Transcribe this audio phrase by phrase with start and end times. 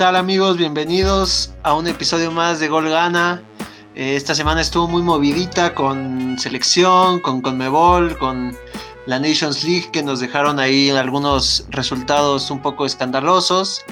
[0.00, 0.56] tal amigos?
[0.56, 3.42] Bienvenidos a un episodio más de Gol Gana.
[3.94, 8.56] Eh, esta semana estuvo muy movidita con selección, con Conmebol, con
[9.04, 13.84] la Nations League que nos dejaron ahí algunos resultados un poco escandalosos.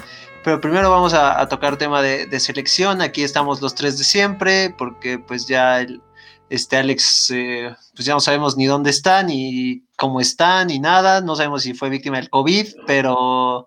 [0.44, 3.02] Pero primero vamos a, tocar tema de, selección.
[3.02, 5.84] Aquí estamos los tres de siempre, porque pues ya
[6.48, 11.20] este Alex, eh, pues ya no sabemos ni dónde está, ni cómo está, ni nada.
[11.20, 13.66] No sabemos si fue víctima del COVID, pero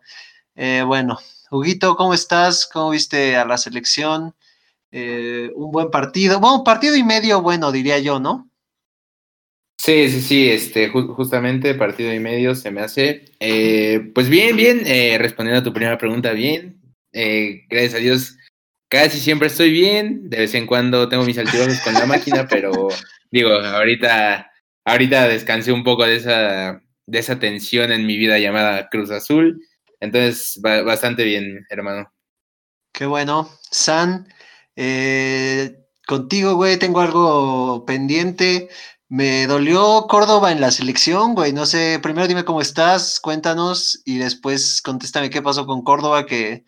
[0.55, 1.19] eh, bueno.
[1.53, 2.65] Huguito, ¿cómo estás?
[2.65, 4.33] ¿Cómo viste a la selección?
[4.89, 6.39] Eh, un buen partido.
[6.39, 8.49] Bueno, partido y medio bueno, diría yo, ¿no?
[9.77, 13.25] Sí, sí, sí, este, justamente partido y medio se me hace.
[13.41, 16.79] Eh, pues bien, bien, eh, respondiendo a tu primera pregunta, bien.
[17.11, 18.37] gracias a Dios,
[18.87, 20.29] casi siempre estoy bien.
[20.29, 22.87] De vez en cuando tengo mis altibajos con la máquina, pero
[23.29, 24.49] digo, ahorita,
[24.85, 29.61] ahorita descansé un poco de esa, de esa tensión en mi vida llamada Cruz Azul.
[30.01, 32.11] Entonces, bastante bien, hermano.
[32.91, 33.49] Qué bueno.
[33.69, 34.27] San,
[34.75, 35.77] eh,
[36.07, 38.69] contigo, güey, tengo algo pendiente.
[39.07, 41.53] Me dolió Córdoba en la selección, güey.
[41.53, 46.65] No sé, primero dime cómo estás, cuéntanos y después contéstame qué pasó con Córdoba, que,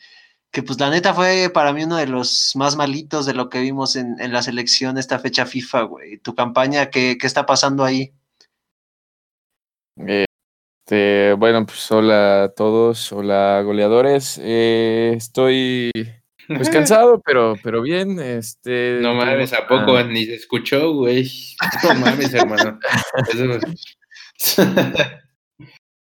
[0.51, 3.61] que pues la neta fue para mí uno de los más malitos de lo que
[3.61, 6.17] vimos en, la selección esta fecha FIFA, güey.
[6.19, 8.13] Tu campaña, ¿qué, qué está pasando ahí?
[10.07, 10.25] Eh,
[10.85, 14.37] este, bueno, pues hola a todos, hola goleadores.
[14.43, 15.91] Eh, estoy
[16.45, 18.19] pues cansado, pero, pero bien.
[18.19, 21.31] Este, no mames, ¿a poco ni se escuchó, güey?
[21.83, 22.79] No mames, hermano.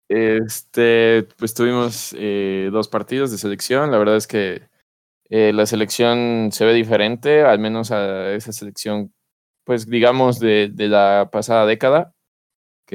[0.08, 3.92] este, pues tuvimos eh, dos partidos de selección.
[3.92, 4.62] La verdad es que
[5.30, 9.14] eh, la selección se ve diferente, al menos a esa selección,
[9.62, 12.14] pues digamos, de, de la pasada década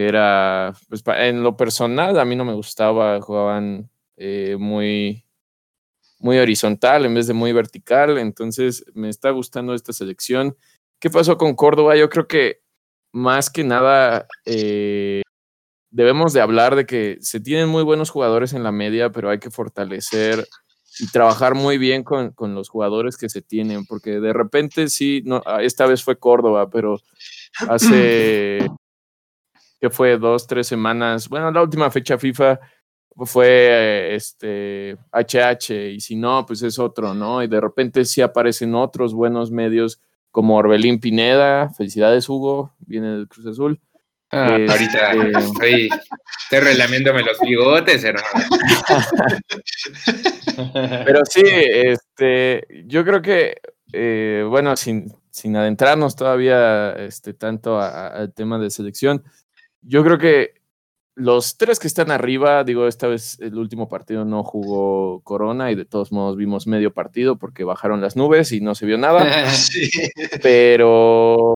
[0.08, 5.26] era, pues en lo personal a mí no me gustaba, jugaban eh, muy,
[6.20, 10.55] muy horizontal en vez de muy vertical, entonces me está gustando esta selección.
[10.99, 11.95] ¿Qué pasó con Córdoba?
[11.95, 12.61] Yo creo que
[13.11, 15.21] más que nada eh,
[15.89, 19.39] debemos de hablar de que se tienen muy buenos jugadores en la media, pero hay
[19.39, 20.45] que fortalecer
[20.99, 25.21] y trabajar muy bien con, con los jugadores que se tienen, porque de repente sí,
[25.26, 26.99] no, esta vez fue Córdoba, pero
[27.67, 28.60] hace
[29.80, 31.30] que fue dos, tres semanas.
[31.30, 32.60] Bueno, la última fecha FIFA
[33.26, 37.44] fue este HH y si no, pues es otro, ¿no?
[37.44, 40.00] Y de repente sí aparecen otros buenos medios
[40.32, 41.70] como Orbelín Pineda.
[41.70, 43.80] Felicidades, Hugo, viene del Cruz Azul.
[44.32, 45.90] Ah, ahorita este, estoy,
[46.44, 48.46] estoy relamiéndome los bigotes, hermano.
[51.06, 53.58] Pero sí, este, yo creo que,
[53.92, 59.23] eh, bueno, sin, sin adentrarnos todavía este, tanto al tema de selección,
[59.82, 60.60] yo creo que
[61.16, 65.76] los tres que están arriba, digo, esta vez el último partido no jugó Corona y
[65.76, 69.26] de todos modos vimos medio partido porque bajaron las nubes y no se vio nada.
[70.42, 71.56] Pero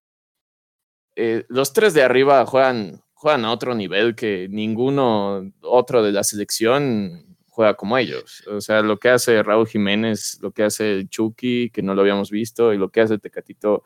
[1.16, 6.26] eh, los tres de arriba juegan, juegan a otro nivel que ninguno otro de la
[6.26, 8.44] selección juega como ellos.
[8.48, 12.32] O sea, lo que hace Raúl Jiménez, lo que hace Chucky, que no lo habíamos
[12.32, 13.84] visto, y lo que hace Tecatito,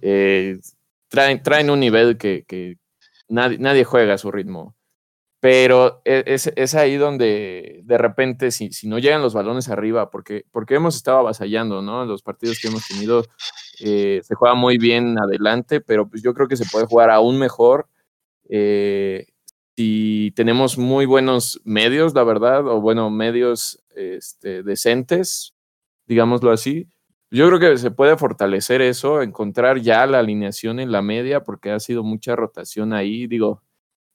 [0.00, 0.58] eh,
[1.08, 2.78] traen, traen un nivel que, que
[3.28, 4.76] nadie, juega a su ritmo.
[5.40, 10.44] Pero e, es, ahí donde de repente, si, si, no llegan los balones arriba, porque,
[10.50, 12.04] porque hemos estado avasallando, ¿no?
[12.06, 13.24] Los partidos que hemos tenido
[13.80, 17.38] eh, se juega muy bien adelante, pero pues yo creo que se puede jugar aún
[17.38, 17.88] mejor
[18.48, 19.26] eh,
[19.76, 25.54] si tenemos muy buenos medios, la verdad, o bueno, medios este, decentes,
[26.06, 26.88] digámoslo así.
[27.30, 31.70] Yo creo que se puede fortalecer eso, encontrar ya la alineación en la media, porque
[31.72, 33.26] ha sido mucha rotación ahí.
[33.26, 33.62] Digo,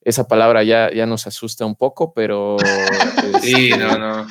[0.00, 2.56] esa palabra ya, ya nos asusta un poco, pero.
[3.42, 4.26] sí, este no, no.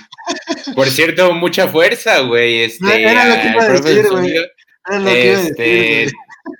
[0.75, 2.63] Por cierto, mucha fuerza, güey.
[2.63, 4.33] Este, era lo que iba a decir, güey.
[5.05, 6.07] Este,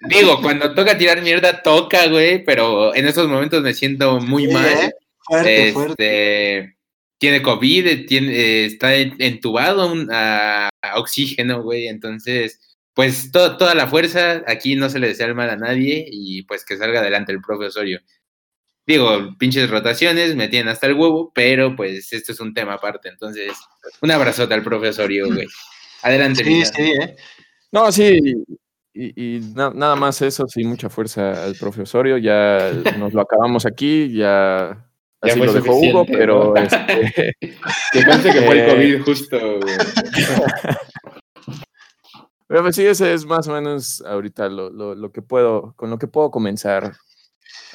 [0.07, 4.68] digo, cuando toca tirar mierda, toca, güey, pero en estos momentos me siento muy mal.
[4.68, 4.92] ¿eh?
[5.24, 6.75] Fuerte, este, fuerte
[7.21, 11.88] tiene COVID, tiene, está entubado a, oxígeno, güey.
[11.88, 12.59] Entonces,
[12.95, 16.65] pues toda la fuerza, aquí no se le desea el mal a nadie y pues
[16.65, 18.01] que salga adelante el profe Osorio.
[18.88, 23.09] Digo, pinches rotaciones, me tienen hasta el huevo, pero pues esto es un tema aparte.
[23.09, 23.53] Entonces,
[24.01, 25.47] un abrazote al profe Osorio, güey.
[26.01, 27.15] Adelante, Sí, sí, ¿eh?
[27.71, 28.19] No, sí,
[28.95, 32.18] y, nada más eso, sí, mucha fuerza al profe Osorio.
[32.18, 34.91] Ya nos lo acabamos aquí, ya
[35.21, 39.38] Así lo dejó Hugo, pero este, que fue el COVID justo.
[42.47, 45.97] Pero pues sí, ese es más o menos ahorita lo, lo, que puedo, con lo
[45.97, 46.97] que puedo comenzar.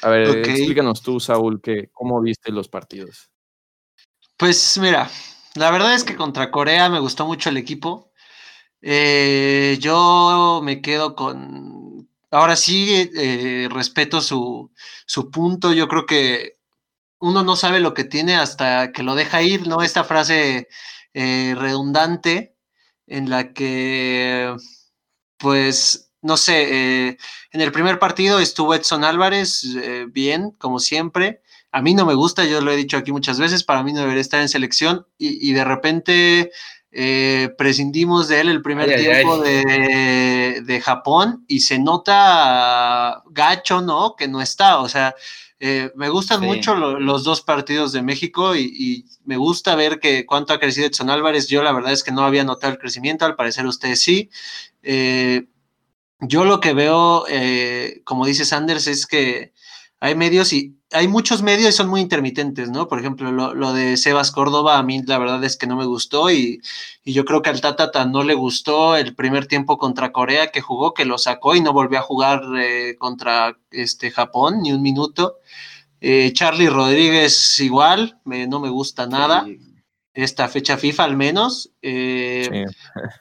[0.02, 3.30] A ver, explícanos tú, Saúl, que, cómo viste los partidos.
[4.36, 5.08] Pues mira,
[5.54, 8.12] La verdad es que contra Corea me gustó mucho el equipo.
[8.82, 12.10] Eh, yo me quedo con.
[12.30, 14.70] Ahora sí, eh, respeto su,
[15.06, 15.72] su punto.
[15.72, 16.55] Yo creo que
[17.18, 19.82] uno no sabe lo que tiene hasta que lo deja ir, ¿no?
[19.82, 20.68] Esta frase
[21.14, 22.56] eh, redundante
[23.06, 24.54] en la que,
[25.38, 27.08] pues, no sé,
[27.52, 29.64] en el primer partido estuvo Edson Álvarez
[30.08, 31.42] bien, como siempre.
[31.76, 34.00] A mí no me gusta, yo lo he dicho aquí muchas veces, para mí no
[34.00, 36.50] debería estar en selección y, de repente
[36.90, 44.16] eh, prescindimos de él el primer tiempo De, Japón y se nota gacho, ¿no?
[44.16, 45.14] Que no está, o sea,
[45.58, 50.52] eh, me gustan mucho los dos partidos de México y, me gusta ver que cuánto
[50.52, 51.48] ha crecido Edson Álvarez.
[51.48, 54.30] Yo la verdad es que no había notado el crecimiento, al parecer ustedes sí.
[54.82, 55.46] Eh,
[56.20, 57.24] yo lo que veo,
[58.04, 59.52] como dice Sanders, es que
[60.00, 62.86] hay medios y hay muchos medios y son muy intermitentes, ¿no?
[62.86, 66.30] Por ejemplo, lo, de Sebas Córdoba, a mí la verdad es que no me gustó
[66.30, 66.60] y,
[67.04, 70.92] yo creo que al Tata no le gustó el primer tiempo contra Corea que jugó,
[70.94, 75.36] que lo sacó y no volvió a jugar eh, contra este, Japón ni un minuto.
[76.00, 79.46] Eh, Charlie Rodríguez igual, no me gusta nada.
[80.16, 81.72] Esta fecha FIFA al menos.
[81.82, 82.64] Eh,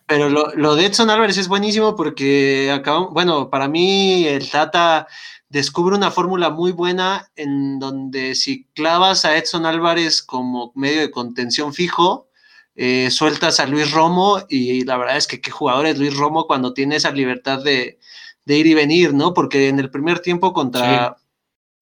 [0.08, 2.82] pero lo, lo, de Edson Álvarez es buenísimo porque
[3.12, 5.06] bueno, para mí el Tata
[5.50, 11.12] descubre una fórmula muy buena en donde si clavas a Edson Álvarez como medio de
[11.12, 12.30] contención fijo,
[12.76, 16.48] eh, sueltas a Luis Romo y la verdad es que qué jugador es Luis Romo
[16.48, 18.00] cuando tiene esa libertad de,
[18.46, 19.34] ir y venir, ¿no?
[19.34, 21.18] Porque en el primer tiempo contra,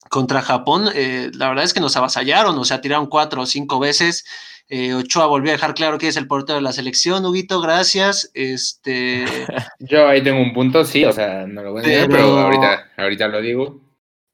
[0.09, 3.79] contra Japón, eh, la verdad es que nos avasallaron, o sea, tiraron cuatro o cinco
[3.79, 4.25] veces
[4.69, 7.25] eh, Ochoa volvió a dejar claro que es el portero de la selección.
[7.25, 8.31] Huguito, gracias.
[8.33, 9.25] Este...
[9.79, 12.91] Yo ahí tengo un punto, sí, o sea, no lo voy a decir, pero, ahorita,
[12.97, 13.81] ahorita lo digo.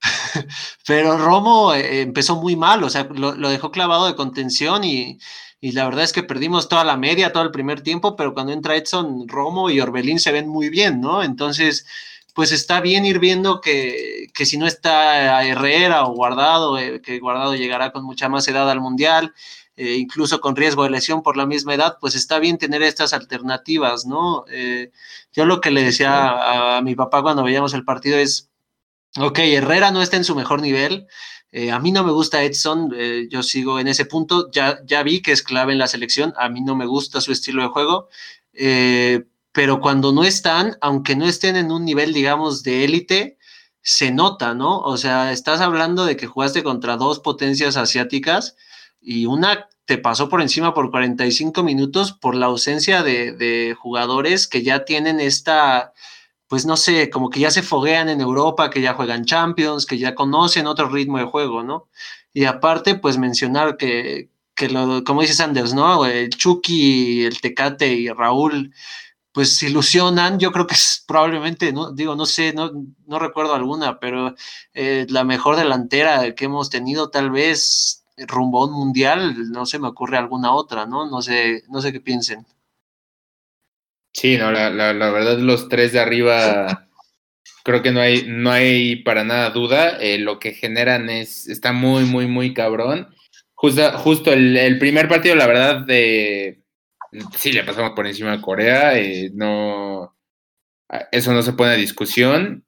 [0.88, 5.20] pero Romo eh, empezó muy mal, o sea, lo, dejó clavado de contención y,
[5.62, 8.78] la verdad es que perdimos toda la media, todo el primer tiempo, pero cuando entra
[8.78, 11.22] Edson, Romo y Orbelín se ven muy bien, ¿no?
[11.22, 11.86] Entonces,
[12.34, 17.20] pues está bien ir viendo que, que si no está Herrera o Guardado, eh, que
[17.20, 19.34] Guardado llegará con mucha más edad al Mundial,
[19.82, 23.14] eh, incluso con riesgo de lesión por la misma edad, pues está bien tener estas
[23.14, 24.44] alternativas, ¿no?
[24.52, 24.92] Eh,
[25.32, 28.50] yo lo que le decía a, mi papá cuando veíamos el partido es,
[29.18, 31.08] ok, Herrera no está en su mejor nivel,
[31.54, 32.94] eh, a mí no me gusta Edson,
[33.30, 36.50] yo sigo en ese punto, ya, ya vi que es clave en la selección, a
[36.50, 38.10] mí no me gusta su estilo de juego,
[39.54, 43.38] pero cuando no están, aunque no estén en un nivel, digamos, de élite,
[43.82, 44.80] se nota, ¿no?
[44.80, 48.58] O sea, estás hablando de que jugaste contra dos potencias asiáticas,
[49.02, 54.62] y una te pasó por encima por 45 minutos por la ausencia de, jugadores que
[54.62, 55.94] ya tienen esta,
[56.48, 59.98] pues no sé, como que ya se foguean en Europa, que ya juegan Champions, que
[59.98, 61.90] ya conocen otro ritmo de juego, ¿no?
[62.34, 66.06] Y aparte, pues mencionar que, que lo, como dice Sanders, ¿no?
[66.06, 68.72] El Chucky, el Tecate y Raúl,
[69.32, 70.40] pues ilusionan.
[70.40, 72.72] Yo creo que es probablemente, no, digo, no sé, no,
[73.08, 74.36] no recuerdo alguna, pero
[74.74, 79.80] eh, la mejor delantera que hemos tenido tal vez rumbo a un mundial, no se
[79.80, 81.10] me ocurre alguna otra, ¿no?
[81.10, 82.46] No sé, no sé qué piensen.
[84.14, 86.88] Sí, no, la, la, verdad, los tres de arriba,
[87.64, 89.98] creo que no hay, no hay para nada duda.
[90.00, 93.08] Eh, lo que generan es, está muy, muy, muy cabrón.
[93.54, 96.62] Justo, justo el, primer partido, la verdad, de
[97.38, 98.98] sí le pasamos por encima a Corea.
[98.98, 100.16] Eh, no,
[101.12, 102.66] eso no se pone a discusión.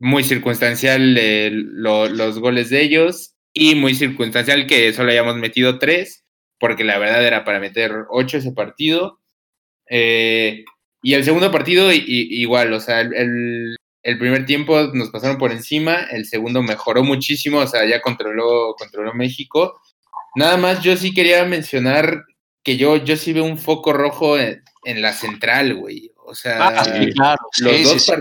[0.00, 6.24] Muy circunstancial eh, los goles de ellos y muy circunstancial que solo hayamos metido tres,
[6.58, 9.20] porque la verdad era para meter ocho ese partido.
[9.88, 10.64] Eh,
[11.02, 16.26] y el segundo partido igual, o sea, el, primer tiempo nos pasaron por encima, el
[16.26, 19.80] segundo mejoró muchísimo, o sea, ya controló, controló México.
[20.34, 22.24] Nada más yo sí quería mencionar
[22.62, 26.10] que yo, yo sí veo un foco rojo en, la central, güey.
[26.16, 28.12] O sea, ah, los, dos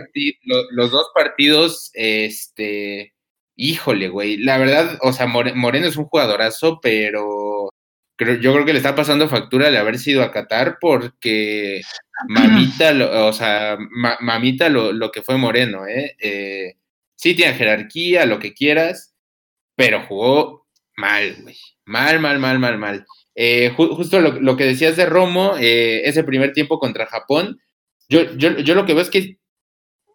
[0.71, 3.13] los, dos partidos, este,
[3.57, 7.73] híjole, güey, la verdad, o sea, Moreno es un jugadorazo, pero
[8.15, 11.81] creo, yo creo que le está pasando factura de haber sido a Qatar porque
[12.29, 12.93] mamita,
[13.25, 13.77] o sea,
[14.21, 16.15] mamita lo, que fue Moreno, ¿eh?
[16.19, 16.75] ¿eh?
[17.15, 19.15] Sí tiene jerarquía, lo que quieras,
[19.75, 21.57] pero jugó mal, güey.
[21.85, 23.05] Mal, mal, mal, mal, mal.
[23.35, 27.59] Eh, justo lo, que decías de Romo, eh, ese primer tiempo contra Japón,
[28.09, 29.37] yo, yo, yo lo que veo es que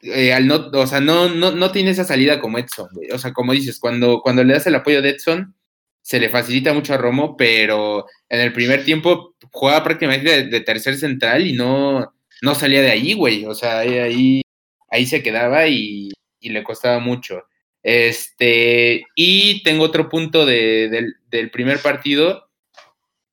[0.03, 3.33] eh, al no, o sea, no, no, no tiene esa salida como Edson, O sea,
[3.33, 5.55] como dices, cuando, cuando le das el apoyo de Edson,
[6.03, 10.97] se le facilita mucho a Romo, pero en el primer tiempo jugaba prácticamente de, tercer
[10.97, 13.45] central y no, no salía de ahí, güey.
[13.47, 14.43] O sea, ahí,
[14.91, 17.45] ahí se quedaba y, le costaba mucho.
[17.85, 22.49] Este, y tengo otro punto del primer partido,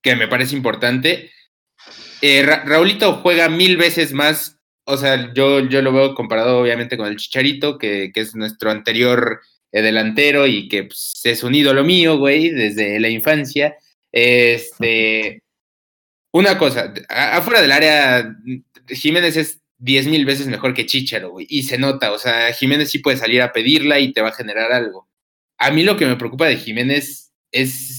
[0.03, 1.31] que me parece importante.
[2.21, 4.58] Eh, Raulito juega mil veces más,
[4.89, 9.41] o sea, yo, yo lo veo comparado obviamente con el Chicharito, que, es nuestro anterior
[9.71, 13.77] eh, delantero y que pues, es un ídolo mío, güey, desde la infancia.
[14.11, 15.43] Este,
[16.31, 18.35] una cosa, afuera del área,
[18.87, 22.89] Jiménez es diez mil veces mejor que Chicharo, güey, y se nota, o sea, Jiménez
[22.89, 25.07] sí puede salir a pedirla y te va a generar algo.
[25.59, 27.98] A mí lo que me preocupa de Jiménez es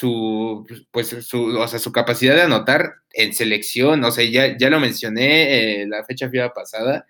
[0.00, 4.70] su, pues, su, o sea, su capacidad de anotar en selección, o sea, ya, ya
[4.70, 7.06] lo mencioné eh, la fecha FIFA pasada.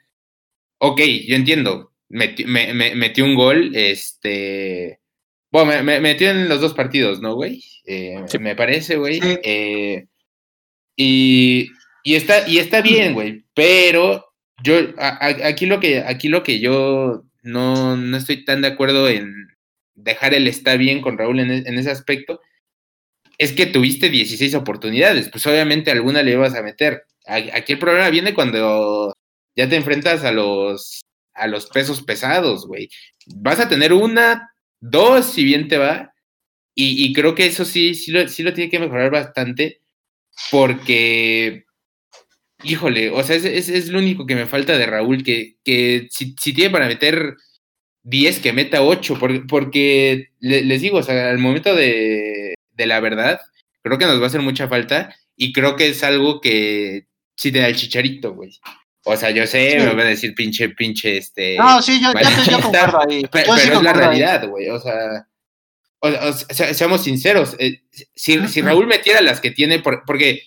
[0.78, 4.99] Ok, yo entiendo, metió, me, metió un gol, este,
[5.52, 7.62] bueno, me, metió en los dos partidos, ¿no, güey?
[7.87, 9.20] Eh, me parece, güey.
[9.44, 10.06] Eh,
[10.97, 11.70] y,
[12.02, 14.32] y, está, y está bien, güey, pero
[14.64, 19.32] yo, aquí, lo que, aquí lo que yo no, no estoy tan de acuerdo en
[19.94, 22.40] dejar el está bien con Raúl en, en ese aspecto,
[23.40, 27.06] es que tuviste 16 oportunidades, pues obviamente alguna le ibas a meter.
[27.25, 29.16] Aquí el problema viene cuando
[29.56, 31.00] ya te enfrentas a los,
[31.32, 32.90] a los pesos pesados, güey.
[33.37, 36.12] Vas a tener una, dos, si bien te va,
[36.75, 39.80] y, creo que eso sí, sí lo, sí lo tiene que mejorar bastante,
[40.50, 41.64] porque,
[42.62, 46.35] híjole, o sea, es, es, lo único que me falta de Raúl, que, que si,
[46.35, 47.37] tiene para meter
[48.02, 52.50] 10, que meta 8, porque, porque les digo, o sea, al momento de,
[52.80, 53.40] de la verdad,
[53.82, 57.06] creo que nos va a hacer mucha falta y creo que es algo que
[57.37, 58.50] sí te da el chicharito, güey.
[59.04, 61.56] O sea, yo sé, me voy a decir pinche, pinche, este...
[61.56, 63.22] No, sí, yo, ya te, yo concuerdo ahí.
[63.30, 65.26] Pero, es la realidad, güey, o sea...
[66.02, 67.82] O, sea, seamos sinceros, eh,
[68.14, 70.44] si, si, Raúl metiera las que tiene, porque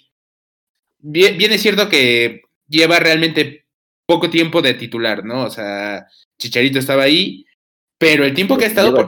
[0.98, 3.68] bien, es cierto que lleva realmente
[4.08, 5.44] poco tiempo de titular, ¿no?
[5.44, 6.08] O sea,
[6.40, 7.46] Chicharito estaba ahí,
[8.00, 9.06] pero el tiempo que ha estado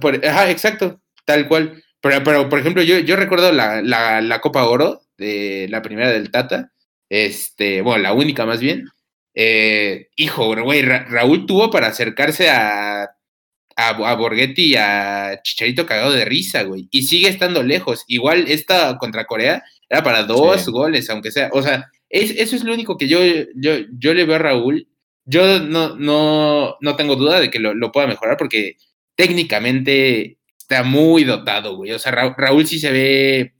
[0.00, 1.82] por, ajá, exacto, tal cual.
[2.02, 6.30] Pero, pero por ejemplo, yo, yo recuerdo la, la, Copa Oro, de la primera del
[6.30, 6.72] Tata,
[7.08, 8.86] este, bueno, la única más bien.
[9.34, 16.12] Eh, hijo, güey, Raúl tuvo para acercarse a, a, a, Borghetti y a Chicharito cagado
[16.12, 16.88] de risa, güey.
[16.90, 18.04] Y sigue estando lejos.
[18.08, 21.50] Igual esta contra Corea era para dos goles, aunque sea.
[21.52, 23.20] O sea, eso es lo único que yo,
[23.54, 24.88] yo, yo le veo a Raúl.
[25.24, 28.76] Yo no, no, no tengo duda de que lo, lo pueda mejorar porque
[29.14, 30.38] técnicamente
[30.72, 31.92] está muy dotado, güey.
[31.92, 33.54] O sea, Raúl sí se ve,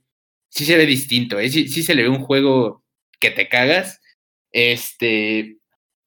[0.49, 1.49] sí se ve distinto, ¿eh?
[1.49, 2.83] sí, se le ve un juego
[3.19, 4.01] que te cagas.
[4.51, 5.57] Este,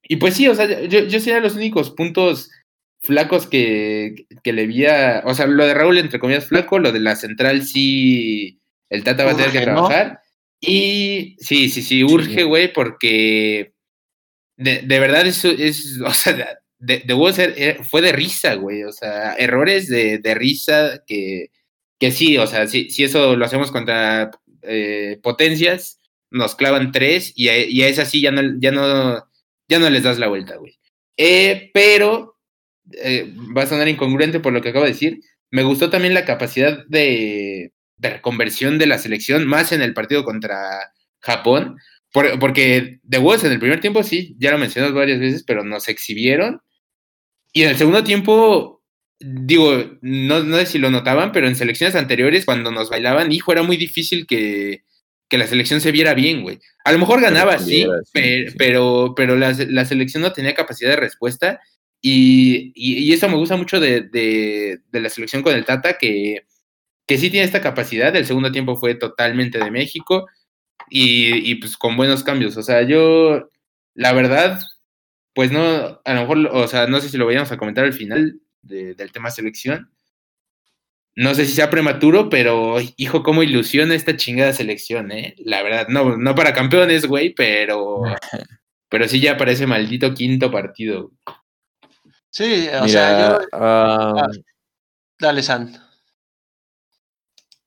[0.03, 2.51] y pues sí, o sea, yo, yo sería los únicos puntos
[3.01, 7.01] flacos que, que le vi o sea, lo de Raúl entre comillas flaco, lo de
[7.01, 8.61] la central sí,
[8.91, 10.21] el Tata va a tener que trabajar.
[10.61, 13.75] Y sí, sí, sí, urge, güey, porque
[14.57, 18.85] de, de, verdad eso es, o sea, de, de ser, eh, fue de risa, güey.
[18.85, 21.51] O sea, errores de, de risa que,
[21.99, 24.31] que sí, o sea, si, si eso lo hacemos contra
[24.63, 29.25] eh, potencias, nos clavan tres y a, y a esas sí ya no, ya no,
[29.69, 30.79] ya no les das la vuelta, güey.
[31.17, 32.37] Eh, pero
[33.57, 35.21] va a sonar incongruente por lo que acabo de decir.
[35.51, 40.25] Me gustó también la capacidad de, de reconversión de la selección, más en el partido
[40.25, 41.79] contra Japón,
[42.13, 45.89] porque de Wolves en el primer tiempo sí, ya lo mencionas varias veces, pero nos
[45.89, 46.61] exhibieron
[47.53, 48.83] y en el segundo tiempo,
[49.19, 53.53] digo, no, no sé si lo notaban, pero en selecciones anteriores, cuando nos bailaban, hijo,
[53.53, 54.83] era muy difícil que,
[55.31, 56.59] la selección se viera bien, güey.
[56.85, 57.87] A lo mejor ganaba, sí,
[58.57, 61.61] pero, pero, la, selección no tenía capacidad de respuesta.
[62.01, 66.43] Y, eso me gusta mucho de, la selección con el Tata, que,
[67.07, 68.15] que sí tiene esta capacidad.
[68.15, 70.27] El segundo tiempo fue totalmente de México
[70.91, 72.57] y, y pues con buenos cambios.
[72.57, 73.51] O sea, yo,
[73.95, 74.61] la verdad,
[75.37, 77.93] pues no, a lo mejor, o sea, no sé si lo vayamos a comentar al
[77.93, 79.93] final del tema selección.
[81.15, 85.35] No sé si sea prematuro, pero hijo, cómo ilusiona esta chingada selección, ¿eh?
[85.41, 88.01] La verdad, no, no para campeones, güey, pero,
[88.89, 91.13] pero sí ya parece maldito quinto partido.
[92.31, 93.47] Sí, o sea, yo...
[93.53, 94.29] Ah,
[95.19, 95.77] dale, San.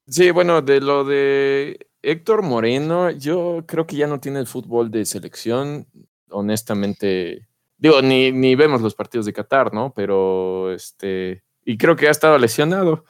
[0.07, 4.89] Sí, bueno, de lo de Héctor Moreno, yo creo que ya no tiene el fútbol
[4.89, 5.85] de selección.
[6.31, 7.48] Honestamente,
[7.79, 9.93] Digo, ni, ni vemos los partidos de Qatar, ¿no?
[9.95, 13.05] Pero, este, y creo que ha estado lesionado.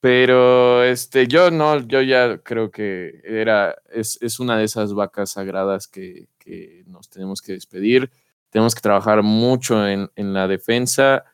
[0.00, 5.32] Pero este, yo no, yo ya creo que era, es, es una de esas vacas
[5.32, 8.10] sagradas que, que, nos tenemos que despedir.
[8.50, 11.24] Tenemos que trabajar mucho en, en la defensa.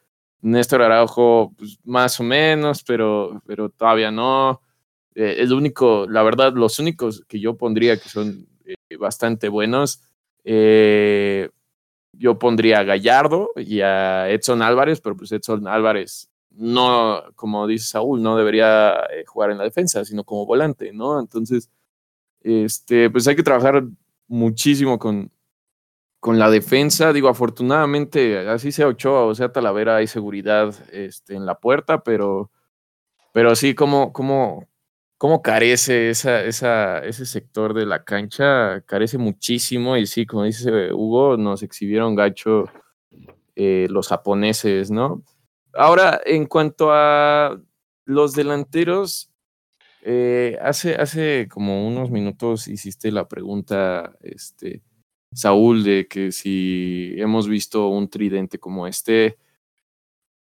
[0.40, 4.60] Néstor Araujo, pues, más o menos, pero, pero todavía no.
[5.14, 9.48] Eh, es lo único, la verdad, los únicos que yo pondría que son eh, bastante
[9.48, 10.02] buenos.
[10.44, 11.50] Eh,
[12.12, 17.86] yo pondría a Gallardo y a Edson Álvarez, pero pues Edson Álvarez no, como dice
[17.86, 21.18] Saúl, no debería eh, jugar en la defensa, sino como volante, ¿no?
[21.18, 21.70] Entonces,
[22.40, 23.84] este, pues hay que trabajar
[24.28, 25.30] muchísimo con,
[26.20, 27.12] con la defensa.
[27.12, 32.50] Digo, afortunadamente, así sea Ochoa o sea Talavera, hay seguridad este, en la puerta, pero,
[33.32, 34.68] pero sí, como, como,
[35.22, 40.92] cómo carece esa, esa, ese sector de la cancha, carece muchísimo y sí, como dice
[40.92, 42.64] Hugo, nos exhibieron gacho
[43.54, 45.22] eh, los japoneses, ¿no?
[45.74, 47.56] Ahora, en cuanto a
[48.04, 49.30] los delanteros,
[50.02, 54.82] eh, hace, hace como unos minutos hiciste la pregunta, este,
[55.32, 59.38] Saúl, de que si hemos visto un tridente como este,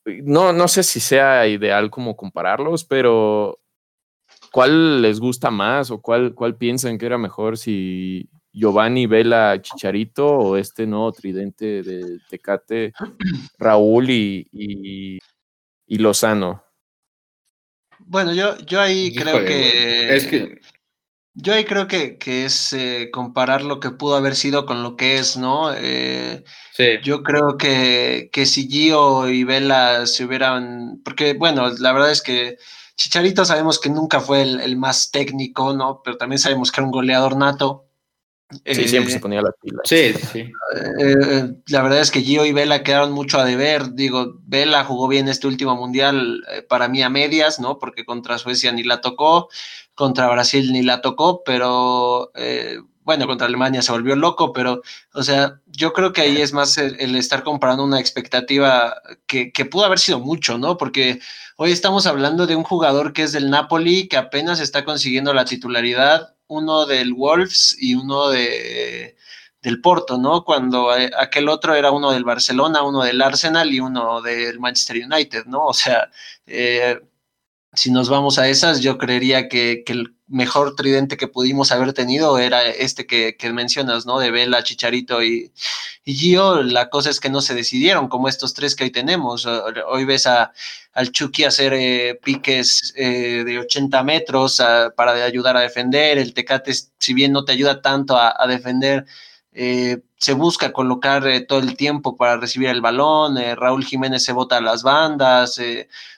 [0.03, 3.62] no, no sé si sea ideal como compararlos, pero
[4.56, 10.26] ¿cuál les gusta más o cuál, cuál piensan que era mejor si Giovanni Vela Chicharito
[10.26, 12.94] o este nuevo tridente de Tecate,
[13.60, 16.64] Raúl y, y, Lozano.
[18.00, 20.62] Bueno, yo, yo ahí creo que, es que.
[21.34, 24.96] Yo ahí creo que, que es eh, comparar lo que pudo haber sido con lo
[24.96, 25.74] que es, ¿no?
[25.76, 27.00] Eh, sí.
[27.04, 31.02] Yo creo que, que si Gio y Vela se hubieran.
[31.04, 32.56] Porque, bueno, la verdad es que
[32.96, 36.02] Chicharito sabemos que nunca fue el, el más técnico, ¿no?
[36.04, 37.86] Pero también sabemos que era un goleador nato.
[38.64, 39.82] Sí, siempre se eh, ponía la pila.
[39.84, 40.52] Sí, sí.
[41.00, 43.94] Eh, la verdad es que Gio y Vela quedaron mucho a deber.
[43.94, 47.80] Digo, Vela jugó bien este último mundial eh, para mí a medias, ¿no?
[47.80, 49.50] Porque contra Suecia ni la tocó,
[49.96, 52.32] contra Brasil ni la tocó, pero
[53.06, 54.82] bueno, contra Alemania se volvió loco, pero,
[55.14, 58.96] o sea, yo creo que ahí es más el, estar comparando una expectativa
[59.28, 60.78] que, pudo haber sido mucho, ¿no?
[60.78, 61.20] Porque
[61.58, 65.46] hoy estamos hablando de un jugador que es del Napoli, que apenas está consiguiendo la
[65.46, 69.16] titularidad uno del Wolves y uno de,
[69.62, 70.44] del Porto, ¿no?
[70.44, 74.98] Cuando eh, aquel otro era uno del Barcelona, uno del Arsenal y uno del Manchester
[75.06, 75.65] United, ¿no?
[75.68, 76.10] O sea,
[76.48, 77.00] eh,
[77.76, 82.40] si nos vamos a esas, yo creería que, el mejor tridente que pudimos haber tenido
[82.40, 84.20] era este que, mencionas, ¿no?
[84.20, 85.52] De Vela, Chicharito y,
[86.04, 86.64] y, Gio.
[86.64, 89.46] La cosa es que no se decidieron, como estos tres que hoy tenemos.
[89.46, 90.52] Hoy ves a,
[90.96, 94.62] al Chucky hacer eh, piques eh, de 80 metros
[94.96, 96.18] para ayudar a defender.
[96.18, 99.06] El Tecate, si bien no te ayuda tanto a, defender,
[99.52, 103.38] eh, se busca colocar todo el tiempo para recibir el balón.
[103.58, 105.60] Raúl Jiménez se bota a las bandas.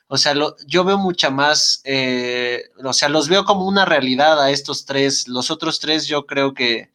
[0.10, 0.34] O sea,
[0.66, 5.28] yo veo mucha más, eh, o sea, los veo como una realidad a estos tres.
[5.28, 6.92] Los otros tres yo creo que,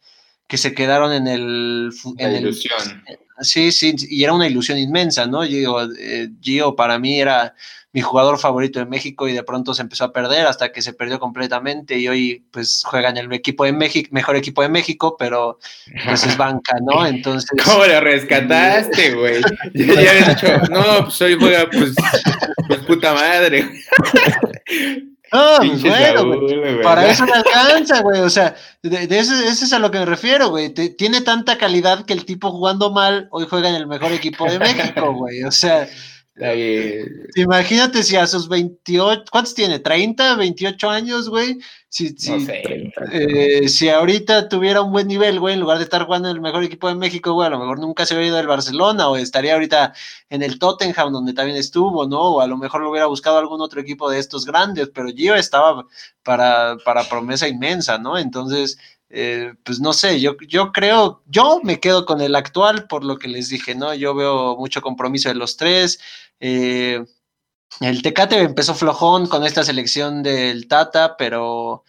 [0.47, 1.91] que se quedaron en el...
[2.17, 3.03] En ilusión.
[3.41, 5.43] sí, sí, y era una ilusión inmensa, ¿no?
[5.43, 7.53] Gio, eh, Gio para mí era
[7.93, 10.93] mi jugador favorito de México y de pronto se empezó a perder hasta que se
[10.93, 15.15] perdió completamente y hoy pues juega en el equipo de México, mejor equipo de México,
[15.17, 15.59] pero
[16.03, 17.05] pues es banca, ¿no?
[17.05, 17.51] Entonces...
[17.63, 19.41] ¿Cómo lo rescataste, güey?
[19.75, 21.93] ya, había dicho, no, pues hoy juega pues,
[22.67, 23.69] pues puta madre.
[25.31, 28.21] No, bueno, para eso le alcanza, güey.
[28.21, 30.69] O sea, de, eso, eso, es a lo que me refiero, güey.
[30.69, 34.59] Tiene tanta calidad que el tipo jugando mal hoy juega en el mejor equipo de
[34.59, 35.43] México, güey.
[35.43, 35.87] O sea,
[37.35, 39.81] Imagínate si a sus 28, ¿cuántos tiene?
[39.81, 41.59] ¿30, 28 años, güey?
[41.89, 42.15] Si,
[43.11, 46.41] eh, si ahorita tuviera un buen nivel, güey, en lugar de estar jugando en el
[46.41, 49.15] mejor equipo de México, güey, a lo mejor nunca se hubiera ido del Barcelona o
[49.15, 49.93] estaría ahorita
[50.31, 52.19] en el Tottenham, donde también estuvo, ¿no?
[52.19, 55.35] O a lo mejor lo hubiera buscado algún otro equipo de estos grandes, pero Gio
[55.35, 55.85] estaba
[56.23, 58.17] para, para promesa inmensa, ¿no?
[58.17, 58.79] Entonces,
[59.15, 63.19] eh, pues no sé, yo, yo creo, yo me quedo con el actual por lo
[63.19, 63.93] que les dije, ¿no?
[63.93, 65.99] Yo veo mucho compromiso de los tres.
[66.39, 67.05] Eh,
[67.79, 71.83] el Tecate empezó flojón con esta selección del Tata, pero,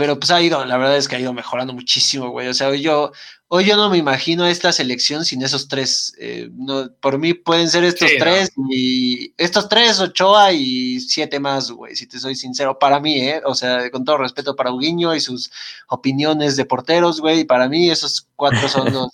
[0.00, 2.48] pero pues ha ido, la verdad es que ha ido mejorando muchísimo, güey.
[2.48, 3.12] O sea, yo,
[3.52, 6.14] Hoy yo no me imagino esta selección sin esos tres.
[6.18, 11.70] Eh, no, por mí pueden ser estos tres y estos tres, Ochoa y siete más,
[11.70, 12.78] güey, si te soy sincero.
[12.78, 13.42] Para mí, ¿eh?
[13.44, 15.50] O sea, con todo respeto para Uguiño y sus
[15.88, 19.10] opiniones de porteros, güey, para mí esos cuatro son los,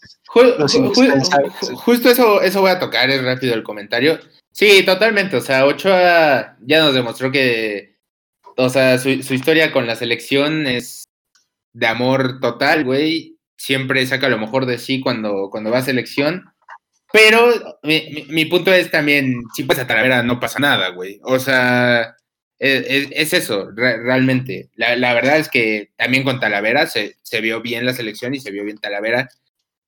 [1.74, 4.20] Justo eso, eso voy a tocar, es rápido el comentario.
[4.52, 5.38] Sí, totalmente.
[5.38, 7.95] O sea, Ochoa ya nos demostró que,
[8.56, 11.04] o sea, su, su historia con la selección es
[11.72, 16.44] de amor total, güey siempre saca lo mejor de sí cuando, cuando va a selección.
[17.12, 21.20] Pero mi, punto es también, si pasa Talavera no pasa nada, güey.
[21.22, 22.16] O sea,
[22.58, 24.70] e, e, es, eso, realmente.
[24.74, 28.50] La, verdad es que también con Talavera se, se, vio bien la selección y se
[28.50, 29.28] vio bien Talavera.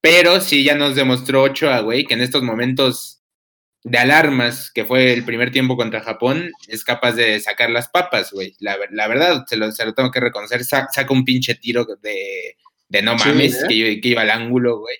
[0.00, 3.17] Pero sí ya nos demostró Ochoa, güey, que en estos momentos
[3.88, 8.32] de alarmas, que fue el primer tiempo contra Japón, es capaz de sacar las papas,
[8.32, 8.54] güey.
[8.60, 8.76] La,
[9.08, 10.64] verdad, se lo, se lo tengo que reconocer.
[10.64, 12.56] saca un pinche tiro de
[12.88, 14.00] de no mames, ¿eh?
[14.00, 14.96] que, iba al ángulo, güey.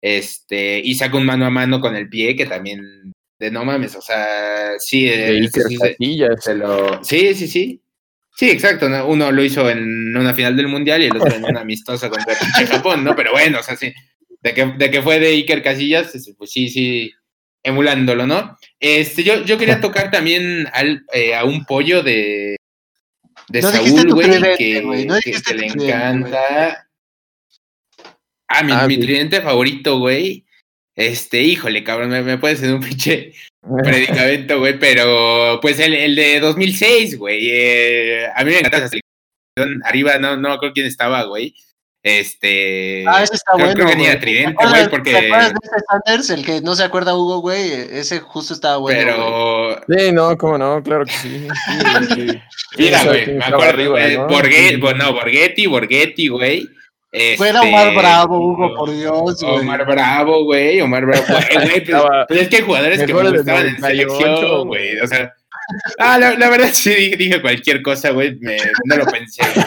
[0.00, 3.96] Este, y saca un mano a mano con el pie, que también de no mames,
[3.96, 5.06] o sea, sí.
[5.06, 5.48] De
[7.02, 7.82] sí, sí, sí.
[8.36, 8.86] Sí, exacto.
[9.06, 12.34] Uno lo hizo en una final del mundial y el otro en una amistosa contra
[12.34, 13.14] Japón, ¿no?
[13.16, 13.92] Pero bueno, o sea, sí.
[14.40, 17.12] De que, de que fue de Iker Casillas, pues sí, sí,
[17.62, 18.58] emulándolo, ¿no?
[18.78, 22.56] Este, yo, yo quería tocar también al, eh, a un pollo de,
[23.48, 24.82] de Saúl, güey, que,
[25.22, 26.88] que, le encanta.
[28.48, 30.44] Ah, mi, ah, mi tridente favorito, güey.
[30.96, 33.32] Este, híjole, cabrón, me, me puede ser un pinche
[33.82, 37.48] predicamento, güey, pero pues el, el de 2006, güey.
[37.50, 39.82] Eh, a mí me encanta esa selección.
[39.84, 41.54] Arriba, no, no me acuerdo quién estaba, güey.
[42.02, 43.04] Este.
[43.06, 43.74] Ah, ese está bueno.
[43.74, 45.10] Creo que tenía tridente, güey, porque.
[45.12, 46.30] ¿Te acuerdas de ese Sanders?
[46.30, 47.70] El que no se acuerda Hugo, güey.
[47.70, 49.00] Ese justo estaba bueno.
[49.86, 49.98] Pero.
[49.98, 51.48] Sí, no, cómo no, claro que sí.
[52.78, 54.16] Mira, güey, me acuerdo, güey.
[54.16, 54.28] ¿no?
[54.28, 56.66] Borghetti, no, Borghetti, Borghetti, güey.
[57.12, 57.36] Este...
[57.36, 59.58] Fuera Omar Bravo, Hugo, por Dios, güey.
[59.58, 60.80] Omar Bravo, güey.
[60.80, 61.84] Omar Bravo, güey.
[61.84, 64.98] Pues, pues, es que hay jugadores que me gustaban en selección, güey.
[65.00, 65.34] O sea.
[65.98, 68.38] Ah, la, verdad sí dije cualquier cosa, güey.
[68.84, 69.66] No lo pensé, güey.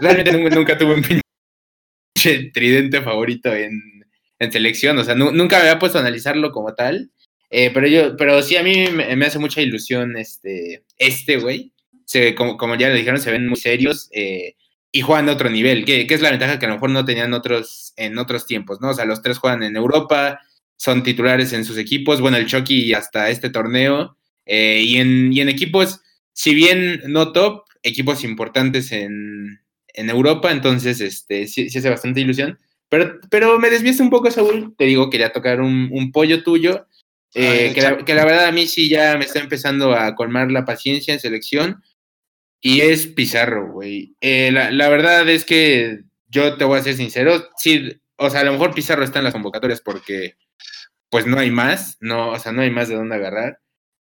[0.00, 4.04] Realmente nunca, tuve un pinche tridente favorito en,
[4.38, 4.98] en selección.
[4.98, 7.10] O sea, nunca me había puesto a analizarlo como tal.
[7.50, 11.72] Eh, pero yo, pero sí, a mí me, hace mucha ilusión este, este, güey.
[12.36, 14.08] Como, como, ya le dijeron, se ven muy serios.
[14.12, 14.56] Eh,
[14.90, 17.04] y juegan a otro nivel, que, que, es la ventaja que a lo mejor no
[17.04, 18.90] tenían otros en otros tiempos, ¿no?
[18.90, 20.38] O sea, los tres juegan en Europa,
[20.76, 24.16] son titulares en sus equipos, bueno, el Chucky hasta este torneo,
[24.46, 26.00] eh, y, en, y en equipos,
[26.32, 32.20] si bien no top, equipos importantes en, en Europa, entonces este, sí, sí, hace bastante
[32.20, 32.58] ilusión.
[32.88, 36.86] Pero, pero me desviaste un poco, Saúl, te digo, quería tocar un, un pollo tuyo,
[37.34, 40.52] eh, que, la, que la verdad a mí sí ya me está empezando a colmar
[40.52, 41.82] la paciencia en selección
[42.60, 44.14] y es Pizarro, güey.
[44.20, 48.40] Eh, la, la, verdad es que yo te voy a ser sincero, sí, o sea,
[48.40, 50.36] a lo mejor Pizarro está en las convocatorias porque
[51.10, 53.60] pues no hay más, no, o sea, no hay más de dónde agarrar.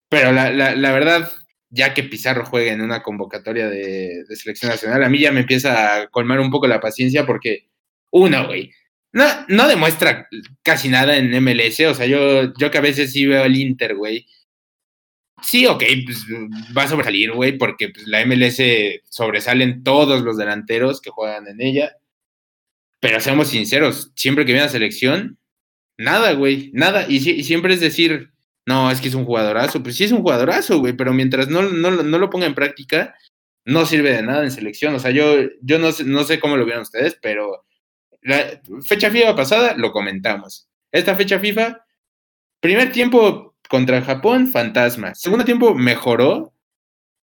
[0.10, 1.32] Pero la, la, la verdad,
[1.70, 6.02] ya que Pizarro juegue en una convocatoria de, selección nacional, a mí ya me empieza
[6.02, 7.70] a colmar un poco la paciencia porque,
[8.12, 8.72] una, güey,
[9.12, 10.28] no, no demuestra
[10.64, 13.96] casi nada en MLS, o sea, yo, yo que a veces sí veo al Inter,
[13.96, 14.26] güey,
[15.42, 16.26] Sí, ok, pues
[16.78, 18.62] va a sobresalir, güey, porque pues, la MLS
[19.10, 21.96] sobresalen todos los delanteros que juegan en ella.
[23.00, 25.40] Pero seamos sinceros, siempre que viene a selección,
[25.98, 27.06] nada, güey, nada.
[27.08, 28.32] Y, y, siempre es decir,
[28.70, 29.82] no, es que es un jugadorazo.
[29.82, 33.16] Pues sí es un jugadorazo, güey, pero mientras no, no, no, lo ponga en práctica,
[33.66, 34.94] no sirve de nada en selección.
[34.94, 37.66] O sea, yo, yo no, sé, no sé cómo lo vieron ustedes, pero
[38.22, 40.70] la fecha FIFA pasada lo comentamos.
[40.92, 41.84] Esta fecha FIFA,
[42.60, 45.16] primer tiempo contra Japón, fantasma.
[45.16, 46.54] Segundo tiempo mejoró,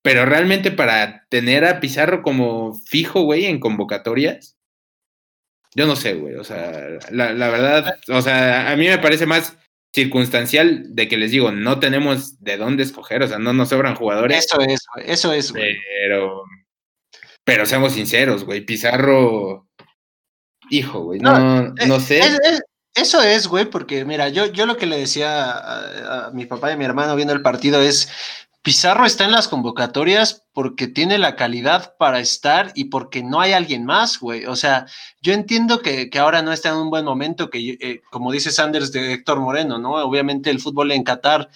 [0.03, 4.57] pero realmente para tener a Pizarro como fijo, güey, en convocatorias,
[5.77, 6.35] yo no sé, güey.
[6.35, 9.57] O sea, la, la, verdad, o sea, a mí me parece más
[9.97, 13.95] circunstancial de que les digo, no tenemos de dónde escoger, o sea, no nos sobran
[13.95, 14.45] jugadores.
[14.45, 15.75] Eso es, eso es, güey.
[16.03, 16.45] Pero,
[17.45, 19.67] pero seamos sinceros, güey, Pizarro,
[20.69, 22.21] hijo, güey, no, no, sé.
[22.95, 26.69] Eso es, güey, porque mira, yo, yo lo que le decía a, a, mi papá
[26.69, 28.11] y a mi hermano viendo el partido es,
[28.67, 33.53] Pizarro está en las convocatorias porque tiene la calidad para estar y porque no hay
[33.53, 34.47] alguien más, güey.
[34.47, 34.87] O sea,
[35.23, 38.51] yo entiendo que, que ahora no está en un buen momento, que eh, como dice
[38.51, 39.93] Sanders de Héctor Moreno, ¿no?
[39.93, 41.49] Obviamente el fútbol en Qatar,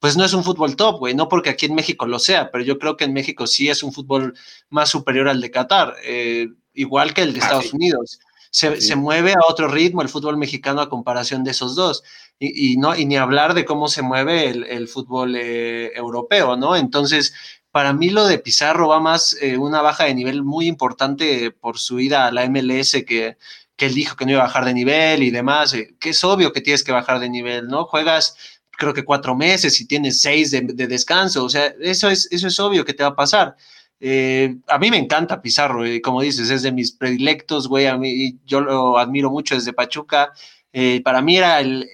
[0.00, 2.64] pues no es un fútbol top, güey, no porque aquí en México lo sea, pero
[2.64, 4.34] yo creo que en México sí es un fútbol
[4.68, 7.72] más superior al de Qatar, eh, igual que el de ah, Estados.
[7.74, 8.18] Unidos
[8.56, 8.88] se, sí.
[8.88, 12.02] se, mueve a otro ritmo el fútbol mexicano a comparación de esos dos.
[12.38, 16.56] Y, y no, y ni hablar de cómo se mueve el, el fútbol eh, europeo,
[16.56, 16.74] ¿no?
[16.74, 17.34] Entonces,
[17.70, 21.78] para mí lo de Pizarro va más eh, una baja de nivel muy importante por
[21.78, 23.36] su ida a la MLS que,
[23.76, 26.24] que él dijo que no iba a bajar de nivel y demás, eh, que es
[26.24, 27.84] obvio que tienes que bajar de nivel, ¿no?
[27.84, 28.36] Juegas
[28.70, 32.48] creo que cuatro meses y tienes seis de, de descanso, o sea, eso es, eso
[32.48, 33.54] es obvio que te va a pasar.
[33.98, 37.96] Eh, a mí me encanta Pizarro, eh, como dices, es de mis predilectos, güey, a
[37.96, 40.32] mí yo lo admiro mucho desde Pachuca.
[40.72, 41.88] Eh, para mí era el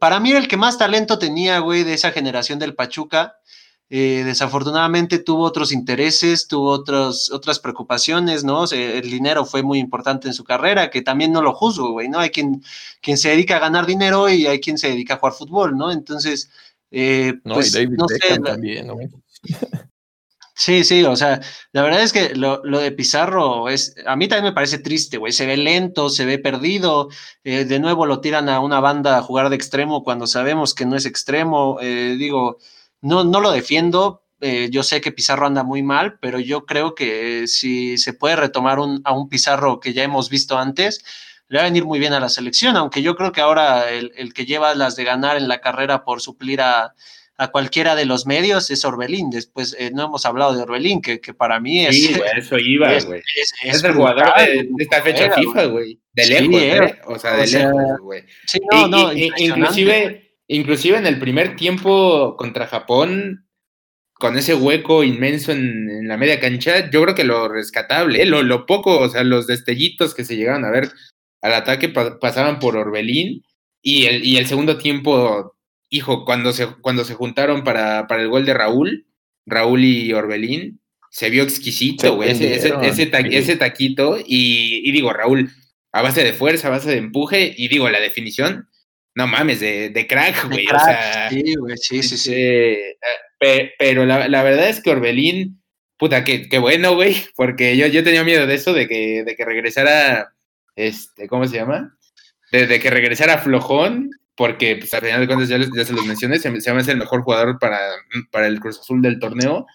[0.00, 3.36] para mí era el que más talento tenía, güey, de esa generación del Pachuca.
[3.88, 8.64] Desafortunadamente tuvo otros intereses, tuvo otros, otras preocupaciones, ¿no?
[8.70, 12.18] El dinero fue muy importante en su carrera, que también no lo juzgo, güey, ¿no?
[12.18, 12.62] Hay quien,
[13.00, 15.92] quien se dedica a ganar dinero y hay quien se dedica a jugar fútbol, ¿no?
[15.92, 16.50] Entonces,
[16.90, 18.96] no, pues, y David no Beckham sé, también, ¿no?
[20.60, 21.40] Sí, sí, o sea,
[21.70, 25.16] la verdad es que lo, lo, de Pizarro es, a mí también me parece triste,
[25.16, 27.10] güey, se ve lento, se ve perdido,
[27.44, 30.84] eh, de nuevo lo tiran a una banda a jugar de extremo cuando sabemos que
[30.84, 32.58] no es extremo, eh, digo,
[33.00, 36.96] no, no lo defiendo, eh, yo sé que Pizarro anda muy mal, pero yo creo
[36.96, 41.04] que si se puede retomar un, a un Pizarro que ya hemos visto antes,
[41.46, 44.10] le va a venir muy bien a la selección, aunque yo creo que ahora el,
[44.16, 46.94] el que lleva las de ganar en la carrera por suplir a,
[47.38, 49.30] a cualquiera de los medios es Orbelín.
[49.30, 51.94] Después eh, no hemos hablado de Orbelín, que, que para mí es.
[51.94, 53.22] Sí, güey, eso iba, güey.
[53.62, 56.00] Es, el jugador de, esta fecha FIFA, güey.
[56.12, 57.00] De lejos, ¿eh?
[57.06, 58.24] O sea, de lejos, güey.
[58.44, 59.12] Sí, no, no.
[59.12, 63.46] inclusive, inclusive en el primer tiempo contra Japón,
[64.14, 68.26] con ese hueco inmenso en, la media cancha, yo creo que lo rescatable, ¿eh?
[68.26, 70.90] lo, lo, poco, o sea, los destellitos que se llegaron a ver
[71.40, 73.44] al ataque pasaban por Orbelín.
[73.80, 75.56] Y el, y el segundo tiempo
[75.90, 79.06] hijo, cuando se, cuando se juntaron para, para el gol de Raúl,
[79.46, 84.18] Raúl y Orbelín, se vio exquisito, güey, ese, ese, taquito.
[84.24, 85.50] Y, digo, Raúl,
[85.92, 88.68] a base de fuerza, a base de empuje, y digo, la definición,
[89.14, 90.66] no mames, de, de crack, güey.
[90.66, 92.34] O sea, sí, güey, sí, sí, sí.
[92.34, 95.62] Eh, pero la, la, verdad es que Orbelín,
[95.96, 99.34] puta, qué, qué bueno, güey, porque yo, yo tenía miedo de eso, de que, de
[99.34, 100.34] que regresara,
[100.76, 101.96] este, ¿cómo se llama?
[102.52, 106.60] De, que regresara flojón porque pues, al final de cuentas ya, se los mencioné, se,
[106.60, 107.80] se me hace el mejor jugador para,
[108.30, 109.66] para el Cruz Azul del torneo.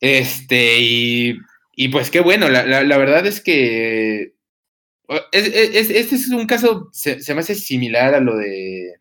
[0.00, 1.38] Este, y,
[1.76, 4.32] y pues qué bueno, la, la, verdad es que
[5.32, 9.00] este es un caso, se, se, me hace similar a lo de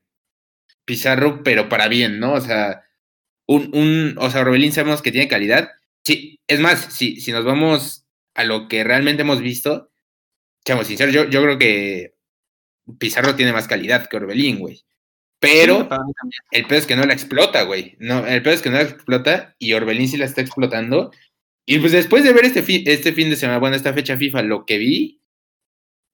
[0.83, 2.33] Pizarro, pero para bien, ¿no?
[2.33, 2.83] O sea,
[3.45, 5.71] un, un, o sea, Robelín sabemos que tiene calidad.
[6.03, 9.93] Sí, es más, si, si nos vamos a lo que realmente hemos visto,
[10.65, 12.13] seamos sinceros, yo creo que
[12.97, 14.83] Pizarro tiene más calidad que Orbelín, güey.
[15.39, 15.89] Pero
[16.51, 17.97] el pedo es que no la explota, güey.
[17.99, 21.11] No, el pedo es que no la explota y Orbelín sí la está explotando.
[21.65, 24.65] Y pues después de ver este, este fin de semana, bueno, esta fecha FIFA, lo
[24.65, 25.21] que vi,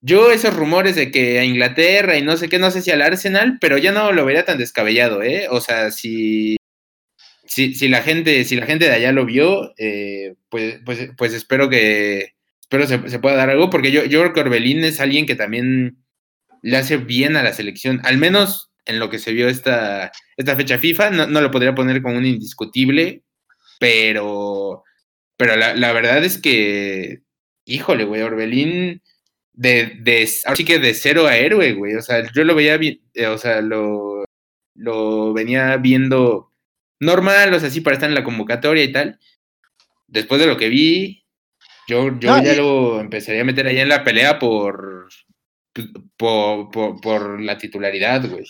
[0.02, 3.02] yo esos rumores de que a Inglaterra y no sé qué, no sé si al
[3.02, 5.48] Arsenal, pero ya no lo vería tan descabellado, ¿eh?
[5.50, 6.58] O sea, si,
[7.46, 11.34] si, si la gente, si la gente de allá lo vio, eh, pues, pues, pues
[11.34, 15.00] espero que espero se, se, pueda dar algo, porque yo, yo creo que Orbelín es
[15.00, 15.98] alguien que también
[16.62, 20.56] le hace bien a la selección, al menos en lo que se vio esta, esta
[20.56, 23.24] fecha FIFA, no, lo podría poner como un indiscutible,
[23.80, 24.84] pero,
[25.38, 27.22] pero la, verdad es que,
[27.66, 29.02] híjole, güey, Orbelín,
[29.54, 33.02] de, de, sí que de cero a héroe, güey, o sea, yo lo veía bien,
[33.14, 34.26] eh, o sea, lo,
[34.76, 36.52] lo venía viendo
[37.00, 39.20] normal, o sea, sí para estar en la convocatoria y tal.
[40.08, 41.26] Después de lo que vi,
[41.88, 45.10] yo, yo ya lo empezaría a meter allá en la pelea por,
[46.18, 46.70] por,
[47.02, 48.46] por, la titularidad, güey.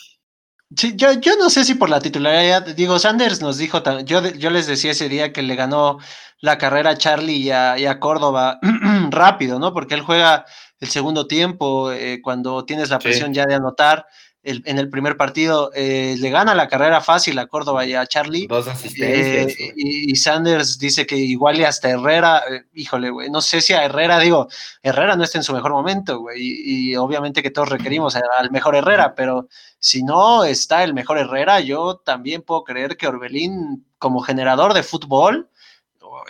[0.76, 4.50] Sí, yo, yo no sé si por la titularidad, digo, Sanders nos dijo, yo, yo
[4.52, 5.98] les decía ese día que le ganó
[6.42, 8.60] la carrera a Charlie y a, Córdoba
[9.10, 9.74] rápido, ¿no?
[9.74, 10.46] Porque él juega
[10.80, 14.06] el segundo tiempo, eh, cuando tienes la presión ya de anotar,
[14.50, 18.48] en el primer partido eh, le gana la carrera fácil a Córdoba y a Charlie.
[18.48, 19.60] Dos asistencias.
[19.60, 23.74] Eh, y, Sanders dice que igual y hasta Herrera, eh, híjole, güey, no sé si
[23.74, 24.48] a Herrera, digo,
[24.82, 28.76] Herrera no está en su mejor momento, güey, y, obviamente que todos requerimos al mejor
[28.76, 29.48] Herrera, pero
[29.80, 34.84] si no está el mejor Herrera, yo también puedo creer que Orbelín, como generador de
[34.84, 35.50] fútbol,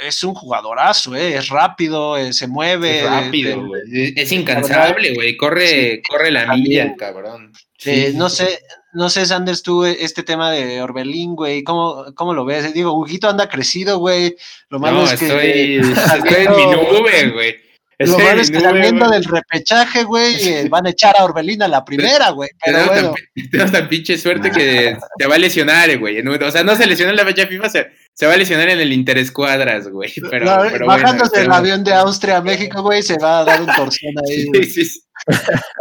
[0.02, 1.36] es un jugadorazo, ¿eh?
[1.36, 3.00] es rápido, se mueve.
[3.00, 4.14] Es rápido, güey.
[4.16, 5.38] Es, incansable, güey.
[5.38, 7.52] Corre, corre la milla, cabrón.
[7.86, 8.60] Eh, no sé,
[8.94, 12.74] no sé, Sanders, tú este tema de Orbelín, güey, ¿cómo, ¿cómo, lo ves?
[12.74, 14.36] Digo, Huguito anda crecido, güey.
[14.70, 15.26] Lo malo es que.
[15.28, 17.69] Estoy, estoy en mi nube, güey.
[18.00, 21.68] Lo malo es que saliendo del repechaje, güey, eh, van a echar a Orbelín a
[21.68, 22.50] la primera, güey.
[22.64, 23.16] Pero bueno.
[23.52, 26.20] Tenemos tan pinche suerte que te va a lesionar, güey.
[26.26, 28.80] O sea, no se lesionó en la fecha FIFA, se, se va a lesionar en
[28.80, 30.14] el Interescuadras, güey.
[30.30, 30.46] Pero,
[30.86, 34.44] bajándose el avión de Austria a México, güey, se va a dar un torsión ahí.
[34.44, 35.02] Sí, sí, sí.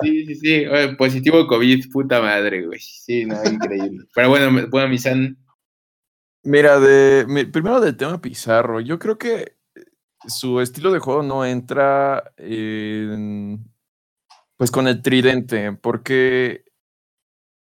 [0.03, 0.65] Sí, sí, sí.
[0.97, 2.81] positivo COVID, puta madre, güey.
[2.81, 4.07] Sí, no, increíble.
[4.13, 5.39] Pero bueno, bueno, Misan.
[6.43, 9.58] Mira, de, primero del tema Pizarro, yo creo que
[10.29, 12.33] su estilo de juego no entra
[14.59, 16.65] pues con el tridente, porque,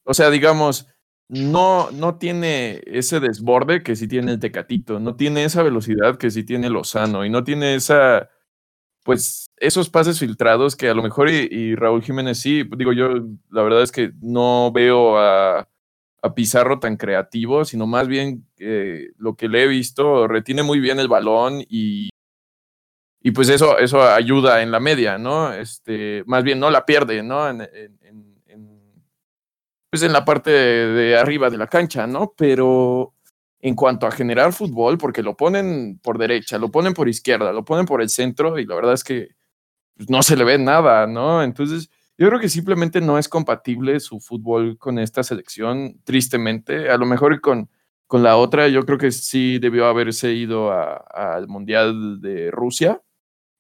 [0.05, 0.89] o sea, digamos,
[1.29, 6.31] no, no tiene ese desborde que sí tiene el Tecatito, no tiene esa velocidad que
[6.31, 8.31] sí tiene Lozano y no tiene esa,
[9.05, 13.09] pues, esos pases filtrados que a lo mejor y, Raúl Jiménez sí, digo yo,
[13.51, 15.69] la verdad es que no veo a,
[16.35, 20.99] Pizarro tan creativo, sino más bien eh, lo que le he visto, retiene muy bien
[20.99, 22.11] el balón y,
[23.27, 25.53] y pues eso, eso ayuda en la media, ¿no?
[25.53, 27.45] Este, más bien no la pierde, ¿no?
[29.91, 32.35] Pues en la parte de, arriba de la cancha, ¿no?
[32.37, 33.15] Pero
[33.59, 37.65] en cuanto a generar fútbol, porque lo ponen por derecha, lo ponen por izquierda, lo
[37.65, 39.31] ponen por el centro y la verdad es que
[39.97, 41.43] pues, no se le ve nada, ¿no?
[41.43, 46.91] Entonces, yo creo que simplemente no es compatible su fútbol con esta selección, tristemente.
[46.91, 47.71] A lo mejor con,
[48.07, 53.03] con la otra, yo creo que sí debió haberse ido al Mundial de Rusia,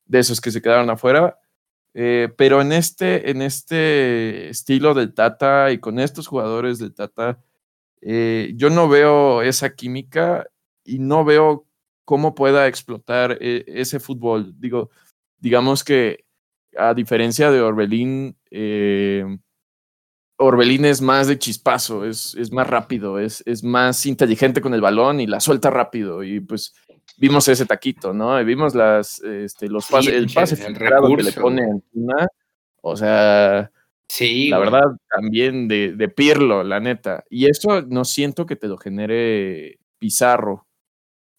[0.06, 1.38] de esos que se quedaron afuera.
[1.94, 7.40] Eh, pero en este, en este estilo del Tata y con estos jugadores del Tata,
[8.02, 10.46] eh, yo no veo esa química
[10.84, 11.66] y no veo
[12.04, 14.54] cómo pueda explotar eh, ese fútbol.
[14.60, 14.90] Digo,
[15.38, 16.26] digamos que
[16.76, 18.36] a diferencia de Orbelín,
[20.38, 24.82] Orbelín es más de chispazo, es, es más rápido, es, es, más inteligente con el
[24.82, 26.22] balón y la suelta rápido.
[26.22, 26.74] Y pues
[27.16, 28.42] vimos ese taquito, ¿no?
[28.44, 32.26] Vimos las, este, los pases, el pase el que le pone Antuna.
[32.82, 33.70] O sea,
[34.08, 37.24] sí, la verdad, también de, de Pirlo, la neta.
[37.30, 40.66] Y eso no siento que te lo genere Pizarro.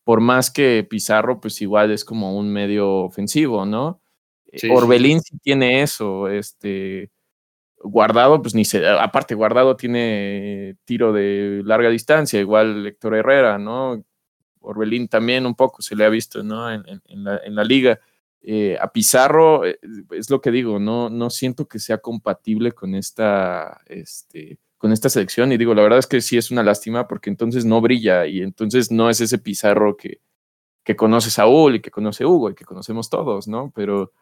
[0.03, 4.01] Por más que Pizarro, pues igual es como un medio ofensivo, ¿no?
[4.71, 7.11] Orbelín sí tiene eso, este
[7.79, 14.03] Guardado, pues ni se, aparte Guardado tiene tiro de larga distancia, igual Héctor Herrera, ¿no?
[14.61, 16.71] Orbelín también un poco se le ha visto, ¿no?
[16.71, 16.83] En,
[17.23, 17.99] la, liga.
[18.41, 19.79] Eh, a Pizarro, eh,
[20.11, 25.09] es lo que digo, no, no siento que sea compatible con esta, este, con esta
[25.09, 25.51] selección.
[25.51, 28.41] Y digo, la verdad es que sí es una lástima porque entonces no brilla y
[28.41, 30.21] entonces no es ese Pizarro que,
[30.83, 33.71] que conoce Saúl y que conoce Hugo y que conocemos todos, ¿no?
[33.75, 34.13] Pero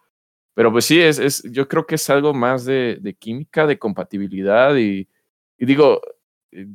[0.55, 3.77] pero pues sí, es, es, yo creo que es algo más de, de química, de
[3.77, 5.07] compatibilidad y,
[5.57, 6.01] y, digo,
[6.51, 6.65] eh,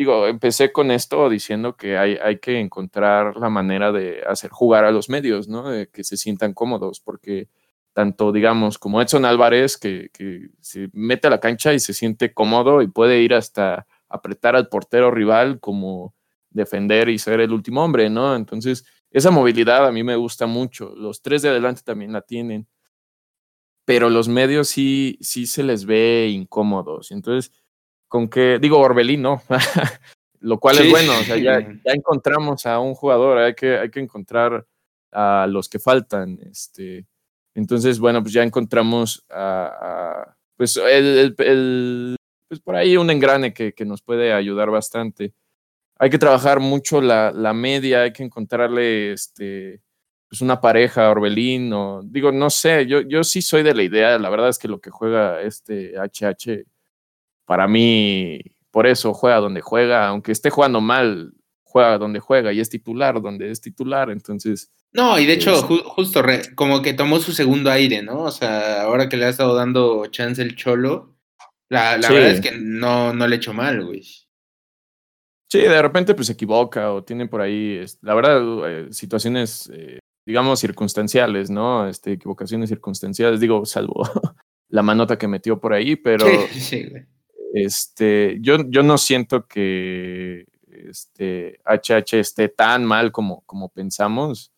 [0.00, 4.86] digo, empecé con esto diciendo que hay, hay que encontrar la manera de hacer jugar
[4.86, 5.68] a los medios, ¿no?
[5.68, 7.50] De que se sientan cómodos, porque
[7.92, 12.32] tanto, digamos, como Edson Álvarez, que, que se mete a la cancha y se siente
[12.32, 16.14] cómodo y puede ir hasta apretar al portero rival como
[16.48, 18.34] defender y ser el último hombre, ¿no?
[18.36, 20.94] Entonces, esa movilidad a mí me gusta mucho.
[20.96, 22.66] Los tres de adelante también la tienen
[23.90, 27.10] pero los medios sí, sí se les ve incómodos.
[27.10, 27.52] Entonces,
[28.10, 29.42] con que, digo, Orbelín, ¿no?
[30.40, 33.90] Lo cual es bueno, o sea, ya, ya, encontramos a un jugador, hay que, hay
[33.90, 34.66] que encontrar
[35.12, 36.40] a los que faltan.
[36.50, 37.06] Este,
[37.54, 42.16] entonces, bueno, pues ya encontramos a, pues, el, el,
[42.48, 45.34] pues por ahí un engrane que, que, nos puede ayudar bastante.
[45.98, 49.82] Hay que trabajar mucho la, la media, hay que encontrarle este,
[50.28, 54.18] pues una pareja, Orbelín, o digo, no sé, yo, yo sí soy de la idea,
[54.18, 56.64] la verdad es que lo que juega este HH,
[57.50, 58.38] para mí,
[58.70, 61.32] por eso juega donde juega, aunque esté jugando mal,
[61.64, 64.70] juega donde juega y es titular donde es titular, entonces...
[64.92, 66.22] No, y de hecho, justo
[66.54, 68.20] como que tomó su segundo aire, ¿no?
[68.20, 71.16] O sea, ahora que le ha estado dando chance el cholo,
[71.68, 74.04] la, la verdad es que no, no le hecho mal, güey.
[75.50, 79.98] Sí, de repente pues se equivoca o tiene por ahí, la verdad, eh, situaciones eh,
[80.24, 81.88] digamos, circunstanciales, ¿no?
[81.88, 84.04] Este, equivocaciones circunstanciales, digo, salvo
[84.68, 86.26] la manota que metió por ahí, pero
[87.52, 94.52] este, yo, yo no siento que este, HH esté tan mal como, como pensamos.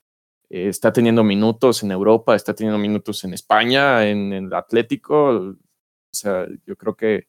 [0.51, 5.29] Eh, está teniendo minutos en Europa, está teniendo minutos en España, en, el Atlético.
[5.31, 5.57] O
[6.13, 7.29] sea, yo creo que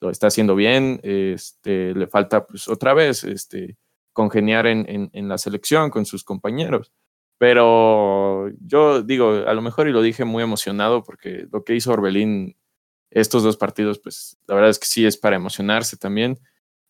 [0.00, 1.00] lo está haciendo bien.
[1.02, 3.76] Este, le falta, pues, otra vez, este,
[4.12, 6.92] congeniar en, en, en la selección con sus compañeros.
[7.38, 11.92] Pero yo digo, a lo mejor y lo dije muy emocionado porque lo que hizo
[11.92, 12.56] Orbelín
[13.10, 16.38] estos dos partidos, pues la verdad es que sí es para emocionarse también.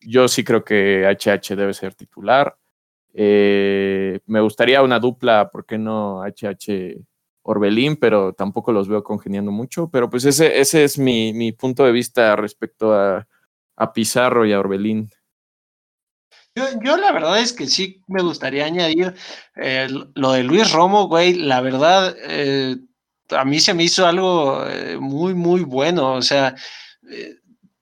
[0.01, 2.57] Yo sí creo que HH debe ser titular.
[3.15, 6.97] Eh, me gustaría una dupla, ¿por qué no HH
[7.43, 7.97] Orbelín?
[7.97, 9.91] Pero tampoco los veo congeniando mucho.
[9.91, 13.27] Pero pues ese, ese es mi, mi punto de vista respecto a,
[13.77, 15.11] a Pizarro y a Orbelín.
[16.83, 19.15] Yo, la verdad es que sí me gustaría añadir
[19.55, 21.35] eh, lo de Luis Romo, güey.
[21.35, 22.77] La verdad, eh,
[23.31, 26.15] a mí se me hizo algo eh, muy, muy bueno.
[26.15, 26.55] O sea,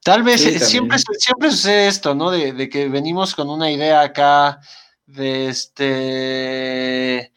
[0.02, 2.30] tal vez siempre, siempre sucede esto, ¿no?
[2.30, 4.60] De, que venimos con una idea acá
[5.06, 7.32] de este.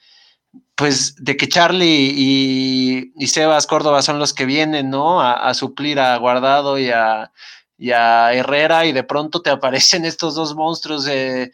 [0.75, 5.21] Pues de que Charlie y, Sebas Córdoba son los que vienen, ¿no?
[5.21, 7.31] a suplir a Guardado y a,
[7.79, 11.53] y a Herrera y de pronto te aparecen estos dos monstruos de,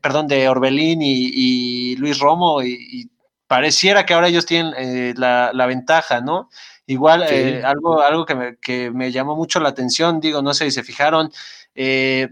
[0.00, 3.10] perdón, de Orbelín y, Luis Romo y,
[3.52, 6.48] pareciera que ahora ellos tienen eh, la, ventaja, ¿no?
[6.86, 10.64] Igual eh, algo, algo que me, que, me, llamó mucho la atención, digo, no sé
[10.64, 11.30] si se fijaron,
[11.74, 12.28] eh,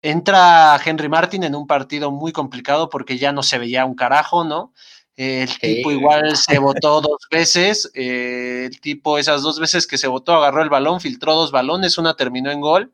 [0.00, 4.44] entra Henry Martin en un partido muy complicado porque ya no se veía un carajo,
[4.44, 4.72] ¿no?
[5.16, 7.90] El tipo igual se votó dos veces.
[7.94, 11.98] Eh, el tipo, esas dos veces que se votó, agarró el balón, filtró dos balones,
[11.98, 12.92] una terminó en gol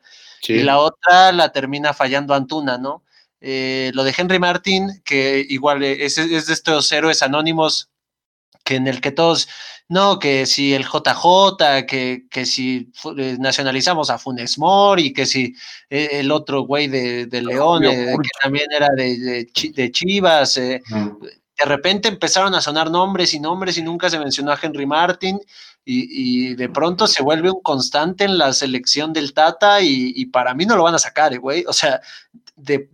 [0.49, 3.03] y la otra la termina fallando Antuna, ¿no?
[3.41, 7.91] Eh, lo de Henry Martín, que igual es, es de estos héroes anónimos
[8.65, 9.49] que en el que todos,
[9.89, 15.55] no, que si el JJ, que, que si eh, nacionalizamos a Funes Mori, que si
[15.89, 20.59] el otro güey de, León, que también era de, de, Chivas,
[21.59, 25.41] de repente empezaron a sonar nombres y nombres y nunca se mencionó a Henry Martin.
[25.85, 30.67] y, de pronto se vuelve un constante en la selección del Tata y, para mí
[30.67, 31.65] no lo van a sacar, eh, güey.
[31.69, 32.01] O sea,
[32.57, 32.89] de,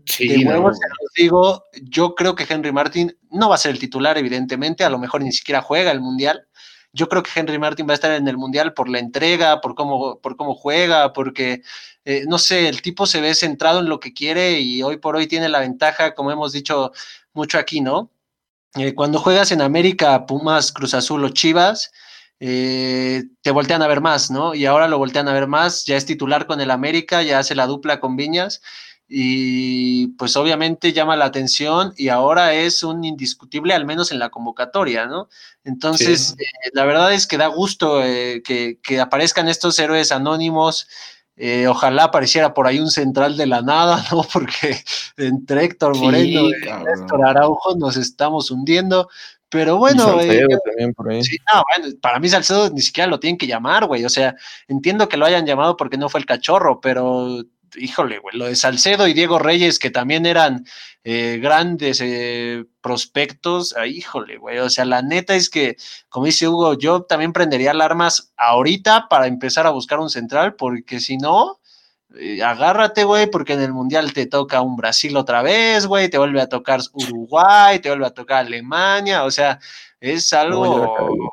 [0.45, 4.19] nuevo se los digo, yo creo que Henry Martin no va a ser el titular,
[4.19, 6.49] evidentemente, a lo mejor ni siquiera juega el Mundial.
[6.93, 9.75] Yo creo que Henry Martin va a estar en el Mundial por la entrega, por
[9.75, 11.63] cómo, por cómo juega, porque,
[12.05, 15.17] eh, no sé, el tipo se ve centrado en lo que quiere y hoy por
[15.17, 16.93] hoy tiene la ventaja, como hemos dicho
[17.33, 18.11] mucho aquí, ¿no?
[18.75, 21.93] Eh, cuando juegas en América, Pumas, Cruz Azul o Chivas,
[22.41, 24.55] eh, te voltean a ver más, ¿no?
[24.55, 27.55] Y ahora lo voltean a ver más, ya es titular con el América, ya hace
[27.55, 28.61] la dupla con Viñas
[29.15, 34.31] y pues obviamente llama la atención y ahora es un indiscutible, al menos en la
[34.31, 35.29] convocatoria, ¿no?
[35.65, 40.89] Entonces, eh, la verdad es que da gusto eh, que, aparezcan estos héroes anónimos.
[41.69, 44.23] ojalá apareciera por ahí un central de la nada, ¿no?
[44.33, 44.83] Porque
[45.19, 49.11] entre Héctor Moreno y Héctor Araujo nos estamos hundiendo.
[49.53, 50.47] Pero bueno, eh,
[52.01, 54.03] para mí Salcedo ni siquiera lo tienen que llamar, güey.
[54.07, 54.35] O sea,
[54.67, 57.45] entiendo que lo hayan llamado porque no fue el cachorro, pero
[57.77, 60.67] híjole, güey, lo de Salcedo y Diego Reyes, que también eran
[61.05, 65.77] eh, grandes eh, prospectos, ah, híjole, güey, o sea, la neta es que,
[66.09, 71.01] como dice Hugo, yo también prendería alarmas ahorita para empezar a buscar un central, porque
[71.01, 71.61] si no,
[72.19, 76.19] eh, agárrate, güey, porque en el Mundial te toca un Brasil otra vez, güey, te
[76.19, 79.59] vuelve a tocar Uruguay, te vuelve a tocar Alemania, o sea,
[80.01, 81.33] es algo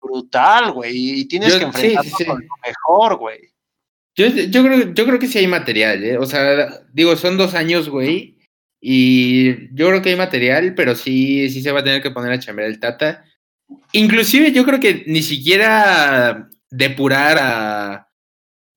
[0.00, 3.57] brutal, güey, y tienes que enfrentarlo con lo mejor, güey.
[4.18, 6.18] Yo, yo, creo, yo creo que sí hay material, ¿eh?
[6.18, 8.36] o sea, digo, son dos años, güey,
[8.80, 12.32] y yo creo que hay material, pero sí, sí se va a tener que poner
[12.32, 13.24] a chambear el Tata.
[13.92, 18.08] Inclusive yo creo que ni siquiera depurar a,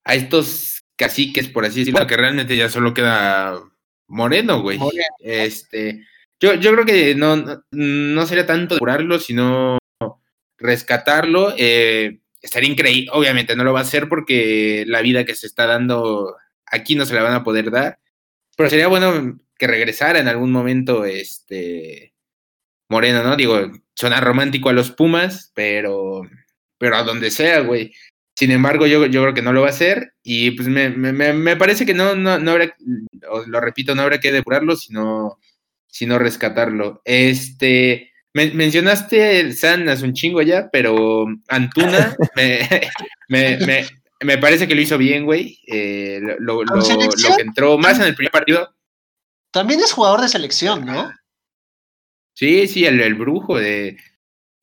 [0.04, 3.60] a estos caciques, por así decirlo, que realmente ya solo queda
[4.08, 4.80] Moreno, güey.
[5.18, 6.06] Este,
[6.40, 9.80] yo, yo creo que no, no, sería tanto curarlo, sino
[10.60, 11.56] rescatarlo.
[11.58, 15.66] Eh, estaría increíble, obviamente no lo va a hacer porque la vida que se está
[15.68, 16.36] dando
[16.66, 18.00] aquí no se la van a poder dar,
[18.58, 22.14] pero sería bueno que regresara en algún momento este
[22.90, 23.38] Moreno, ¿no?
[23.38, 26.24] Digo, suena romántico a los Pumas, pero,
[26.78, 27.94] pero a donde sea, güey.
[28.36, 31.34] Sin embargo, yo, yo creo que no lo va a hacer y pues me, me,
[31.34, 32.76] me parece que no, no, no habrá,
[33.48, 35.40] lo repito, no habrá que depurarlo, sino,
[35.88, 37.02] sino rescatarlo.
[37.06, 43.88] Este, mencionaste el Sanas un chingo ya, pero Antuna me,
[44.22, 45.60] me, parece que lo hizo bien, güey.
[45.68, 48.74] Eh, lo, lo, lo, que entró más en el primer partido.
[49.52, 51.12] También es jugador de selección, ¿no?
[52.34, 53.98] Sí, sí, el, el brujo de,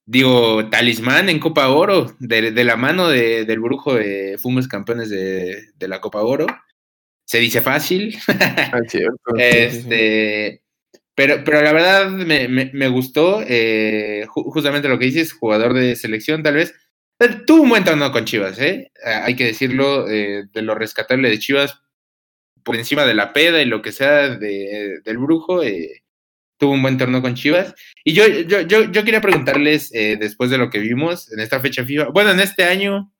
[0.08, 6.00] digo, talismán en Copa Oro, de, la mano del brujo de Fumes campeones de, la
[6.00, 6.46] Copa Oro.
[7.24, 8.18] Se dice fácil.
[8.26, 8.80] Ah,
[9.36, 10.62] este,
[11.18, 16.54] Pero, pero la verdad me, gustó eh, justamente lo que dices, jugador de selección tal
[16.54, 16.76] vez.
[17.18, 18.92] Eh, tuvo un buen torneo con Chivas, ¿eh?
[19.04, 21.80] Hay que decirlo, eh, de lo rescatable de Chivas,
[22.62, 25.62] por encima de la peda y lo que sea del brujo,
[26.56, 27.74] tuvo un buen torneo con Chivas.
[28.04, 31.84] Y yo, yo, yo, yo quería preguntarles, después de lo que vimos en esta fecha
[31.84, 33.12] FIFA, bueno, en este año,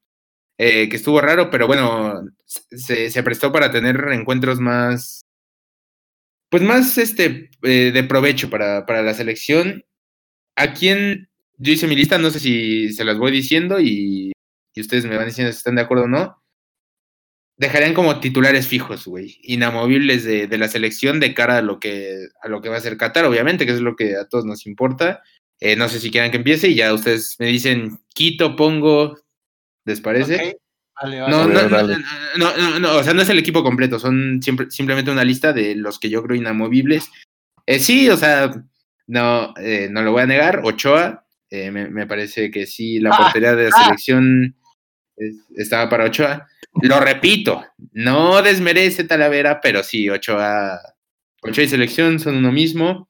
[0.57, 5.28] que estuvo raro, pero bueno, se, se, prestó para tener encuentros más,
[6.51, 9.85] pues más este, eh, de provecho para, para la selección.
[10.57, 11.29] ¿A quién?
[11.57, 14.33] Yo hice mi lista, no sé si se las voy diciendo y,
[14.75, 16.43] y ustedes me van diciendo si están de acuerdo o no
[17.59, 22.29] dejarían como titulares fijos, güey, inamovibles de, de, la selección de cara a lo que
[22.41, 24.65] a lo que va a ser Qatar, obviamente, que es lo que a todos nos
[24.67, 25.23] importa.
[25.61, 29.19] Eh, no sé si quieran que empiece y ya ustedes me dicen quito, pongo,
[29.85, 30.59] ¿les parece?
[31.07, 35.25] No, no, no, no, o sea, no es el equipo completo, son siempre, simplemente una
[35.25, 37.11] lista de los que yo creo inamovibles.
[37.67, 38.51] Eh, sí, o sea,
[39.07, 43.19] no, eh, no lo voy a negar, Ochoa, me, me, parece que sí, la ah,
[43.19, 43.85] portería de la ah.
[43.85, 44.57] selección
[45.57, 46.47] estaba para Ochoa.
[46.83, 50.79] Lo repito, no desmerece Talavera, pero sí, Ochoa,
[51.43, 53.09] Ochoa y selección son uno mismo.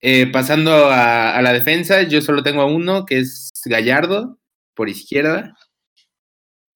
[0.00, 4.38] Eh, pasando a, la defensa, yo solo tengo a uno, que es Gallardo,
[4.74, 5.56] por izquierda.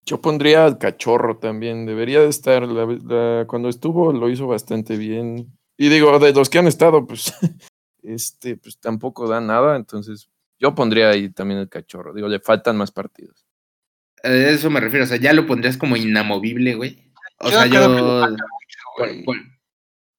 [0.05, 2.67] Yo pondría al cachorro también, debería de estar,
[3.47, 5.57] cuando estuvo lo hizo bastante bien.
[5.77, 7.33] Y digo, de los que han estado, pues,
[8.03, 10.29] este, pues tampoco da nada, entonces
[10.59, 12.15] yo pondría ahí también el cachorro.
[12.15, 13.45] Digo, le faltan más partidos.
[14.23, 17.13] A eso me refiero, o sea, ya lo pondrías como inamovible, güey.
[17.39, 18.37] O sea, yo.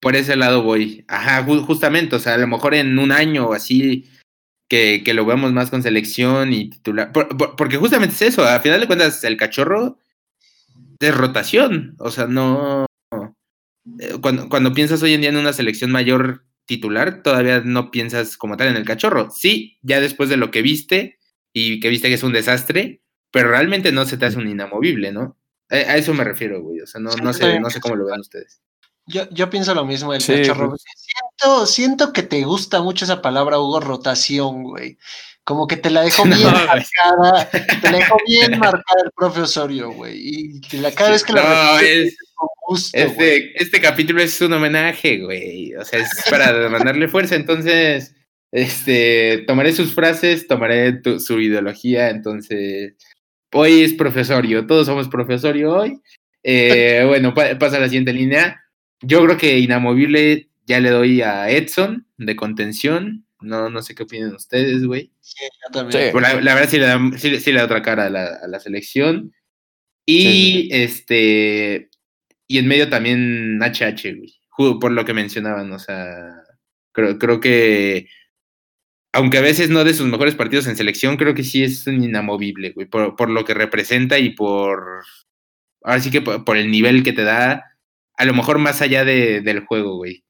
[0.02, 1.06] por, ese lado voy.
[1.08, 4.10] Ajá, justamente, o sea, a lo mejor en un año o así,
[4.68, 7.12] que, que lo vemos más con selección y titular.
[7.12, 9.98] porque justamente es eso, a final de cuentas, el cachorro
[11.00, 11.96] es rotación.
[12.00, 12.86] O sea, no.
[14.00, 18.38] Eh, cuando, cuando piensas hoy en día en una selección mayor titular, todavía no piensas
[18.38, 19.30] como tal en el cachorro.
[19.32, 21.20] Sí, ya después de lo que viste
[21.52, 23.02] y que viste que es un desastre,
[23.32, 25.38] pero realmente no se te hace un inamovible, ¿no?
[25.70, 26.82] A, eso me refiero, güey.
[26.82, 28.62] O sea, no, no, sé, no sé cómo lo ven ustedes.
[29.06, 30.70] Yo, yo pienso lo mismo, el cachorro.
[30.70, 30.84] Pues.
[30.96, 34.98] Siento, siento que te gusta mucho esa palabra, Hugo, rotación, güey.
[35.44, 40.16] Como que te la dejo bien marcada, te la dejo bien marcada el profesorio, güey.
[40.18, 40.62] Y
[40.96, 42.16] cada vez que la es,
[42.94, 45.76] este, este capítulo es un homenaje, güey.
[45.76, 47.36] O sea, es para mandarle fuerza.
[47.36, 48.16] Entonces,
[48.52, 52.10] este, tomaré sus frases, tomaré su ideología.
[52.10, 52.96] Entonces,
[53.52, 56.02] hoy es profesorio, todos somos profesorio hoy.
[56.44, 58.63] Eh, bueno, pasa a la siguiente línea.
[59.04, 63.26] Yo creo que inamovible ya le doy a Edson de contención.
[63.42, 65.12] No, no sé qué opinan ustedes, güey.
[65.20, 66.14] Sí, yo también.
[66.46, 69.34] La, verdad sí le, da, sí, le da otra cara a la, a la selección.
[70.06, 71.90] Y este.
[72.48, 74.80] Y en medio también HH, güey.
[74.80, 76.16] Por lo que mencionaban, o sea.
[76.94, 78.08] Creo, creo que.
[79.12, 82.04] Aunque a veces no de sus mejores partidos en selección, creo que sí es un
[82.04, 82.88] inamovible, güey.
[82.88, 85.04] Por, por lo que representa y por.
[85.84, 87.73] Ahora sí que por el nivel que te da
[88.18, 90.24] a lo mejor más allá de, del juego, güey.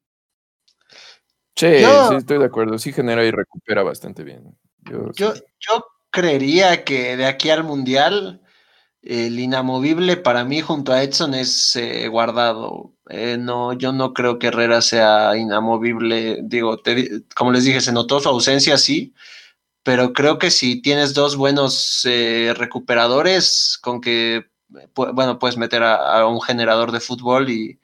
[1.56, 2.78] Sí, sí, estoy de acuerdo.
[2.80, 4.58] Sí genera y recupera bastante bien.
[4.80, 5.34] Yo, yo,
[6.10, 8.42] creería que de aquí al Mundial,
[9.02, 12.94] el inamovible para mí junto a Edson es eh, guardado.
[13.10, 16.40] Eh, no, yo no creo que Herrera sea inamovible.
[16.44, 16.82] Digo,
[17.36, 19.14] como les dije, se notó su ausencia, sí,
[19.84, 24.46] pero creo que si tienes dos buenos eh, recuperadores, con que
[24.96, 27.80] bueno, puedes meter a, un generador de fútbol y,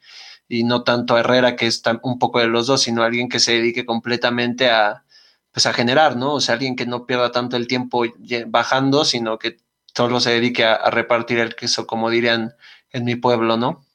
[0.64, 3.52] no tanto a Herrera, que es un poco de los dos, sino alguien que se
[3.52, 5.04] dedique completamente a,
[5.52, 6.34] pues a generar, ¿no?
[6.34, 8.04] O sea, alguien que no pierda tanto el tiempo
[8.48, 9.58] bajando, sino que
[9.94, 12.54] solo se dedique a, repartir el queso, como dirían
[12.90, 13.86] en mi pueblo, ¿no?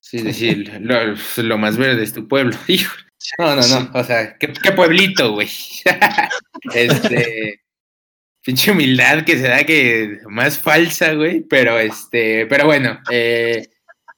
[0.00, 2.96] Sí, sí, lo, lo más verde es tu pueblo, hijo.
[3.38, 5.48] No, no, no, o sea, qué, qué pueblito, güey.
[6.74, 7.60] este,
[8.42, 13.68] pinche humildad que se da que más falsa, güey, pero este, pero bueno, eh,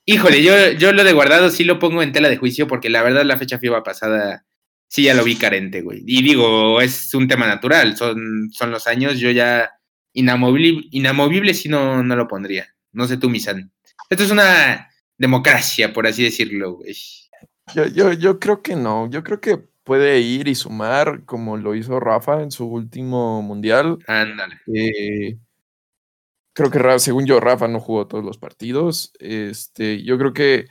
[0.05, 3.03] híjole, yo, yo lo de guardado sí lo pongo en tela de juicio porque la
[3.03, 4.45] verdad la fecha FIBA pasada
[4.89, 6.03] sí ya lo vi carente, güey.
[6.07, 9.71] Y digo, es un tema natural, son, son los años, yo ya
[10.13, 12.75] inamovible, inamovible sí no, no lo pondría.
[12.93, 13.73] No sé tú, Misan.
[14.11, 16.95] Esto es una democracia, por así decirlo, güey.
[17.75, 21.75] Yo, yo, yo creo que no, yo creo que puede ir y sumar como lo
[21.75, 23.99] hizo Rafa en su último mundial.
[24.07, 24.61] Ándale.
[24.75, 25.39] Eh,
[26.53, 29.13] creo que según yo, Rafa no jugó todos los partidos.
[29.19, 30.69] Este, yo creo que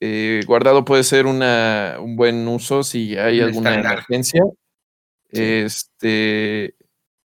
[0.00, 4.42] eh, Guardado puede ser una, un buen uso si hay alguna emergencia.
[5.30, 6.76] Este,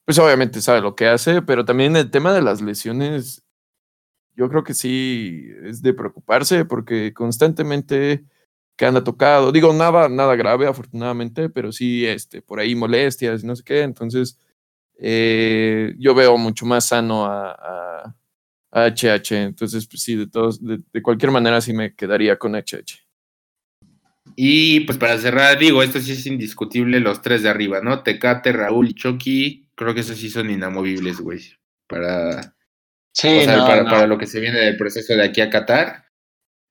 [0.06, 3.44] pues obviamente sabe lo que hace, pero también el tema de las lesiones,
[4.34, 8.24] yo creo que sí es de preocuparse porque constantemente
[8.78, 9.52] que anda tocado.
[9.52, 13.82] Digo, nada, nada grave, afortunadamente, pero sí, este, por ahí molestias, no sé qué.
[13.82, 14.40] Entonces,
[15.00, 18.16] eh, yo veo mucho más sano a,
[18.72, 19.32] HH.
[19.32, 23.04] Entonces, pues sí, de todos, de, cualquier manera sí me quedaría con HH.
[24.36, 28.04] Y pues para cerrar, digo, esto sí es indiscutible, los tres de arriba, ¿no?
[28.04, 31.42] Tecate, Raúl y Chucky, creo que esos sí son inamovibles, güey.
[31.88, 32.56] Para,
[33.14, 36.06] sí, para, para lo que se viene del proceso de aquí a Qatar.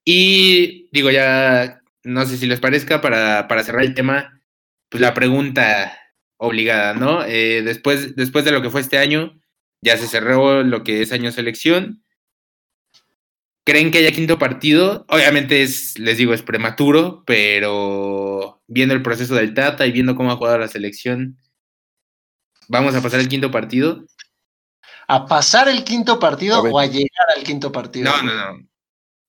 [0.05, 4.41] Y digo, ya no sé si les parezca, para, para cerrar el tema,
[4.89, 5.99] pues la pregunta
[6.37, 7.25] obligada, ¿no?
[7.25, 9.39] Eh, después, después de lo que fue este año,
[9.83, 12.05] ya se cerró lo que es año selección.
[13.65, 15.05] ¿Creen que haya quinto partido?
[15.09, 20.31] Obviamente es, les digo, es prematuro, pero viendo el proceso del Tata y viendo cómo
[20.31, 21.39] ha jugado la selección,
[22.69, 24.05] ¿vamos a pasar el quinto partido?
[25.09, 28.13] ¿A pasar el quinto partido o a llegar al quinto partido?
[28.13, 28.76] No, no, no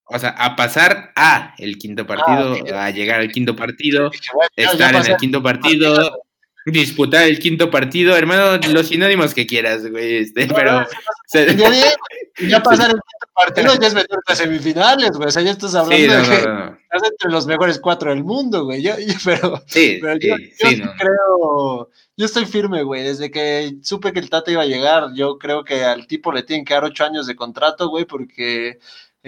[0.09, 4.11] o sea, a pasar a el quinto ah, partido, a llegar al quinto partido,
[4.55, 6.21] estar en el quinto partido,
[6.65, 10.85] disputar el quinto partido, hermano, los sinónimos que quieras, güey, este, pero...
[12.47, 15.75] ya, pasar el quinto partido ya es meter a semifinales, güey, o sea, ya estás
[15.75, 18.93] hablando de que estás entre los mejores cuatro del mundo, güey, yo,
[19.25, 24.29] pero, sí, pero yo, sí, creo, yo estoy firme, güey, desde que supe que el
[24.29, 27.27] Tata iba a llegar, yo creo que al tipo le tienen que dar ocho años
[27.27, 28.79] de contrato, güey, porque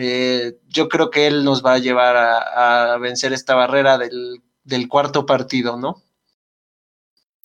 [0.01, 5.25] eh, yo creo que él nos va a llevar a, vencer esta barrera del, cuarto
[5.25, 6.01] partido, ¿no?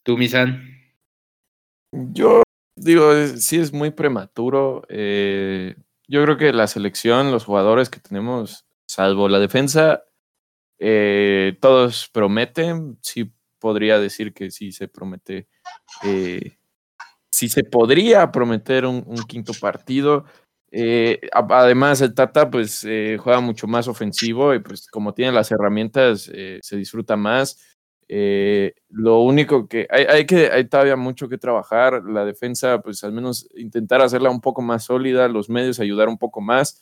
[0.04, 0.62] ¿Tú, Misan?
[1.90, 2.44] Yo
[2.76, 4.84] digo, sí es muy prematuro.
[4.88, 5.74] Eh,
[6.06, 10.04] yo creo que la selección, los jugadores que tenemos, salvo la defensa,
[10.78, 12.98] eh, todos prometen.
[13.02, 15.48] Sí podría decir que sí se promete.
[17.30, 20.24] sí se podría prometer un quinto partido.
[20.76, 25.52] Eh, además, el Tata pues eh, juega mucho más ofensivo y pues como tiene las
[25.52, 27.60] herramientas eh, se disfruta más.
[28.88, 32.02] Lo único que hay, que hay todavía mucho que trabajar.
[32.04, 36.18] La defensa, pues al menos intentar hacerla un poco más sólida, los medios ayudar un
[36.18, 36.80] poco más.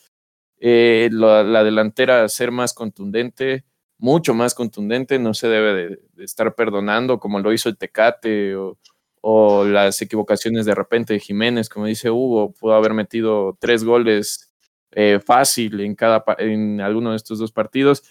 [0.64, 3.64] Eh, la, delantera ser más contundente,
[3.98, 5.74] mucho más contundente, no se debe
[6.14, 8.78] de, estar perdonando como lo hizo el Tecate o,
[9.22, 14.52] o, las equivocaciones de repente de Jiménez, como dice Hugo, pudo haber metido tres goles
[14.90, 18.02] eh, fácil en, cada, en alguno de estos dos partidos.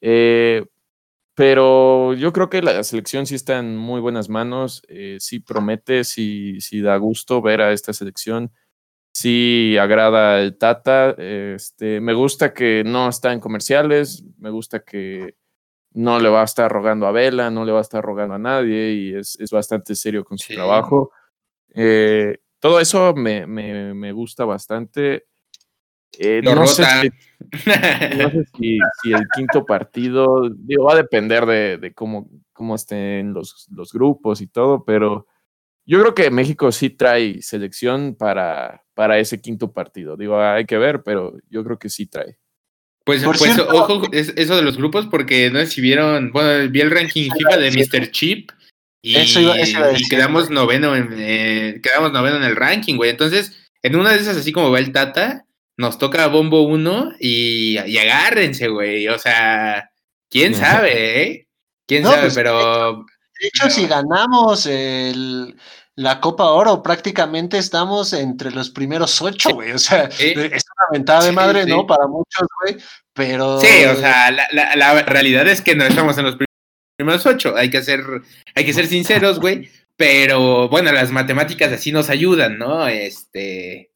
[0.00, 0.64] Eh,
[1.34, 6.04] pero yo creo que la selección sí está en muy buenas manos, eh, sí promete,
[6.04, 8.52] sí, sí, da gusto ver a esta selección,
[9.12, 15.36] sí agrada el Tata, este, me gusta que no está en comerciales, me gusta que
[15.94, 18.38] no le va a estar rogando a Vela, no le va a estar rogando a
[18.38, 21.12] nadie y es, es bastante serio con su trabajo.
[21.74, 25.26] Eh, todo eso me, me, me gusta bastante.
[26.18, 26.84] Eh, no, sé
[29.02, 34.40] si, el quinto partido, digo, va a depender de, cómo, cómo estén los, los, grupos
[34.40, 35.26] y todo, pero
[35.84, 40.16] yo creo que México sí trae selección para, para ese quinto partido.
[40.16, 42.38] Digo, hay que ver, pero yo creo que sí trae.
[43.04, 46.90] Pues, pues ojo, eso de los grupos, porque no sé si vieron, bueno, vi el
[46.90, 48.10] ranking FIFA de Mr.
[48.10, 48.50] Chip
[49.02, 53.10] y, quedamos noveno en, eh, quedamos noveno en el ranking, güey.
[53.10, 55.44] Entonces, en una de esas, así como va el Tata,
[55.76, 59.08] nos toca Bombo 1 y, agárrense, güey.
[59.08, 59.90] O sea,
[60.30, 61.48] quién sabe, ¿eh?
[61.86, 63.04] Quién sabe, pues, pero.
[63.38, 65.54] De hecho, si ganamos el,
[65.96, 69.72] la Copa Oro, prácticamente estamos entre los primeros ocho, güey.
[69.72, 71.86] O sea, es una ventaja de madre, ¿no?
[71.86, 72.76] Para muchos, güey.
[73.12, 73.60] Pero.
[73.60, 76.36] Sí, o sea, la, la, realidad es que no estamos en los
[76.96, 77.56] primeros ocho.
[77.56, 78.02] Hay que ser,
[78.54, 79.70] hay que ser sinceros, güey.
[79.96, 82.88] Pero bueno, las matemáticas así nos ayudan, ¿no?
[82.88, 83.92] Este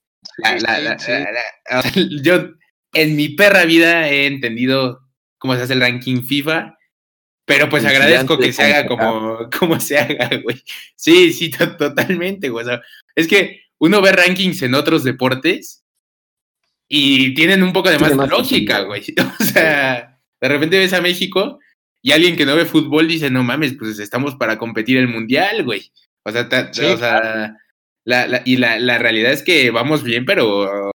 [2.23, 2.51] yo
[2.93, 5.01] en mi perra vida he entendido
[5.39, 6.78] cómo se hace el ranking FIFA,
[7.49, 10.63] pero pues agradezco que se haga como, como se haga, güey.
[10.95, 12.67] Sí, sí, totalmente, güey.
[13.15, 15.83] es que uno ve rankings en otros deportes
[16.89, 19.03] y tienen un poco de más, lógica, güey.
[19.41, 21.59] O sea, de repente ves a México
[22.03, 25.65] y alguien que no ve fútbol dice, no mames, pues estamos para competir el mundial,
[25.65, 25.91] güey.
[26.25, 27.57] O sea, o sea
[28.05, 30.93] la, y la, la, realidad es que vamos bien, pero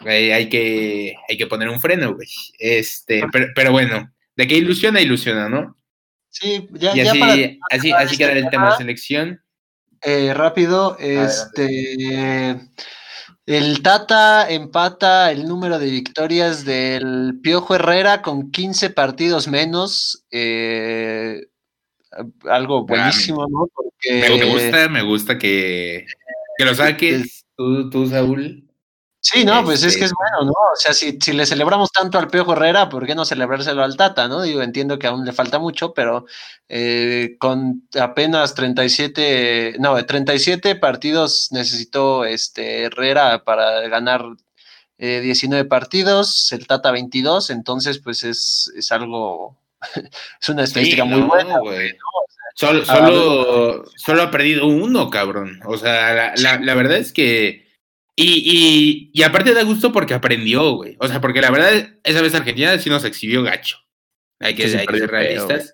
[0.00, 2.28] hay, que, hay que poner un freno, güey.
[2.58, 3.22] Este,
[3.54, 5.76] pero, bueno, de qué ilusiona, ilusiona, ¿no?
[6.30, 9.42] Sí, ya, y así, así, así queda el tema de selección.
[10.00, 12.56] Eh, rápido, este.
[13.46, 20.24] El Tata empata el número de victorias del Piojo Herrera con 15 partidos menos.
[20.30, 21.46] Eh,
[22.44, 23.68] algo buenísimo, ¿no?
[23.74, 24.38] Porque...
[24.38, 26.06] Me gusta, me gusta que,
[26.58, 28.67] que lo saques tú, tú, Saúl.
[29.20, 30.52] Sí, no, pues es que es este bueno, ¿no?
[30.52, 33.96] O sea, si, si le celebramos tanto al Piojo Herrera, ¿por qué no celebrárselo al
[33.96, 34.42] Tata, no?
[34.42, 36.24] Digo, entiendo que aún le falta mucho, pero
[36.68, 44.24] eh, con apenas 37, no, 37 partidos necesitó este Herrera para ganar
[44.98, 49.58] 19 eh, partidos, el Tata 22, entonces pues es, es algo
[50.40, 51.96] es una estadística muy buena, güey.
[52.54, 55.60] Solo, solo, solo, ha perdido uno, cabrón.
[55.64, 57.67] O sea, la, verdad es que.
[58.20, 60.96] Y, y, aparte da gusto porque aprendió, güey.
[60.98, 63.78] O sea, porque la verdad, esa vez Argentina sí nos exhibió gacho.
[64.40, 65.72] Hay que, ser realistas.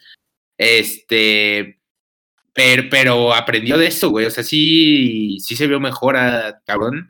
[0.59, 1.80] este.
[2.53, 4.26] Pero, pero, aprendió de eso, güey.
[4.26, 7.09] O sea, sí, sí se vio mejor a cabrón.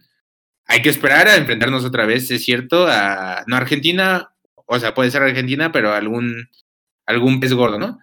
[0.67, 3.43] Hay que esperar a enfrentarnos otra vez, es cierto, a.
[3.49, 4.33] No Argentina,
[4.67, 6.49] o sea, puede ser Argentina, pero algún
[7.07, 7.99] algún pez gordo, ¿no?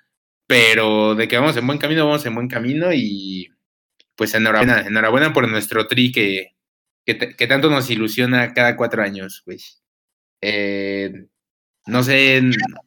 [0.47, 3.49] Pero de que vamos en buen camino, vamos en buen camino y
[4.17, 6.55] pues enhorabuena, enhorabuena por nuestro tri que,
[7.05, 9.59] que, tanto nos ilusiona cada cuatro años, güey.
[10.41, 11.11] Eh,
[11.87, 12.41] no sé,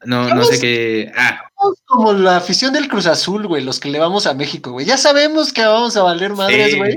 [0.05, 1.13] no, no sé qué.
[1.17, 1.43] Ah.
[1.87, 4.87] Como la afición del Cruz Azul, güey, los que le vamos a México, güey.
[4.87, 6.97] Ya sabemos que vamos a valer madres, güey.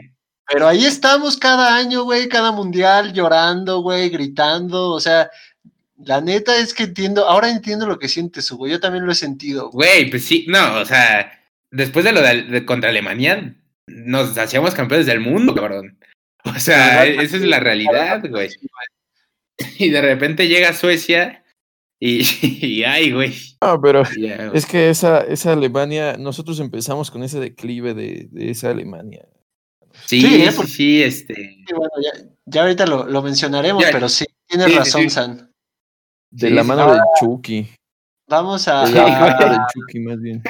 [0.49, 4.91] Pero ahí estamos cada año, güey, cada mundial, llorando, güey, gritando.
[4.91, 5.29] O sea,
[5.97, 8.67] la neta es que entiendo, ahora entiendo lo que sientes, Hugo.
[8.67, 9.69] Yo también lo he sentido.
[9.71, 11.31] Güey, pues sí, no, o sea,
[11.71, 13.55] después de lo de, contra Alemania,
[13.87, 15.97] nos hacíamos campeones del mundo, cabrón.
[16.55, 18.49] O sea, esa es la realidad, güey.
[19.79, 21.43] Y de repente llega Suecia
[21.99, 23.33] y, ay, güey.
[23.61, 24.03] No, pero
[24.53, 29.27] es que esa, esa Alemania, nosotros empezamos con ese declive de, esa Alemania.
[30.05, 30.51] Sí, sí, ¿eh?
[30.51, 31.63] sí, este.
[31.75, 31.91] bueno,
[32.45, 35.51] ya, ahorita lo, mencionaremos, pero sí, tienes razón, San.
[36.29, 37.67] De la mano del Chucky.
[38.27, 38.85] Vamos a.
[38.85, 40.43] De la mano del Chucky, más bien.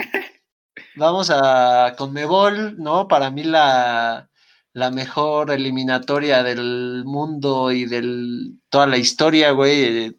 [0.95, 3.07] Vamos a Conmebol, ¿no?
[3.07, 4.29] Para mí la,
[4.77, 10.15] la mejor eliminatoria del mundo y de toda la historia, güey.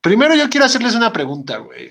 [0.00, 1.90] Primero yo quiero hacerles una pregunta, güey.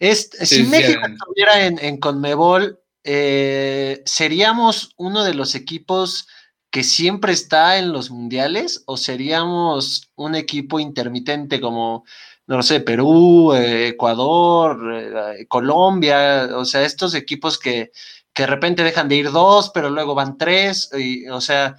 [0.00, 6.26] si México estuviera en, Conmebol, eh, ¿seríamos uno de los equipos
[6.72, 12.04] que siempre está en los mundiales o seríamos un equipo intermitente como,
[12.48, 17.92] no sé, Perú, eh, Ecuador, eh, Colombia, o sea, estos equipos que,
[18.34, 21.76] que, de repente dejan de ir dos, pero luego van tres, y, o sea,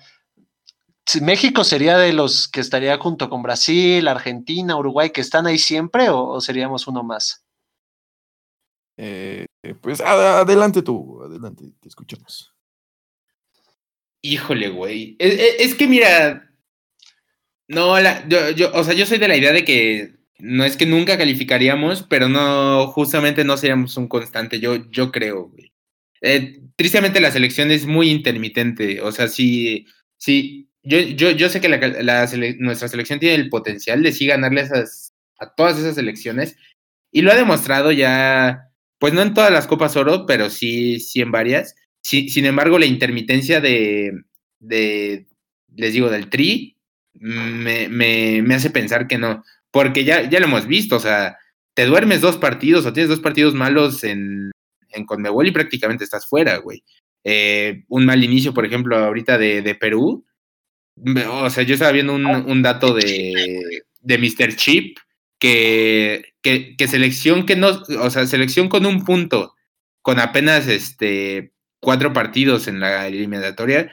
[1.21, 6.09] México sería de los que estaría junto con Brasil, Argentina, Uruguay, que están ahí siempre
[6.09, 7.45] o, seríamos uno más?
[8.97, 9.45] Eh,
[9.81, 12.53] pues adelante tú, adelante, te escuchamos.
[14.21, 15.17] Híjole, güey.
[15.19, 16.49] Es, que mira,
[17.67, 17.99] no,
[18.29, 21.17] yo, yo, o sea, yo soy de la idea de que no es que nunca
[21.17, 25.72] calificaríamos, pero no, justamente no seríamos un constante, yo, yo creo, güey.
[26.25, 29.85] Eh, tristemente la selección es muy intermitente, o sea, sí,
[30.17, 31.67] sí, yo, yo, yo sé que
[32.59, 36.55] nuestra selección tiene el potencial de sí ganarle esas, a todas esas selecciones
[37.11, 38.69] y lo ha demostrado ya,
[38.99, 41.75] pues no en todas las Copas Oro, pero sí, sí en varias.
[42.01, 44.13] sin embargo, la intermitencia de,
[44.59, 45.27] de,
[45.75, 46.77] les digo, del tri,
[47.13, 51.37] me, me, me, hace pensar que no, porque ya, ya lo hemos visto, o sea,
[51.75, 54.51] te duermes dos partidos o tienes dos partidos malos en,
[54.93, 56.83] en Conmebol y prácticamente estás fuera, güey.
[57.23, 60.25] Eh, un mal inicio, por ejemplo, ahorita de, de Perú,
[61.29, 64.55] o sea, yo estaba viendo un, dato de, de Mr.
[64.55, 64.97] Chip
[65.39, 69.55] que, que, selección que no, o sea, selección con un punto,
[70.01, 73.91] con apenas este cuatro partidos en la eliminatoria.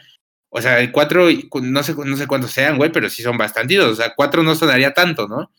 [0.50, 1.28] O sea, cuatro,
[1.62, 3.78] no sé, no sé cuántos sean, güey, pero sí son bastantes.
[3.80, 5.50] O sea, cuatro no sonaría tanto, ¿no?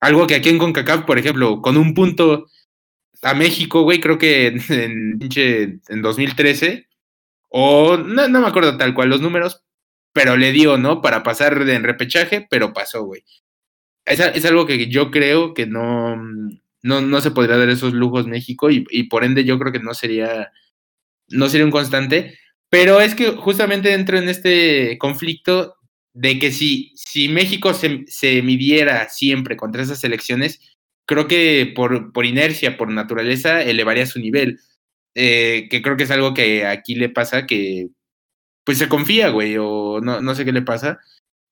[0.00, 2.46] Algo que aquí en CONCACAF, por ejemplo, con un punto
[3.22, 6.88] a México, güey, creo que en, en, en 2013,
[7.48, 9.62] o no, no me acuerdo tal cual los números,
[10.12, 11.00] pero le dio, ¿no?
[11.00, 13.24] Para pasar en repechaje, pero pasó, güey.
[14.04, 16.16] Es, es, algo que yo creo que no,
[16.82, 19.78] no, no se podría dar esos lujos México y, y, por ende yo creo que
[19.78, 20.52] no sería,
[21.28, 22.38] no sería un constante.
[22.68, 25.76] Pero es que justamente entro en este conflicto
[26.14, 30.71] de que si, si México se, se midiera siempre contra esas elecciones,
[31.12, 34.60] creo que por, por inercia, por naturaleza, elevaría su nivel.
[35.14, 37.88] Eh, que creo que es algo que aquí le pasa, que
[38.64, 41.00] pues se confía, güey, o no, no sé qué le pasa,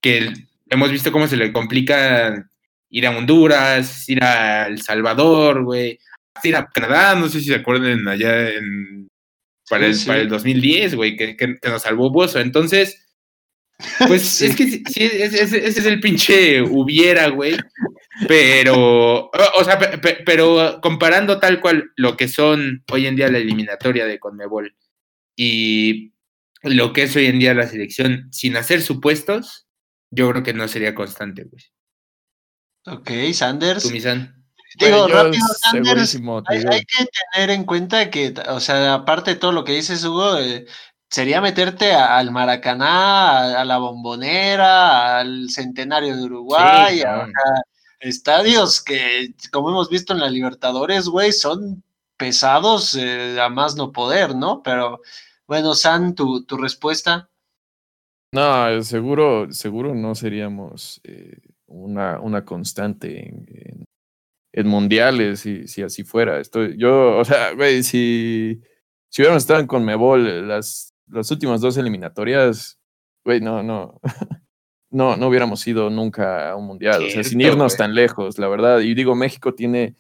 [0.01, 0.33] que
[0.71, 2.49] hemos visto cómo se le complica
[2.89, 5.99] ir a Honduras, ir a El Salvador, güey,
[6.43, 9.09] ir a Canadá, no sé si se acuerdan allá en,
[9.69, 12.41] para, el, para el 2010, güey, que, que, nos salvó Bozo.
[12.41, 13.10] Entonces,
[14.07, 17.57] pues es que sí, ese, es el pinche hubiera, güey.
[18.29, 19.79] Pero, o sea,
[20.27, 24.77] pero comparando tal cual lo que son hoy en día la eliminatoria de Conmebol
[25.37, 26.13] y
[26.63, 29.67] lo que es hoy en día la selección sin hacer supuestos,
[30.11, 31.63] yo creo que no sería constante, güey.
[32.87, 33.83] Ok, Sanders.
[33.83, 33.91] ¿Tú,
[34.79, 36.17] Digo, rápido, Sanders,
[36.47, 40.39] hay, que tener en cuenta que, o sea, aparte de todo lo que dices, Hugo,
[40.39, 40.65] eh,
[41.11, 47.27] sería meterte al Maracaná, a, la Bombonera, al Centenario de Uruguay, a,
[47.99, 51.83] estadios que, como hemos visto en la Libertadores, güey, son
[52.17, 54.63] pesados eh, a más no poder, ¿no?
[54.63, 55.01] Pero
[55.47, 57.29] bueno, San, tu, tu respuesta.
[58.33, 63.85] No, seguro, seguro no seríamos eh, una, una constante en,
[64.53, 66.39] en, mundiales si, si así fuera.
[66.39, 68.61] Estoy, yo, o sea, güey, si,
[69.09, 72.79] si hubiéramos estado en Conmebol las, las últimas dos eliminatorias,
[73.25, 74.01] güey, no, no,
[74.91, 77.05] no, no hubiéramos ido nunca a un mundial.
[77.05, 78.81] o sea, sin irnos tan lejos, la verdad.
[78.81, 79.97] Y digo, México tiene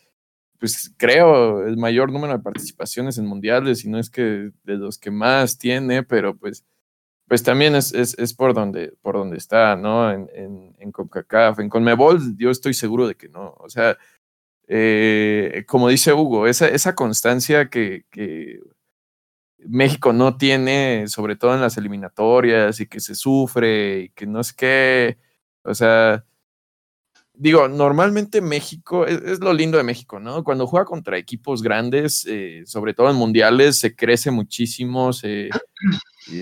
[0.60, 4.98] pues creo, el mayor número de participaciones en mundiales, y no es que de los
[4.98, 6.66] que más tiene, pero pues,
[7.26, 10.12] pues también es, es, es por, donde, por donde está, ¿no?
[10.12, 11.60] En, en, en CONCACAF.
[11.60, 13.54] En CONMEBOL yo estoy seguro de que no.
[13.58, 13.96] O sea,
[14.68, 18.60] eh, como dice Hugo, esa, esa constancia que, que
[19.66, 24.40] México no tiene, sobre todo en las eliminatorias, y que se sufre, y que no
[24.40, 25.18] es que,
[25.62, 26.24] o sea,
[27.34, 30.44] digo, normalmente México, es, lo lindo de México, ¿no?
[30.44, 35.48] Cuando juega contra equipos grandes, eh, sobre todo en mundiales, se crece muchísimo, se,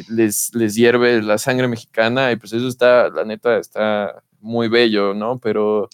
[0.09, 5.15] les, les hierve la sangre mexicana y pues eso está, la neta, está muy bello,
[5.15, 5.39] ¿no?
[5.39, 5.89] Pero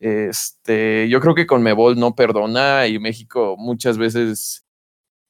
[0.00, 4.64] este, yo creo que con Mebol no perdona y México muchas veces,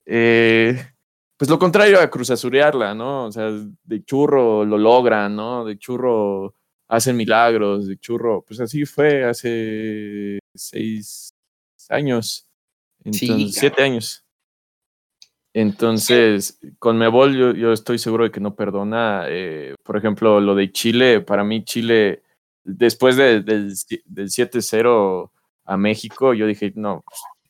[0.06, 0.91] eh,
[1.36, 3.26] pues lo contrario a Cruz Azurearla, ¿no?
[3.26, 3.50] O sea,
[3.84, 5.64] de churro lo logran, ¿no?
[5.64, 6.54] De churro
[6.88, 8.44] hacen milagros de churro.
[8.46, 11.34] Pues así fue hace seis
[11.88, 12.46] años,
[13.04, 14.24] entonces, siete años.
[15.54, 19.24] Entonces, con Mebol yo, yo, estoy seguro de que no perdona.
[19.28, 22.22] Eh, por ejemplo, lo de Chile, para mí Chile,
[22.64, 25.30] después del, del 7-0
[25.64, 27.04] a México, yo dije, no,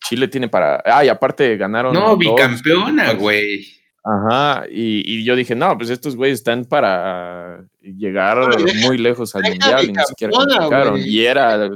[0.08, 0.82] Chile tiene para.
[0.84, 1.94] Ah, y aparte ganaron.
[1.94, 3.66] No, bicampeona, güey.
[4.04, 8.38] Ajá, y, yo dije, no, pues estos güeyes están para llegar
[8.84, 11.00] muy lejos al mundial y ni siquiera clasificaron.
[11.00, 11.70] Y era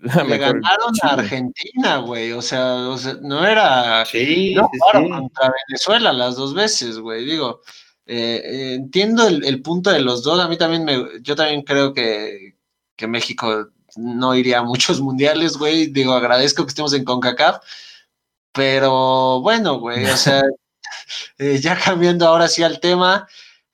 [0.00, 2.32] le ganaron a Argentina, güey.
[2.32, 2.86] O sea,
[3.22, 4.04] no era.
[4.06, 7.24] Sí, no jugaron contra Venezuela las dos veces, güey.
[7.24, 7.62] Digo,
[8.06, 10.38] eh, eh, entiendo el, punto de los dos.
[10.40, 11.20] A mí también me.
[11.22, 12.56] Yo también creo que,
[12.94, 15.86] que México no iría a muchos mundiales, güey.
[15.86, 17.58] Digo, agradezco que estemos en CONCACAF.
[18.52, 20.42] Pero bueno, güey, o sea,
[21.38, 23.28] eh, ya cambiando ahora sí al tema.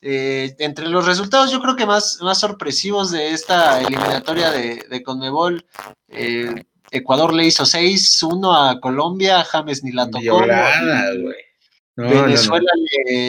[0.05, 5.03] Eh, entre los resultados, yo creo que más, más sorpresivos de esta eliminatoria de, de
[5.05, 5.65] Conmebol,
[6.09, 10.45] eh, Ecuador le hizo 6-1 a Colombia, James ni la tocó.
[11.95, 12.71] Venezuela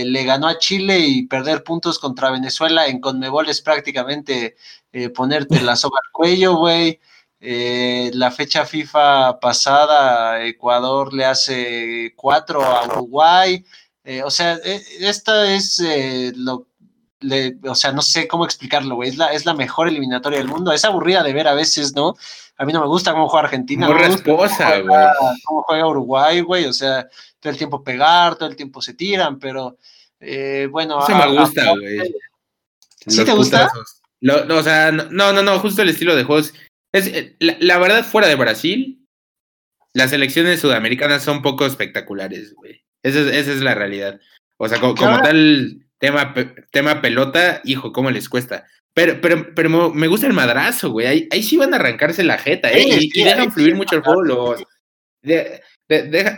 [0.06, 4.56] Le, ganó a Chile y perder puntos contra Venezuela en Conmebol es prácticamente
[4.92, 7.00] eh, ponerte la soga al cuello, güey.
[7.40, 13.64] la fecha FIFA pasada, Ecuador le hace 4 a Uruguay.
[14.04, 16.68] Eh, o sea, e, esta es eh, lo.
[17.68, 19.10] o sea, no sé cómo explicarlo, güey.
[19.10, 20.72] Es la, es la mejor eliminatoria del mundo.
[20.72, 22.16] Es aburrida de ver a veces, ¿no?
[22.58, 23.88] A mí no me gusta cómo juega Argentina.
[23.88, 25.14] Muy no cómo, juega,
[25.46, 26.66] cómo juega Uruguay, güey.
[26.66, 27.08] O sea,
[27.44, 29.78] todo el tiempo pegar, todo el tiempo se tiran, pero
[30.20, 31.04] eh, bueno.
[31.04, 32.16] Eso me gusta, güey.
[33.06, 33.70] ¿Sí te gusta?
[34.22, 36.54] no, o sea, no, no, no, justo el estilo de juegos.
[36.94, 39.06] Es, la verdad, fuera de Brasil,
[39.94, 42.84] las elecciones sudamericanas son poco espectaculares, güey.
[43.04, 44.22] Esa es, la realidad.
[44.58, 46.34] O sea, como, tal tema,
[46.72, 48.66] tema pelota, hijo, ¿cómo les cuesta?
[48.94, 51.08] Pero, pero, pero me gusta el madrazo, güey.
[51.08, 52.86] Ahí, ahí sí van a arrancarse la jeta, ¿eh?
[52.88, 54.56] y, dejan fluir mucho el juego.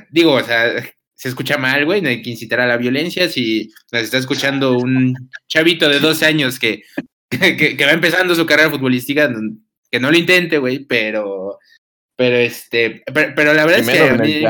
[0.09, 0.73] digo, o sea,
[1.15, 2.01] se escucha mal, güey.
[2.01, 3.29] No hay que incitar a la violencia.
[3.29, 5.15] Si nos está escuchando un
[5.47, 6.83] chavito de 12 años que,
[7.29, 9.31] que, va empezando su carrera futbolística,
[9.89, 11.59] que no lo intente, güey, pero.
[12.15, 13.03] Pero este.
[13.13, 14.45] Pero, la verdad es que.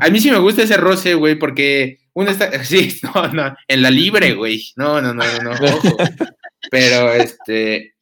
[0.00, 2.50] A mí sí me gusta ese roce, güey, porque uno está.
[2.64, 4.62] Sí, no, no, en la libre, güey.
[4.76, 5.52] No, no, no, no,
[6.70, 7.94] Pero este.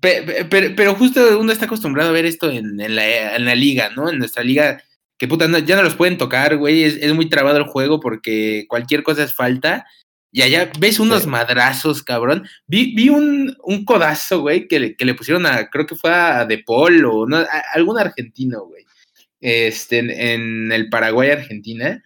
[0.00, 4.10] Pero, justo uno está acostumbrado a ver esto en, la, liga, ¿no?
[4.10, 4.82] En nuestra liga,
[5.18, 6.84] que puta, ya no los pueden tocar, güey.
[6.84, 9.86] Es, muy trabado el juego porque cualquier cosa es falta.
[10.32, 12.46] Y allá ves unos madrazos, cabrón.
[12.66, 13.56] Vi, vi un,
[13.86, 17.26] codazo, güey, que le, que le pusieron a, creo que fue a De Paul o
[17.26, 18.86] no, a algún argentino, güey
[19.40, 19.98] este,
[20.34, 22.02] en, el Paraguay-Argentina,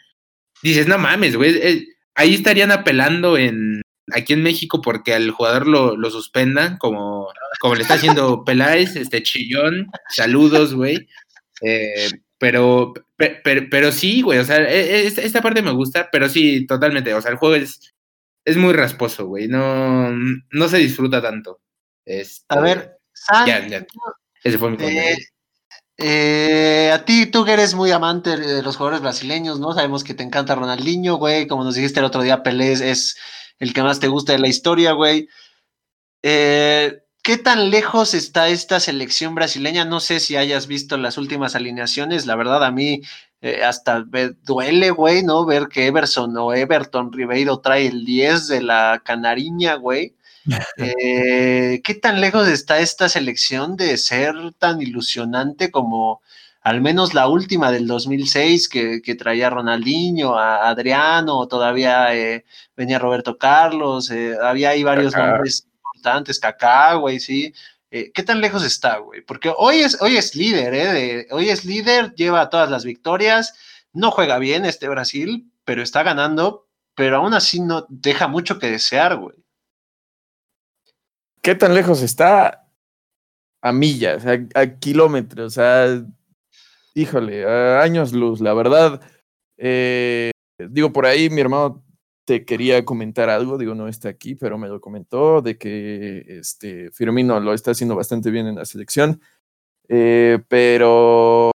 [0.62, 3.82] dices, no mames, güey, eh, ahí estarían apelando en
[4.12, 7.28] aquí en México porque al jugador lo, lo suspendan, como,
[7.61, 11.08] como le está haciendo Peláez, este Chillón, saludos, güey.
[11.62, 12.11] Eh,
[12.41, 16.66] pero, pero, pero, sí, güey, o sea, e, e, esta, parte me gusta, pero sí,
[16.66, 17.93] totalmente, o sea, el juego es,
[18.47, 21.61] es muy rasposo, güey, no, no se disfruta tanto.
[22.07, 22.97] Este, a ver,
[23.47, 23.86] ya, ya.
[24.43, 25.18] Ese fue mi comentario.
[26.03, 29.74] Eh, a ti, tú que eres muy amante de los jugadores brasileños, ¿no?
[29.74, 31.47] Sabemos que te encanta Ronaldinho, güey.
[31.47, 33.18] Como nos dijiste el otro día, Pelé es
[33.59, 35.28] el que más te gusta de la historia, güey.
[36.22, 39.84] Eh, ¿Qué tan lejos está esta selección brasileña?
[39.84, 42.26] No sé si hayas visto las últimas alineaciones.
[42.26, 43.02] La verdad, a mí
[43.42, 45.44] eh, hasta me duele, güey, ¿no?
[45.44, 50.16] Ver que Everson o Everton Ribeiro trae el 10 de la Canariña, güey.
[50.78, 56.22] Eh, ¿Qué tan lejos está esta selección de ser tan ilusionante como
[56.62, 62.44] al menos la última del 2006 que, que traía Ronaldinho, a Adriano, todavía eh,
[62.76, 65.66] venía Roberto Carlos, eh, había ahí varios nombres
[66.01, 67.55] importantes, Kaká, güey, sí.
[67.90, 69.20] ¿Qué tan lejos está, güey?
[69.22, 71.26] Porque hoy es, hoy es líder, ¿eh?
[71.32, 73.53] hoy es líder, lleva todas las victorias,
[73.92, 78.70] no juega bien este Brasil, pero está ganando, pero aún así no deja mucho que
[78.70, 79.36] desear, güey.
[81.42, 82.68] ¿Qué tan lejos está?
[83.61, 86.03] A millas, a, kilómetros, o sea,
[86.94, 89.01] híjole, a años luz, la verdad.
[89.57, 91.82] Eh, digo, por ahí mi hermano
[92.45, 97.39] quería comentar algo, digo, no está aquí, pero me lo comentó de que este, Firmino
[97.41, 99.20] lo está haciendo bastante bien en la selección,
[99.89, 101.51] eh, pero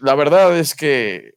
[0.00, 1.34] la verdad es que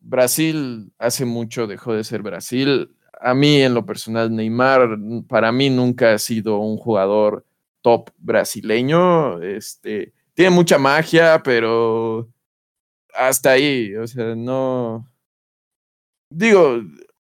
[0.00, 4.98] Brasil hace mucho dejó de ser Brasil a mí en lo personal, Neymar
[5.28, 7.46] para mí nunca ha sido un jugador
[7.80, 9.40] top brasileño.
[9.42, 12.28] Este, tiene mucha magia, pero
[13.14, 15.10] hasta ahí, o sea, no.
[16.36, 16.82] Digo,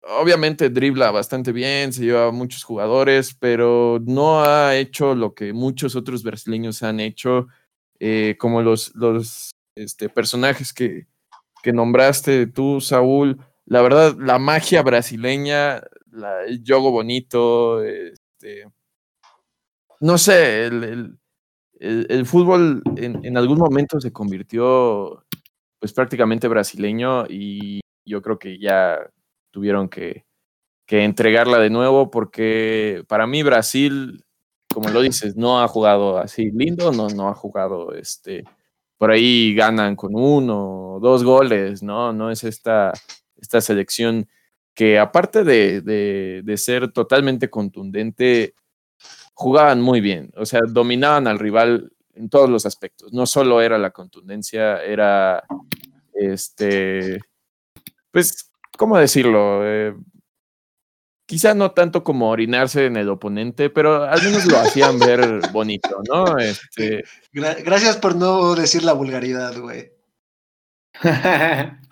[0.03, 5.53] obviamente dribla bastante bien, se lleva a muchos jugadores, pero no ha hecho lo que
[5.53, 7.47] muchos otros brasileños han hecho,
[7.99, 11.07] eh, como los, los este, personajes que,
[11.63, 13.39] que nombraste tú, Saúl.
[13.65, 15.81] La verdad, la magia brasileña,
[16.45, 18.65] el yogo bonito, este,
[20.01, 25.23] no sé, el, fútbol en, algún momento se convirtió
[25.79, 27.79] pues prácticamente brasileño y
[28.09, 28.99] yo creo que ya
[29.51, 30.25] tuvieron que,
[30.85, 34.25] que entregarla de nuevo porque para mí Brasil,
[34.73, 38.43] como lo dices, no ha jugado así lindo, no, no ha jugado este,
[38.97, 42.11] por ahí ganan con uno, dos goles, ¿no?
[42.11, 42.91] No es esta,
[43.37, 44.27] esta selección
[44.73, 48.55] que aparte de, de, ser totalmente contundente,
[49.33, 53.13] jugaban muy bien, o sea, dominaban al rival en todos los aspectos.
[53.13, 55.43] No solo era la contundencia, era
[56.13, 57.19] este,
[58.11, 59.61] pues, ¿cómo decirlo?
[59.63, 59.95] Eh,
[61.25, 66.01] quizá no tanto como orinarse en el oponente, pero al menos lo hacían ver bonito,
[66.09, 66.37] ¿no?
[66.39, 67.03] Este...
[67.31, 69.91] Gracias por no decir la vulgaridad, güey.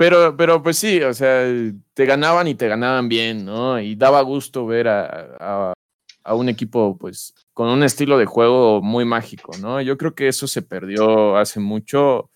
[0.00, 1.46] Pero, pero pues sí, o sea,
[1.92, 3.78] te ganaban y te ganaban bien, ¿no?
[3.78, 5.74] Y daba gusto ver a,
[6.24, 9.78] a, un equipo, pues, con un estilo de juego muy mágico, ¿no?
[9.82, 12.30] Yo creo que eso se perdió hace mucho.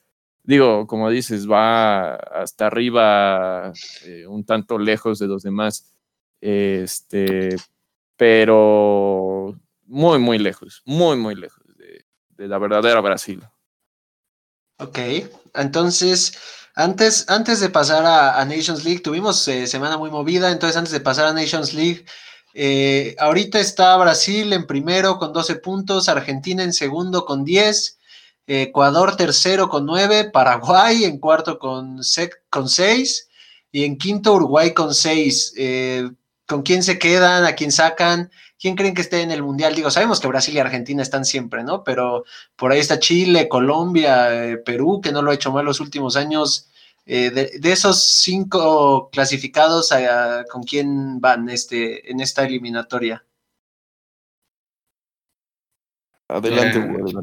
[0.45, 3.73] Digo, como dices, va hasta arriba,
[4.05, 5.91] eh, un tanto lejos de los demás.
[6.41, 7.57] Este,
[8.17, 11.65] pero muy, muy lejos, muy, muy lejos
[12.37, 13.43] de, la verdadera Brasil.
[14.79, 14.99] Ok,
[15.55, 16.37] entonces
[16.75, 21.01] antes, antes de pasar a, Nations League, tuvimos eh, semana muy movida, entonces antes de
[21.01, 22.05] pasar a Nations League,
[22.53, 27.99] eh, ahorita está Brasil en primero con 12 puntos, Argentina en segundo con 10,
[28.47, 32.01] Ecuador tercero con 9, Paraguay en cuarto con,
[32.51, 33.29] con 6
[33.73, 35.55] y en quinto Uruguay con 6.
[35.57, 36.11] Eh,
[36.47, 37.45] ¿Con quién se quedan?
[37.45, 38.31] ¿A quién sacan?
[38.59, 39.75] ¿Quién creen que esté en el Mundial?
[39.75, 41.83] Digo, sabemos que Brasil y Argentina están siempre, ¿no?
[41.85, 42.25] Pero
[42.55, 46.17] por ahí está Chile, Colombia, eh, Perú, que no lo ha hecho mal los últimos
[46.17, 46.69] años.
[47.07, 49.93] Eh, de, esos cinco clasificados,
[50.51, 53.25] ¿con quién van este, en esta eliminatoria?
[56.29, 57.15] Adelante, güey.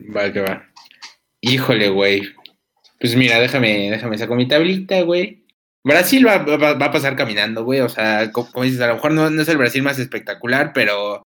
[0.00, 0.66] Va, que va.
[1.40, 2.22] Híjole, güey.
[3.00, 5.44] Pues mira, déjame, déjame saco mi tablita, güey.
[5.84, 7.80] Brasil va, a pasar caminando, güey.
[7.80, 11.22] O sea, como, dices, a lo mejor no, es el Brasil más espectacular, pero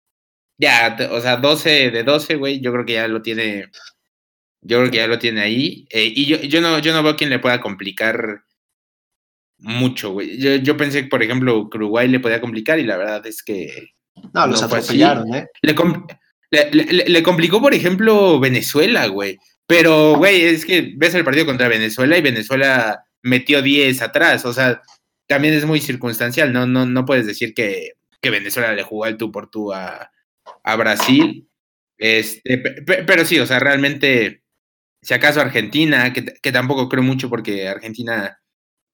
[0.59, 3.71] ya, o sea, 12 de 12, güey, yo creo que ya lo tiene.
[4.63, 5.87] Yo creo que ya lo tiene ahí.
[5.91, 8.43] Eh, y yo, yo, no, yo no veo quién le pueda complicar
[9.61, 10.39] mucho, güey.
[10.63, 13.95] Yo, pensé, por ejemplo, que Uruguay le podía complicar y la verdad es que.
[14.35, 15.47] No, los atropellaron, ¿eh?
[15.63, 15.75] Le,
[16.51, 19.39] le, complicó, por ejemplo, Venezuela, güey.
[19.67, 24.53] Pero, güey, es que ves el partido contra Venezuela y Venezuela metió 10 atrás, o
[24.53, 24.83] sea,
[25.29, 29.17] también es muy circunstancial, no, no, no puedes decir que, que Venezuela le jugó al
[29.17, 30.11] tú por tú a,
[30.65, 31.49] a Brasil,
[31.99, 32.59] este,
[33.07, 34.43] pero sí, o sea, realmente,
[35.03, 38.41] si acaso Argentina, que, que, tampoco creo mucho porque Argentina,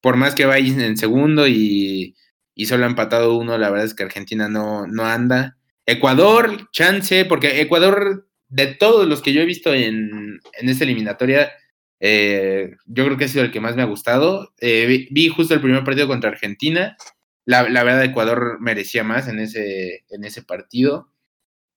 [0.01, 2.15] por más que vaya en segundo y,
[2.53, 5.56] y solo ha empatado uno, la verdad es que Argentina no, no anda.
[5.87, 11.51] Ecuador, chance, porque Ecuador, de todos los que yo he visto en, en esta eliminatoria,
[11.99, 14.53] eh, yo creo que ha sido el que más me ha gustado.
[14.59, 16.97] Eh, vi, justo el primer partido contra Argentina.
[17.45, 21.09] La, la, verdad, Ecuador merecía más en ese, en ese partido.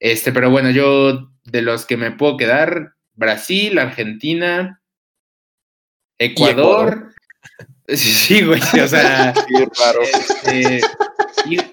[0.01, 4.83] Este, pero bueno, yo de los que me puedo quedar, Brasil, Argentina,
[6.19, 7.13] Ecuador.
[7.89, 9.35] Sí, güey, o sea.
[10.45, 10.81] Este,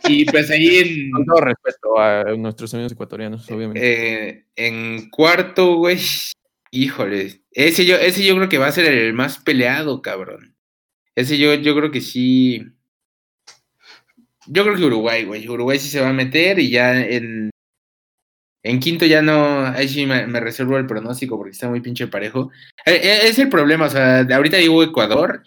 [0.08, 1.12] y, pues ahí en.
[1.12, 4.30] Con todo respeto a nuestros amigos ecuatorianos, obviamente.
[4.30, 6.00] Eh, en cuarto, güey,
[6.72, 10.56] Híjole, ese yo, ese yo creo que va a ser el más peleado, cabrón.
[11.16, 12.66] Ese yo, yo creo que sí.
[14.48, 15.48] Yo creo que Uruguay, güey.
[15.48, 17.50] Uruguay sí se va a meter y ya en.
[18.64, 19.66] En quinto ya no.
[19.66, 22.52] Ahí sí me, reservo el pronóstico porque está muy pinche parejo.
[22.86, 25.44] E, e, es el problema, o sea, ahorita digo Ecuador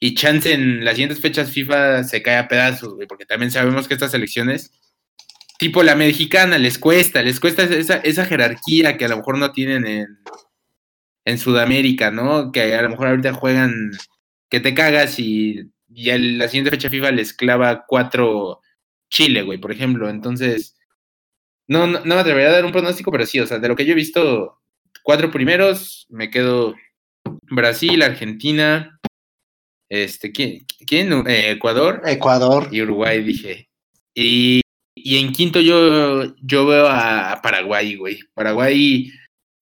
[0.00, 3.88] y chance en las siguientes fechas FIFA se cae a pedazos, güey, porque también sabemos
[3.88, 4.72] que estas elecciones,
[5.58, 9.52] tipo la mexicana, les cuesta, les cuesta esa, esa jerarquía que a lo mejor no
[9.52, 10.18] tienen en,
[11.24, 12.52] en Sudamérica, ¿no?
[12.52, 13.90] Que a lo mejor ahorita juegan
[14.48, 18.60] que te cagas y, ya la siguiente fecha FIFA les clava cuatro
[19.10, 20.08] Chile, güey, por ejemplo.
[20.08, 20.76] Entonces,
[21.66, 23.84] no, no, me atrevería a dar un pronóstico, pero sí, o sea, de lo que
[23.84, 24.60] yo he visto,
[25.02, 26.74] cuatro primeros, me quedo
[27.50, 29.00] Brasil, Argentina,
[29.88, 30.66] este, ¿quién?
[30.86, 31.26] quién?
[31.26, 32.02] Eh, Ecuador.
[32.04, 32.68] Ecuador.
[32.70, 33.68] Y Uruguay, dije.
[34.14, 34.60] Y,
[34.94, 38.20] y en quinto yo, yo veo a Paraguay, güey.
[38.34, 39.10] Paraguay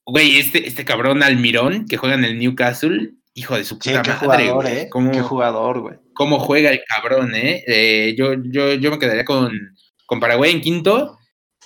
[0.07, 4.13] Güey, este, este cabrón Almirón que juega en el Newcastle, hijo de su puta qué
[4.13, 4.89] Jugador, ¿eh?
[5.13, 5.97] Qué jugador, güey.
[6.15, 7.65] Cómo juega el cabrón, ¿eh?
[7.67, 11.19] eh yo, yo, yo me quedaría con, con Paraguay en quinto.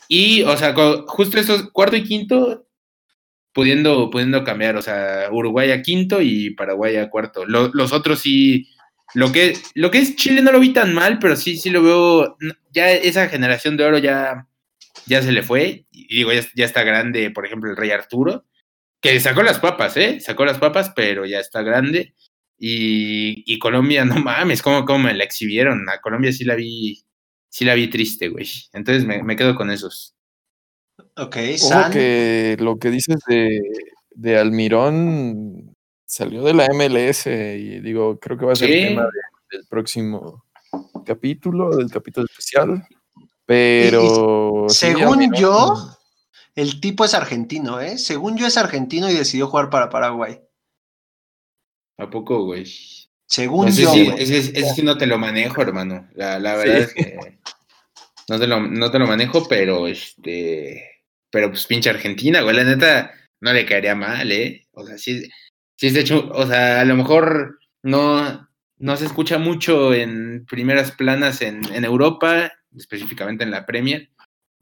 [0.09, 0.75] Y, o sea,
[1.07, 2.67] justo esos cuarto y quinto,
[3.53, 4.77] pudiendo, pudiendo cambiar.
[4.77, 7.45] O sea, Uruguay a quinto y Paraguay a cuarto.
[7.47, 8.69] los otros sí.
[9.13, 11.83] Lo que, lo que es Chile no lo vi tan mal, pero sí, sí lo
[11.83, 12.37] veo.
[12.73, 14.47] Ya esa generación de oro ya
[15.07, 18.45] ya se le fue, y digo, ya, está grande, por ejemplo, el Rey Arturo,
[19.01, 20.21] que sacó las papas, ¿eh?
[20.21, 22.15] Sacó las papas, pero ya está grande.
[22.59, 25.89] Y, Colombia, no mames, ¿cómo, ¿cómo, me la exhibieron?
[25.89, 27.03] A Colombia sí la vi,
[27.49, 28.47] sí la vi triste, güey.
[28.73, 30.15] Entonces me, quedo con esos.
[31.17, 31.93] Ok, San.
[31.93, 33.61] que lo que dices de,
[34.11, 39.09] de, Almirón salió de la MLS y digo, creo que va a ser el tema
[39.51, 40.45] del próximo
[41.05, 42.87] capítulo, del capítulo especial.
[43.47, 44.67] Pero.
[44.69, 45.75] según yo,
[46.55, 47.99] el tipo es argentino, ¿eh?
[47.99, 50.41] Según yo es argentino y decidió jugar para Paraguay.
[51.99, 52.65] ¿A poco, güey?
[53.27, 53.93] Según yo.
[53.93, 54.43] ese,
[54.75, 56.09] sí no te lo manejo, hermano.
[56.15, 57.39] La, verdad es que
[58.29, 60.90] no te, lo, no te lo manejo, pero este.
[61.31, 62.57] Pero pues pinche Argentina, güey.
[62.57, 64.67] La neta no le caería mal, ¿eh?
[64.73, 65.29] O sea, sí,
[65.77, 70.93] sí es hecho, o sea, a lo mejor no, no se escucha mucho en primeras
[70.93, 74.11] planas en, en Europa, específicamente en la Premier,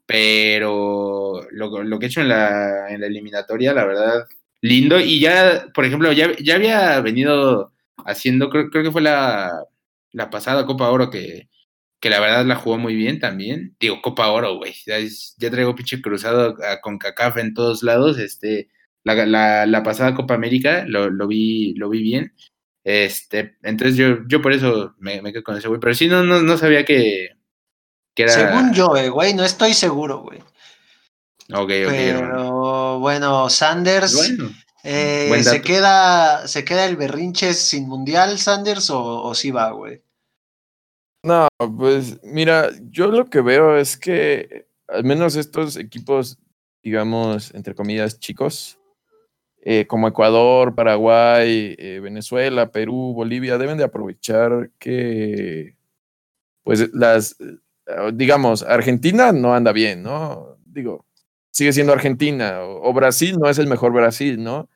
[0.05, 4.27] pero lo, lo que he hecho en la, en la, eliminatoria, la verdad,
[4.61, 4.99] lindo.
[4.99, 7.73] Y ya, por ejemplo, ya, ya había venido
[8.05, 9.63] haciendo, creo, creo que fue la,
[10.11, 11.47] la, pasada Copa Oro que,
[11.99, 13.75] que la verdad la jugó muy bien también.
[13.79, 14.73] Digo, Copa Oro, güey.
[14.85, 14.97] Ya,
[15.37, 18.17] ya, traigo pinche cruzado con CACAF en todos lados.
[18.19, 18.69] Este,
[19.03, 22.33] la, la, la pasada Copa América lo, lo, vi, lo vi bien.
[22.83, 25.79] Este, entonces yo, yo por eso me, me quedo con ese güey.
[25.79, 27.35] Pero sí, no, no, no sabía que,
[28.27, 30.39] según yo, eh, güey, no estoy seguro, güey.
[31.51, 31.89] Ok, ok.
[31.89, 34.33] Pero bueno, Sanders.
[34.83, 40.01] Eh, ¿se, queda, ¿Se queda el berrinche sin mundial, Sanders, o, o sí va, güey?
[41.23, 41.47] No,
[41.77, 46.37] pues mira, yo lo que veo es que al menos estos equipos,
[46.81, 48.79] digamos, entre comillas, chicos,
[49.61, 55.75] eh, como Ecuador, Paraguay, Venezuela, Perú, Bolivia, deben de aprovechar que
[56.63, 60.57] pues las eh, digamos, Argentina no anda bien, ¿no?
[60.65, 61.05] Digo,
[61.51, 64.69] sigue siendo Argentina, o, Brasil no es el mejor Brasil, ¿no?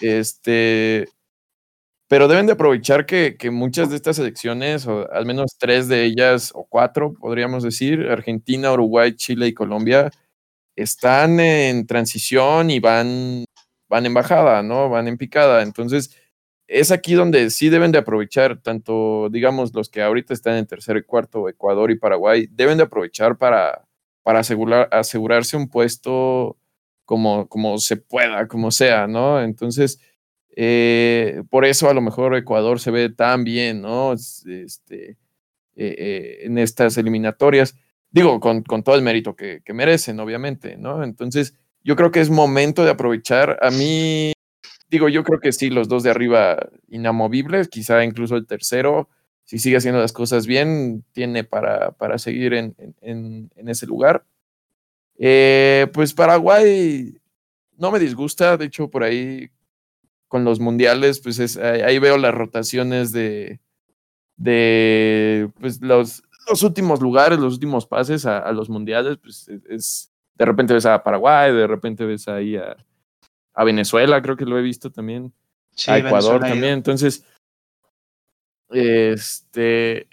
[0.00, 1.08] Este,
[2.08, 6.04] pero deben de aprovechar que, que, muchas de estas elecciones, o al menos tres de
[6.04, 10.10] ellas, o cuatro, podríamos decir, Argentina, Uruguay, Chile y Colombia,
[10.76, 13.44] están en transición y van,
[13.88, 14.88] van en bajada, ¿no?
[14.88, 15.62] Van en picada.
[15.62, 16.16] Entonces,
[16.68, 20.98] es aquí donde sí deben de aprovechar, tanto, digamos, los que ahorita están en tercero
[20.98, 23.86] y cuarto, Ecuador y Paraguay, deben de aprovechar para,
[24.22, 26.58] para asegurar, asegurarse un puesto
[27.04, 29.40] como, como se pueda, como sea, ¿no?
[29.42, 30.00] Entonces,
[30.58, 34.14] eh, por eso a lo mejor Ecuador se ve tan bien, ¿no?
[34.14, 35.16] Este, eh,
[35.76, 37.76] eh, en estas eliminatorias.
[38.10, 41.04] Digo, con, con todo el mérito que, merecen, obviamente, ¿no?
[41.04, 41.54] Entonces,
[41.84, 43.58] yo creo que es momento de aprovechar.
[43.60, 44.32] A mí
[44.88, 49.10] digo, yo creo que sí, los dos de arriba inamovibles, quizá incluso el tercero,
[49.44, 54.24] si sigue haciendo las cosas bien, tiene para, para seguir en, en, ese lugar.
[55.16, 57.18] Pues Paraguay
[57.76, 59.50] no me disgusta, de hecho por ahí
[60.28, 63.60] con los mundiales, pues es, ahí veo las rotaciones de,
[64.36, 70.12] de pues los, los últimos lugares, los últimos pases a, a los mundiales, pues es,
[70.34, 72.76] de repente ves a Paraguay, de repente ves ahí a,
[73.54, 75.32] a Venezuela, creo que lo he visto también,
[75.86, 76.74] a Ecuador también.
[76.74, 77.24] Entonces,
[78.70, 80.08] este,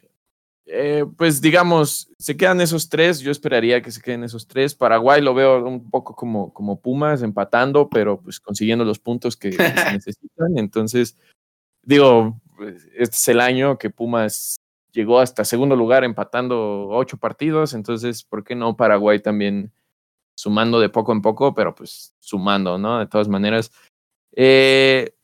[0.66, 4.76] eh, pues digamos, se quedan esos tres, yo esperaría que se queden esos tres.
[4.76, 9.52] Paraguay lo veo un poco como, como Pumas, empatando, pero pues consiguiendo los puntos que,
[9.52, 9.58] se
[9.92, 10.58] necesitan.
[10.58, 11.18] Entonces,
[11.84, 14.58] digo, pues, este es el año que Pumas
[14.92, 19.72] llegó hasta segundo lugar empatando ocho partidos, entonces, ¿por qué no Paraguay también?
[20.36, 23.00] sumando de poco en poco, pero pues sumando, ¿no?
[23.00, 23.72] De todas maneras.
[24.36, 25.16] Eh,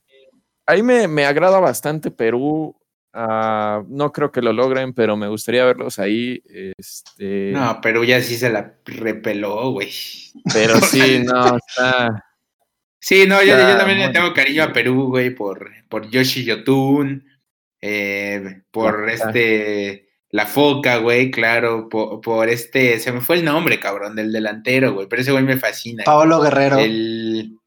[0.66, 2.76] ahí me, me, agrada bastante Perú.
[3.14, 6.42] Uh, no creo que lo logren, pero me gustaría verlos ahí.
[6.78, 7.52] Este...
[7.52, 9.92] No, Perú ya sí se la repeló, güey.
[10.54, 12.26] Pero sí, no, está.
[13.00, 17.26] Sí, no, yo, yo, también le tengo cariño a Perú, güey, por, por Yoshi Yotun,
[17.82, 24.16] eh, por este la Foca, güey, claro, por, este, se me fue el nombre, cabrón,
[24.16, 26.04] del delantero, güey, pero ese güey me fascina.
[26.04, 26.78] Paolo Guerrero.
[26.78, 27.58] El,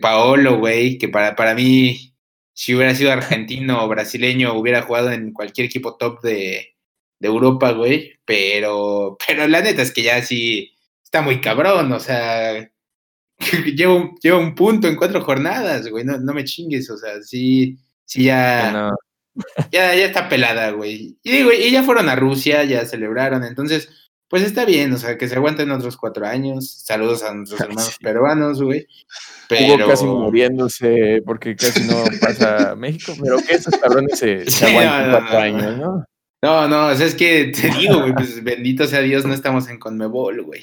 [0.00, 2.11] Paolo, güey, que para, para mí,
[2.52, 6.76] si hubiera sido argentino o brasileño, hubiera jugado en cualquier equipo top de,
[7.18, 10.72] de Europa, güey, pero, pero la neta es que ya sí
[11.02, 12.70] está muy cabrón, o sea,
[13.76, 17.78] llevo, llevo un punto en cuatro jornadas, güey, no, no me chingues, o sea, sí,
[18.04, 18.92] sí ya
[19.70, 21.18] ya, ya está pelada, güey.
[21.22, 23.88] Y digo, y ya fueron a Rusia, ya celebraron, entonces,
[24.32, 26.66] pues está bien, o sea, que se aguanten otros cuatro años.
[26.86, 28.86] Saludos a nuestros hermanos peruanos, güey.
[29.46, 29.86] Pero...
[29.86, 35.76] casi muriéndose porque casi no pasa México, pero que esos cabrones se, aguantan cuatro años,
[35.76, 36.04] ¿no?
[36.42, 39.68] No, no, o sea, es que te digo, güey, pues bendito sea Dios, no estamos
[39.68, 40.62] en Conmebol, güey.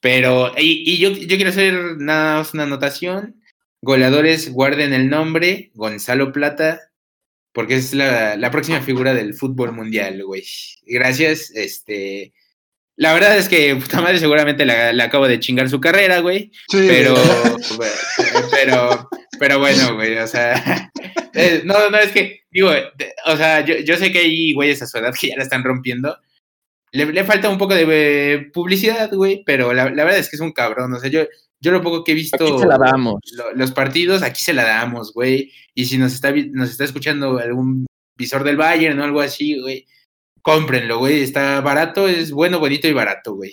[0.00, 3.42] Pero, y, y yo, yo quiero hacer nada más una anotación.
[3.82, 6.92] goleadores, guarden el nombre, Gonzalo Plata,
[7.52, 10.44] porque es la, la próxima figura del fútbol mundial, güey.
[10.86, 12.34] Gracias, este...
[13.00, 16.52] La verdad es que puta madre seguramente le acabo de chingar su carrera, güey.
[16.70, 17.14] Pero,
[18.50, 19.08] pero,
[19.38, 20.92] pero bueno, güey, o sea,
[21.32, 22.70] eh, no, no, es que, digo,
[23.24, 25.64] o sea, yo, yo sé que hay güeyes a su edad que ya la están
[25.64, 26.14] rompiendo.
[26.92, 30.42] Le, le falta un poco de publicidad, güey, pero la, la, verdad es que es
[30.42, 30.92] un cabrón.
[30.92, 31.22] O sea, yo,
[31.58, 32.36] yo lo poco que he visto.
[32.36, 33.18] Aquí se la damos.
[33.54, 35.50] los partidos, aquí se la damos, güey.
[35.74, 39.86] Y si nos está, nos está escuchando algún visor del Bayern o algo así, güey,
[40.42, 41.22] cómprenlo, güey.
[41.22, 43.52] Está barato, es bueno, bonito y barato, güey.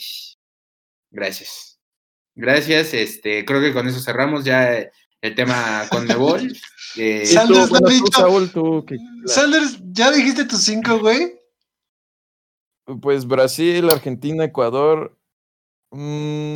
[1.12, 1.80] Gracias.
[2.36, 4.90] Gracias, este, creo que con eso cerramos ya
[5.22, 6.56] el tema con Nebol.
[6.96, 8.86] Eh, Sanders, bueno, tú, Saúl, tú,
[9.26, 11.40] Sanders, ¿ya dijiste tus cinco, güey?
[13.02, 15.16] Pues Brasil, Argentina, Ecuador.
[15.92, 16.54] Mmm,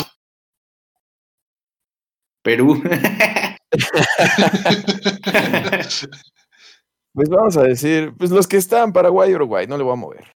[2.42, 2.82] Perú.
[7.14, 10.32] pues vamos a decir, pues los que están, Paraguay, Uruguay, no le voy a mover.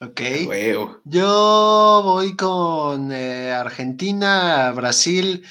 [0.00, 0.20] Ok.
[1.04, 5.44] Yo voy con eh, Argentina, Brasil,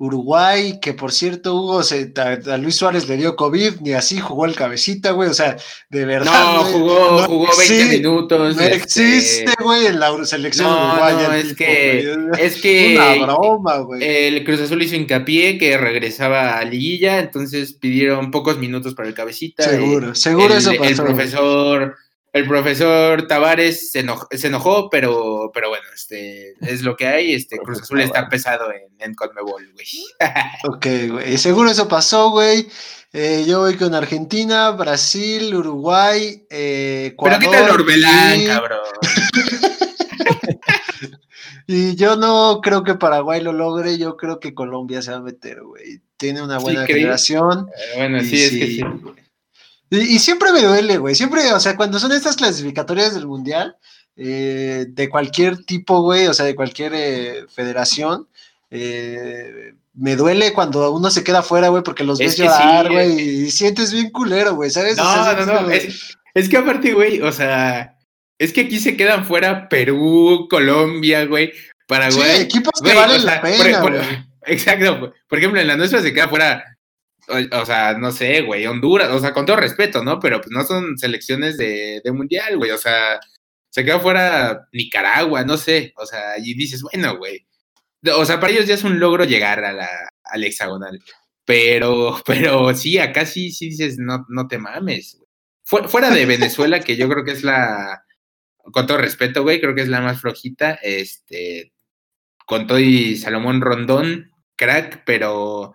[0.00, 4.46] Uruguay, que por cierto, Hugo, se, a, Luis Suárez le dio COVID, ni así jugó
[4.46, 5.56] el cabecita, güey, o sea,
[5.90, 6.54] de verdad.
[6.54, 8.56] No, jugó, jugó 20 minutos.
[8.56, 11.28] No este existe, güey, en la selección no, uruguaya.
[11.28, 12.94] No, es que, es que.
[12.94, 14.00] Una broma, güey.
[14.04, 19.14] El Cruz Azul hizo hincapié que regresaba a Liguilla, entonces pidieron pocos minutos para el
[19.14, 19.64] cabecita.
[19.64, 20.84] Seguro, seguro eso pasó.
[20.84, 21.96] El profesor
[22.32, 27.34] el profesor Tavares se enojó, pero, pero bueno, este es lo que hay.
[27.34, 29.86] Este Cruz Azul está pesado en, en Conmebol, güey.
[30.64, 31.38] ok, güey.
[31.38, 32.68] Seguro eso pasó, güey.
[33.12, 37.38] Eh, yo voy con Argentina, Brasil, Uruguay, eh, Ecuador.
[37.40, 38.80] Pero quita el Orbelán, cabrón.
[41.66, 45.22] y yo no creo que Paraguay lo logre, yo creo que Colombia se va a
[45.22, 46.02] meter, güey.
[46.18, 47.70] Tiene una buena generación.
[47.70, 48.84] Eh, bueno, sí, es que sí.
[49.90, 51.14] Y, siempre me duele, güey.
[51.14, 53.76] Siempre, o sea, cuando son estas clasificatorias del mundial,
[54.16, 58.28] eh, de cualquier tipo, güey, o sea, de cualquier eh, federación,
[58.70, 63.50] eh, me duele cuando uno se queda fuera, güey, porque los ves llorar, güey, y
[63.50, 64.96] sientes bien culero, güey, ¿sabes?
[64.96, 65.70] No, no, no.
[65.70, 67.96] Es, que aparte, güey, o sea,
[68.38, 71.52] es que aquí se quedan fuera Perú, Colombia, güey,
[71.86, 72.36] Paraguay.
[72.36, 74.28] Sí, equipos que valen la pena.
[74.46, 75.12] Exacto.
[75.28, 76.77] Por ejemplo, en la nuestra se queda fuera
[77.28, 80.18] o, sea, no sé, güey, Honduras, o sea, con todo respeto, ¿no?
[80.20, 83.20] Pero pues no son selecciones de, mundial, güey, o sea,
[83.70, 87.46] se queda fuera Nicaragua, no sé, o sea, y dices, bueno, güey,
[88.14, 89.88] o sea, para ellos ya es un logro llegar a la,
[90.24, 91.00] al hexagonal,
[91.44, 95.18] pero, pero sí, acá sí, sí dices, no, no te mames,
[95.64, 98.04] fuera de Venezuela, que yo creo que es la,
[98.72, 101.72] con todo respeto, güey, creo que es la más flojita, este,
[102.46, 105.74] con todo y Salomón Rondón, crack, pero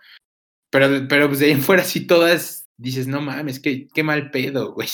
[0.74, 4.32] pero, pero pues de ahí en fuera sí todas dices, no mames, qué, qué mal
[4.32, 4.90] pedo, güey.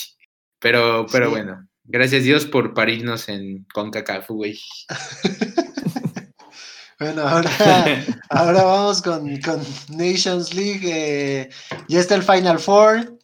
[0.58, 4.60] Pero, pero bueno, gracias Dios por parirnos en CONCACAF, güey.
[7.00, 7.50] bueno, ahora,
[8.28, 10.82] ahora vamos con, con Nations League.
[10.84, 11.50] Eh,
[11.88, 13.18] ya está el Final Four.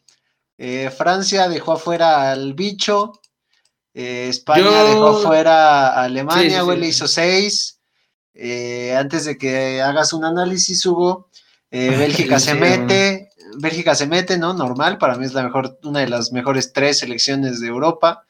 [0.56, 3.20] Eh, Francia dejó afuera al bicho.
[3.92, 7.82] Eh, España dejó afuera a Alemania, güey, le hizo seis.
[8.96, 11.28] antes de que hagas un análisis, Hugo,
[11.70, 14.54] eh, Bélgica se mete, Bélgica se mete, ¿no?
[14.54, 18.24] Normal, para mí es la mejor, una de las mejores tres selecciones de Europa.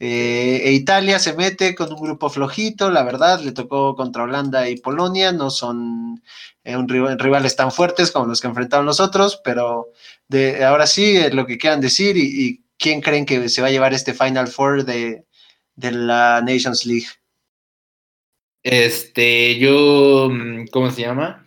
[0.00, 4.68] Eh, e Italia se mete con un grupo flojito, la verdad, le tocó contra Holanda
[4.68, 6.22] y Polonia, no son
[6.64, 9.92] eh, un rivales tan fuertes como los que enfrentaron los otros, pero
[10.28, 13.94] de, ahora sí, lo que quieran decir y, quién creen que se va a llevar
[13.94, 15.24] este Final Four de,
[15.76, 17.06] de la Nations League.
[18.64, 21.43] Este, yo, mm, ¿cómo se llama?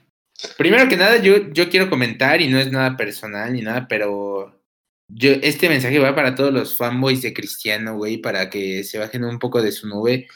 [0.57, 4.61] Primero que nada, yo, yo quiero comentar, y no es nada personal ni nada, pero
[5.07, 9.23] yo, este mensaje va para todos los fanboys de Cristiano, güey, para que se bajen
[9.23, 10.27] un poco de su nube.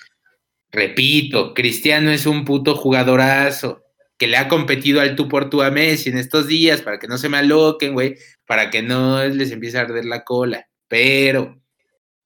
[0.72, 3.84] Repito, Cristiano es un puto jugadorazo
[4.18, 7.08] que le ha competido al tú por tú a Messi en estos días para que
[7.08, 10.68] no se me aloquen, güey, para que no les empiece a arder la cola.
[10.88, 11.60] Pero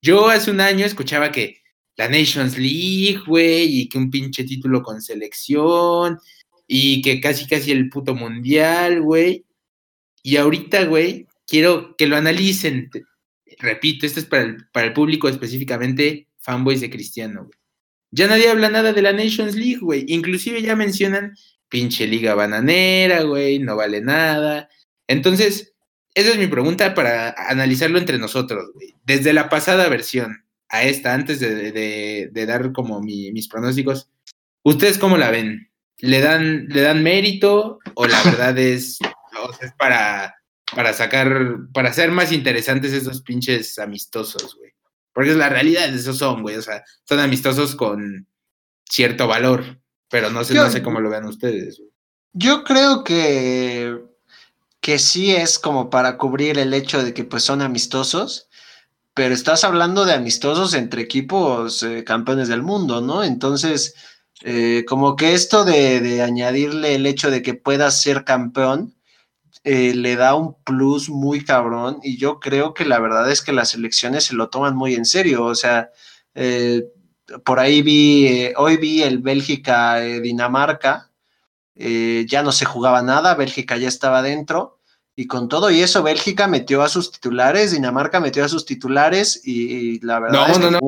[0.02, 1.62] yo hace un año escuchaba que
[1.96, 6.20] la Nations League, güey, y que un pinche título con selección,
[6.68, 9.46] y que casi casi el puto mundial, güey.
[10.24, 12.90] Y ahorita, güey, quiero que lo analicen.
[13.60, 17.60] Repito, esto es para el, para el público específicamente fanboys de Cristiano, güey.
[18.12, 20.06] Ya nadie habla nada de la Nations League, güey.
[20.08, 21.36] Inclusive ya mencionan
[21.68, 24.70] pinche liga bananera, güey, no vale nada.
[25.08, 25.74] Entonces,
[26.14, 28.96] esa es mi pregunta para analizarlo entre nosotros, güey.
[29.04, 31.72] Desde la pasada versión a esta, antes de,
[32.32, 34.10] de, dar como mis pronósticos,
[34.64, 35.70] ¿ustedes cómo la ven?
[36.00, 39.00] Le dan, le dan mérito o la verdad es
[39.44, 40.36] o sea, es para,
[40.76, 44.72] para sacar, para hacer más interesantes esos pinches amistosos, güey.
[45.14, 48.28] Porque es la realidad, esos son, güey, o sea, son amistosos con
[48.90, 51.78] cierto valor, pero no sé, no sé cómo lo vean ustedes.
[51.78, 51.90] Güey.
[52.34, 53.98] Yo creo que,
[54.82, 58.50] que sí es como para cubrir el hecho de que pues son amistosos,
[59.14, 63.24] pero estás hablando de amistosos entre equipos eh, campeones del mundo, ¿no?
[63.24, 63.96] Entonces,
[64.44, 68.96] eh, como que esto de, añadirle el hecho de que puedas ser campeón,
[69.64, 73.54] eh, le da un plus muy cabrón y yo creo que la verdad es que
[73.54, 75.90] las elecciones se lo toman muy en serio, o sea,
[77.44, 81.12] por ahí vi, hoy vi el Bélgica-Dinamarca,
[81.76, 84.75] ya no se jugaba nada, Bélgica ya estaba dentro
[85.16, 89.42] y con todo y eso, Bélgica metió a sus titulares, Dinamarca metió a sus titulares
[89.46, 90.80] y, la verdad es que no, no,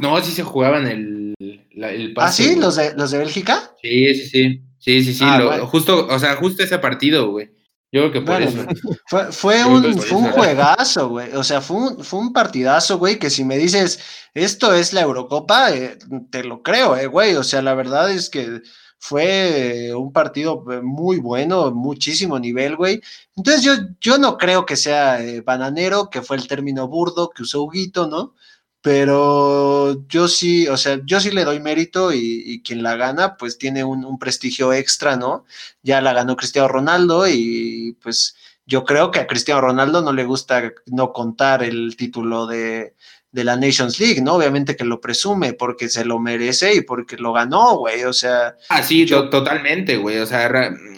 [0.00, 2.56] no, sí se jugaban el, el ¿Ah, sí?
[2.56, 3.72] ¿Los de, ¿Los de Bélgica?
[3.82, 4.62] Sí, sí, sí.
[4.78, 5.24] Sí, sí, sí.
[5.26, 7.50] Ah, justo, o sea, justo ese partido, güey.
[7.90, 8.64] Yo creo que por eso.
[9.06, 11.32] Fue, fue un, fue un juegazo, güey.
[11.34, 13.98] O sea, fue un, fue un partidazo, güey, que si me dices,
[14.34, 15.98] esto es la Eurocopa, eh,
[16.30, 17.34] te lo creo, eh, güey.
[17.34, 18.60] O sea, la verdad es que
[18.98, 23.00] fue un partido eh, muy bueno, muchísimo nivel, güey.
[23.36, 27.42] Entonces yo, yo no creo que sea eh, bananero, que fue el término burdo que
[27.42, 28.34] usó Huguito, ¿no?
[28.80, 33.58] Pero yo sí, o sea, yo sí le doy mérito y, quien la gana, pues
[33.58, 35.44] tiene un, un, prestigio extra, ¿no?
[35.82, 40.24] Ya la ganó Cristiano Ronaldo y pues yo creo que a Cristiano Ronaldo no le
[40.24, 42.94] gusta no contar el título de,
[43.30, 44.34] de la Nations League, ¿no?
[44.34, 48.56] Obviamente que lo presume porque se lo merece y porque lo ganó, güey, o sea.
[48.68, 50.48] Ah, sí, totalmente, güey, o sea,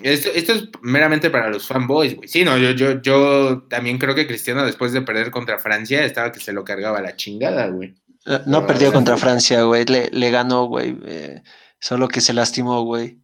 [0.02, 2.28] esto, es meramente para los fanboys, güey.
[2.28, 6.30] Sí, no, yo, yo, yo también creo que Cristiano después de perder contra Francia estaba
[6.30, 7.94] que se lo cargaba la chingada, güey.
[8.26, 11.42] Eh, no, perdió contra Francia, güey, le, le ganó, güey, eh,
[11.80, 13.18] solo que se lastimó, güey.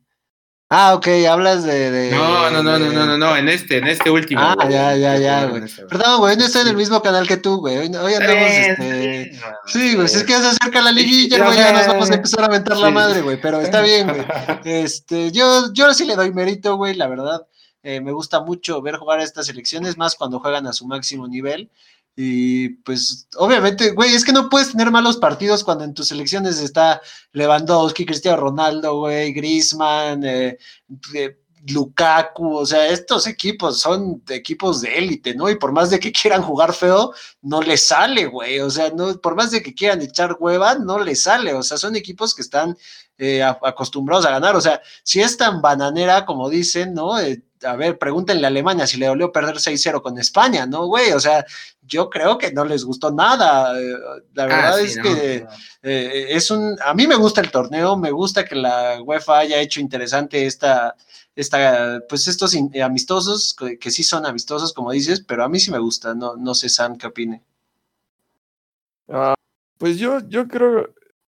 [0.68, 4.10] Ah, ok, hablas de, no, no, no, no, no, no, no, en este, en este
[4.10, 4.40] último.
[4.42, 5.62] Ah, ya, ya, ya, güey.
[5.88, 7.76] Perdón, güey, no estoy en el mismo canal que tú, güey.
[7.76, 9.38] Hoy, andamos, este...
[9.66, 12.14] Sí, güey, si es que ya se acerca la liguilla, güey, ya nos vamos a
[12.14, 14.24] empezar a aventar la madre, güey, pero está bien, güey.
[14.64, 17.46] Este, yo, yo sí le doy mérito, güey, la verdad.
[17.84, 21.28] Eh, me gusta mucho ver jugar a estas selecciones, más cuando juegan a su máximo
[21.28, 21.70] nivel.
[22.18, 26.58] Y pues, obviamente, güey, es que no puedes tener malos partidos cuando en tus selecciones
[26.58, 27.02] está
[27.32, 30.56] Lewandowski, Cristiano Ronaldo, güey, Griezmann, eh,
[31.14, 31.36] eh,
[31.68, 35.50] Lukaku, o sea, estos equipos son equipos de élite, ¿no?
[35.50, 37.12] Y por más de que quieran jugar feo,
[37.42, 40.98] no les sale, güey, o sea, no, por más de que quieran echar hueva, no
[40.98, 42.76] les sale, o sea, son equipos que están
[43.18, 47.18] eh, acostumbrados a ganar, o sea, si es tan bananera como dicen, ¿no?
[47.62, 51.12] A ver, pregúntenle a Alemania si le dolió perder 6-0 con España, ¿no, güey?
[51.12, 51.44] O sea,
[51.82, 53.78] yo creo que no les gustó nada.
[53.80, 53.94] Eh,
[54.34, 55.46] la ah, verdad es que
[55.82, 56.76] eh, es un.
[56.84, 60.96] A mí me gusta el torneo, me gusta que la UEFA haya hecho interesante esta.
[61.34, 65.78] esta pues estos amistosos, que, sí son amistosos, como dices, pero a mí sí me
[65.78, 66.14] gusta.
[66.14, 67.42] No, no sé, Sam, qué opine.
[69.08, 69.34] Ah,
[69.78, 70.94] pues yo, yo creo,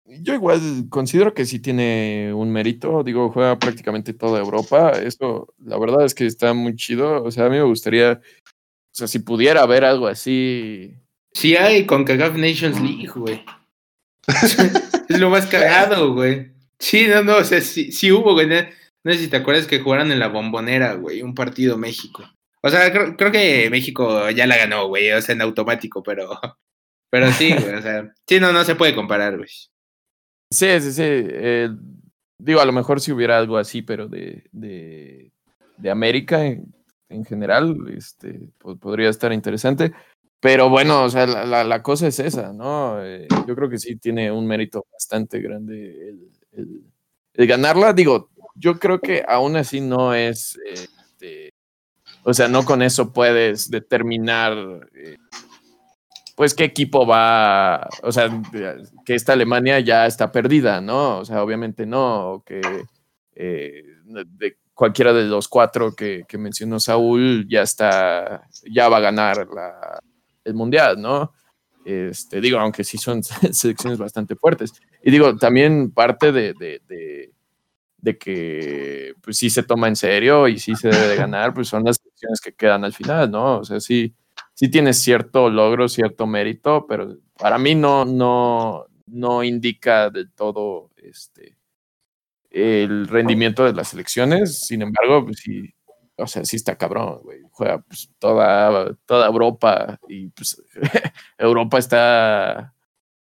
[0.08, 0.60] yo igual
[0.90, 6.14] considero que sí tiene un mérito, digo, juega prácticamente toda Europa, eso la verdad es
[6.14, 9.84] que está muy chido, o sea, a mí me gustaría, o sea, si pudiera haber
[9.84, 10.96] algo así.
[11.34, 13.44] Sí hay con CACAF Nations League, güey.
[15.10, 16.52] es lo más cagado, güey.
[16.80, 18.48] Sí, no, no, o sea, sí, sí hubo, güey.
[18.48, 22.24] No, sé si te acuerdas que jugaran en la bombonera, güey, un partido México.
[22.62, 26.30] O sea, creo, creo que México ya la ganó, güey, o sea, en automático, pero,
[27.10, 29.50] pero sí, güey, o sea, sí, no, no se puede comparar, güey.
[30.50, 31.04] Sí, sí, sí.
[31.04, 31.70] Eh,
[32.38, 35.32] digo, a lo mejor si hubiera algo así, pero de, de,
[35.78, 36.74] de América en,
[37.10, 38.50] en, general, este,
[38.80, 39.94] podría estar interesante.
[40.40, 43.04] Pero bueno, o sea, la, la, cosa es esa, ¿no?
[43.04, 46.16] Eh, yo creo que sí tiene un mérito bastante grande
[46.52, 47.94] el, ganarla.
[47.94, 51.52] Digo, yo creo que aún así no es, este,
[52.24, 55.18] o sea, no con eso puedes determinar eh,
[56.38, 58.30] pues qué equipo va, o sea,
[59.04, 61.18] que esta Alemania ya está perdida, ¿no?
[61.18, 62.62] O sea, obviamente no, que
[63.34, 69.48] eh, de cualquiera de los cuatro que, mencionó Saúl ya está, ya va a ganar
[70.44, 71.34] el mundial, ¿no?
[71.84, 74.74] Este, digo, aunque sí son selecciones bastante fuertes.
[75.04, 77.32] Y digo, también parte de, de,
[77.98, 81.68] de, que pues sí se toma en serio y sí se debe de ganar, pues
[81.68, 83.58] son las selecciones que quedan al final, ¿no?
[83.58, 84.14] O sea, sí
[84.58, 90.90] sí tiene cierto logro, cierto mérito, pero para mí no, no, no indica del todo
[90.98, 91.56] este,
[92.50, 94.66] el rendimiento de las elecciones.
[94.66, 95.72] Sin embargo, pues sí,
[96.16, 97.42] o sea, sí está cabrón, güey.
[97.52, 100.60] Juega pues, toda, toda Europa y pues
[101.38, 102.74] Europa está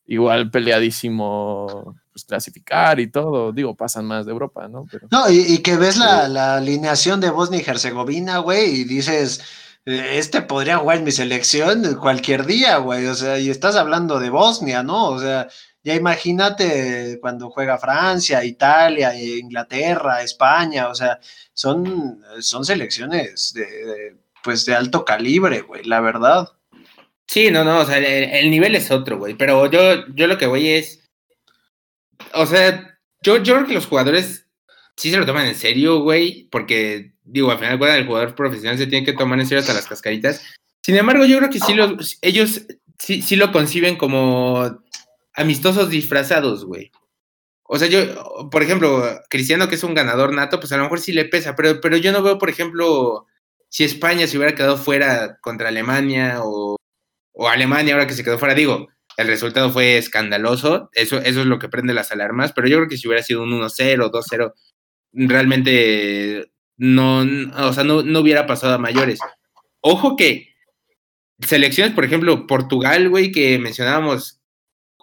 [0.07, 3.53] igual peleadísimo pues, clasificar y todo.
[3.53, 4.87] Digo, pasan más de Europa, ¿no?
[4.91, 9.43] Pero, no, y, que ves la, la, alineación de Bosnia y Herzegovina, güey, y dices,
[9.85, 13.07] este podría jugar en mi selección cualquier día, güey.
[13.07, 15.09] O sea, y estás hablando de Bosnia, ¿no?
[15.09, 15.49] O sea,
[15.83, 21.19] ya imagínate cuando juega Francia, Italia, Inglaterra, España, o sea,
[21.55, 26.49] son, son selecciones de, pues de alto calibre, güey, la verdad.
[27.27, 30.47] Sí, no, no, o sea, el, nivel es otro, güey, pero yo, yo lo que
[30.47, 31.05] voy es,
[32.35, 34.47] o sea, yo, yo creo que los jugadores
[34.97, 38.87] sí se lo toman en serio, güey, porque, digo, al final, el jugador profesional se
[38.87, 40.43] tiene que tomar en serio hasta las cascaritas.
[40.83, 41.75] Sin embargo, yo creo que sí
[42.23, 42.67] ellos
[42.99, 44.83] sí, sí lo conciben como
[45.35, 46.91] amistosos disfrazados, güey.
[47.65, 51.01] O sea, yo, por ejemplo, Cristiano, que es un ganador nato, pues a lo mejor
[51.01, 53.27] sí le pesa, pero, pero yo no veo, por ejemplo,
[53.69, 56.77] si España se hubiera quedado fuera contra Alemania o,
[57.33, 58.89] o Alemania ahora que se quedó fuera, digo,
[59.19, 62.89] el resultado fue escandaloso, eso, eso es lo que prende las alarmas, pero yo creo
[62.89, 64.55] que si hubiera sido un 1-0, 2-0,
[65.13, 67.21] realmente no,
[67.57, 69.21] o sea, no, no hubiera pasado a mayores.
[69.81, 70.55] Ojo que
[71.41, 74.41] selecciones, por ejemplo, Portugal, güey, que mencionábamos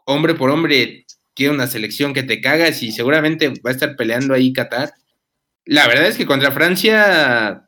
[0.06, 4.34] hombre por hombre, tiene una selección que te cagas y seguramente va a estar peleando
[4.34, 4.94] ahí Qatar.
[5.66, 7.68] La verdad es que contra Francia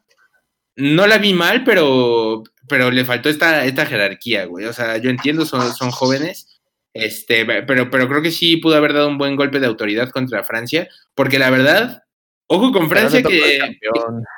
[0.75, 4.65] no la vi mal, pero, pero le faltó esta, esta jerarquía, güey.
[4.65, 6.59] O sea, yo entiendo, son, son jóvenes,
[6.93, 10.43] este, pero, pero creo que sí pudo haber dado un buen golpe de autoridad contra
[10.43, 12.03] Francia, porque la verdad,
[12.47, 13.59] ojo con Francia que,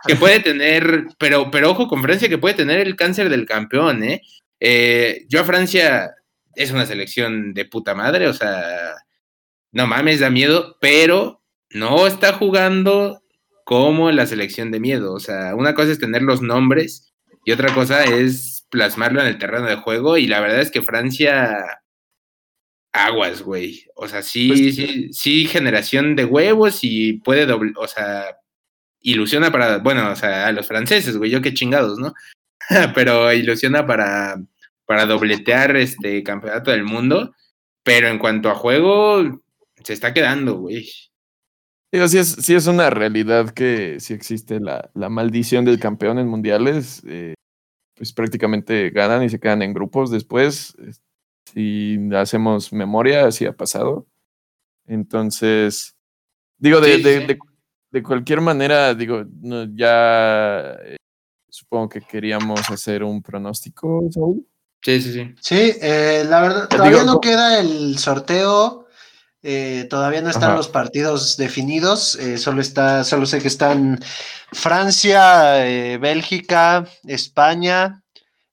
[0.08, 4.04] que, puede tener, pero, pero ojo con Francia que puede tener el cáncer del campeón,
[4.04, 4.22] ¿eh?
[4.60, 6.12] eh yo a Francia
[6.56, 8.96] es una selección de puta madre, o sea,
[9.72, 13.22] no mames, da miedo, pero no está jugando
[13.64, 15.14] como la selección de miedo.
[15.14, 17.14] O sea, una cosa es tener los nombres
[17.46, 20.18] y otra cosa es plasmarlo en el terreno de juego.
[20.18, 21.82] Y la verdad es que Francia,
[22.92, 23.86] aguas, güey.
[23.96, 28.38] O sea, sí, pues sí, sí, generación de huevos y puede doble, o sea,
[29.02, 32.14] ilusiona para, bueno, o sea, a los franceses, güey, yo qué chingados, ¿no?
[32.96, 34.38] Pero ilusiona para
[34.90, 37.36] para dobletear este campeonato del mundo,
[37.84, 39.44] pero en cuanto a juego,
[39.84, 40.90] se está quedando, güey.
[41.92, 46.18] Digo, sí es, sí es una realidad que sí existe la, la maldición del campeón
[46.18, 47.04] en mundiales.
[47.06, 47.36] Eh,
[47.94, 50.76] pues prácticamente ganan y se quedan en grupos después.
[51.54, 54.08] Si hacemos memoria, así ha pasado.
[54.86, 55.96] Entonces,
[56.58, 57.40] digo, de, de,
[57.92, 59.24] de, cualquier manera, digo,
[59.76, 60.98] ya eh,
[61.50, 64.46] supongo que queríamos hacer un pronóstico, Saúl.
[64.82, 65.36] Sí, sí, sí.
[65.42, 68.88] Sí, eh, la verdad, todavía no queda el sorteo,
[69.44, 74.00] eh, todavía no están los partidos definidos, eh, solo está, solo sé que están
[74.54, 78.04] Francia, Bélgica, España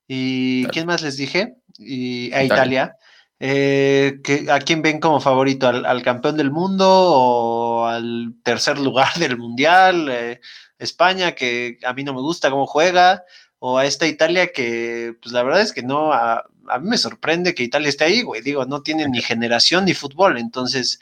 [0.07, 1.55] y ¿quién más les dije?
[1.77, 2.97] Y a Italia.
[3.39, 5.67] que, ¿A quién ven como favorito?
[5.67, 10.39] ¿Al, ¿Al, campeón del mundo o al tercer lugar del mundial?
[10.79, 13.23] España, que a mí no me gusta cómo juega
[13.59, 16.45] o a esta Italia que, pues la verdad es que no, a,
[16.79, 20.37] mí me sorprende que Italia esté ahí, güey, digo, no tiene ni generación ni fútbol,
[20.37, 20.99] entonces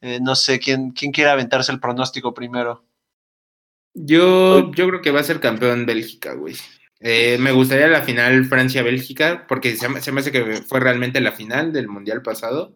[0.00, 2.84] eh, no sé quién, quién quiere aventarse el pronóstico primero.
[3.94, 6.54] Yo, yo creo que va a ser campeón Bélgica, güey.
[7.00, 11.72] Eh, me gustaría la final Francia-Bélgica, porque se, me hace que fue realmente la final
[11.72, 12.74] del Mundial pasado.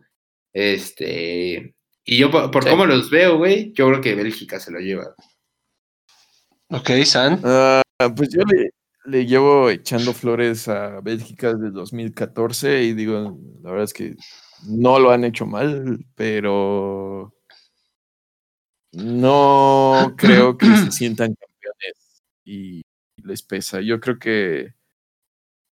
[0.53, 1.74] Este,
[2.05, 5.15] y yo por, cómo los veo, güey, yo creo que Bélgica se lo lleva.
[6.69, 7.40] Ok, San.
[7.44, 7.82] Ah,
[8.15, 8.70] pues yo le,
[9.05, 14.15] le llevo echando flores a Bélgica desde 2014 y digo, la verdad es que
[14.66, 17.35] no lo han hecho mal, pero
[18.93, 22.82] no creo que se sientan campeones y
[23.24, 23.81] les pesa.
[23.81, 24.74] Yo creo que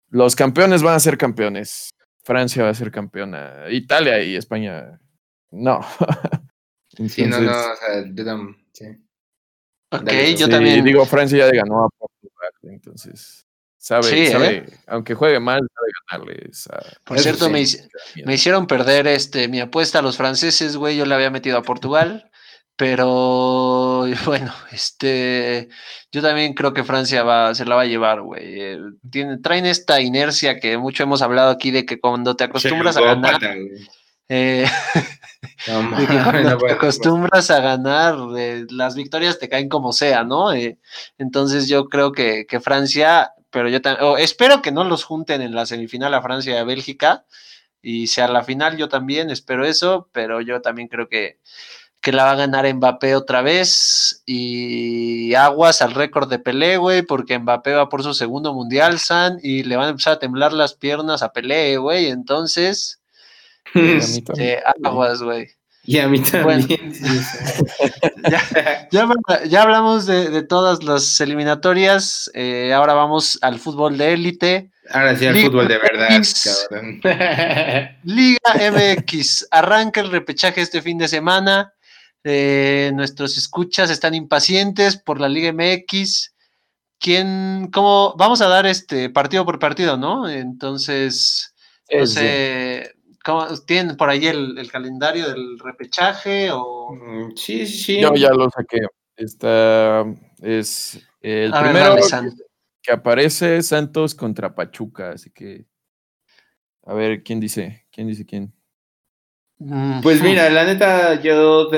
[0.08, 1.90] los campeones van a ser campeones.
[2.22, 3.64] Francia va a ser campeona.
[3.70, 5.00] Italia y España,
[5.50, 5.80] no.
[7.08, 8.84] sí, no, no, o sea, yo sí.
[9.92, 10.84] Ok, yo también.
[10.84, 11.88] Digo, Francia ya ganó a
[12.62, 13.46] entonces,
[13.76, 16.68] sabe, sabe aunque juegue mal, sabe ganarles.
[17.04, 17.60] Por cierto, me,
[18.32, 22.29] hicieron perder este mi apuesta a los franceses, güey, yo le había metido a Portugal,
[22.80, 25.68] pero bueno, este,
[26.10, 28.58] yo también creo que Francia va, se la va a llevar, güey.
[28.58, 28.78] Eh,
[29.42, 33.38] traen esta inercia que mucho hemos hablado aquí de que cuando te acostumbras a ganar...
[34.30, 34.64] Eh,
[35.66, 40.54] cuando te acostumbras a ganar, eh, las victorias te caen como sea, ¿no?
[40.54, 40.78] Eh,
[41.18, 45.66] entonces yo creo que, Francia, pero yo también, espero que no los junten en la
[45.66, 47.26] semifinal a Francia y a Bélgica,
[47.82, 51.40] y sea la final, yo también espero eso, pero yo también creo que,
[52.00, 57.02] que la va a ganar Mbappé otra vez, y aguas al récord de Pelé, güey,
[57.02, 60.52] porque Mbappé va por su segundo mundial, San, y le van a empezar a temblar
[60.52, 62.96] las piernas a Pelé, güey, entonces...
[63.74, 65.46] Este, aguas, güey.
[65.84, 66.92] Y a mí también.
[68.90, 72.30] ya, hablamos de, todas las eliminatorias.
[72.34, 74.70] Eh, ahora vamos al fútbol de élite.
[74.90, 76.08] Ahora sí, al fútbol de verdad,
[78.04, 79.48] Liga MX.
[79.50, 81.72] Arranca el repechaje este fin de semana.
[82.24, 86.34] Eh, nuestros escuchas están impacientes por la Liga MX.
[86.98, 88.14] ¿Quién, cómo?
[88.18, 90.28] Vamos a dar este partido por partido, ¿no?
[90.28, 91.54] Entonces,
[91.90, 92.94] no sé,
[93.66, 96.50] ¿tienen por ahí el, calendario del repechaje?
[96.52, 96.92] O...
[96.92, 98.00] Mm, sí, sí, sí.
[98.00, 98.80] Yo ya lo saqué.
[99.16, 100.04] Está,
[100.40, 101.96] es el primero
[102.82, 105.66] que aparece Santos contra Pachuca, así que
[106.84, 108.54] a ver quién dice, quién dice quién.
[109.60, 111.70] Mm, pues mira, la neta, yo,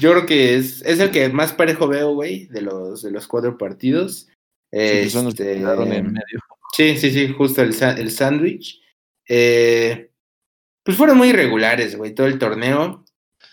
[0.00, 3.26] yo creo que es, es el que más parejo veo, güey, de los, de los
[3.26, 4.28] cuatro partidos.
[4.72, 6.40] Sí, este, en medio.
[6.72, 8.80] sí, sí, sí, justo el, el sándwich.
[9.28, 10.10] Eh,
[10.82, 13.04] pues fueron muy irregulares, güey, todo el torneo.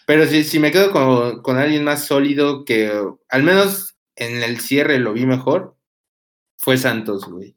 [0.05, 2.91] Pero si, si me quedo con, con, alguien más sólido que
[3.30, 5.77] al menos en el cierre lo vi mejor,
[6.57, 7.55] fue Santos, güey.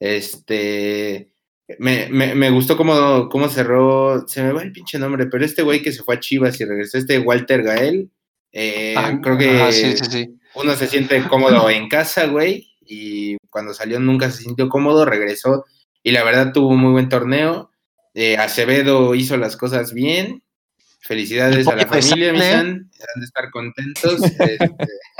[0.00, 1.31] Este.
[1.78, 4.26] Me, me, me gustó cómo, cómo, cerró.
[4.26, 6.64] Se me va el pinche nombre, pero este güey que se fue a Chivas y
[6.64, 8.10] regresó, este Walter Gael.
[8.52, 12.68] Eh, ah, creo que uno se siente cómodo en casa, güey.
[12.84, 15.64] Y cuando salió nunca se sintió cómodo, regresó.
[16.02, 17.70] Y la verdad tuvo un muy buen torneo.
[18.14, 20.42] Eh, Acevedo hizo las cosas bien.
[21.00, 22.68] Felicidades a la familia, Misan.
[22.68, 24.20] Han de estar contentos.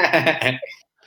[0.02, 0.60] Este,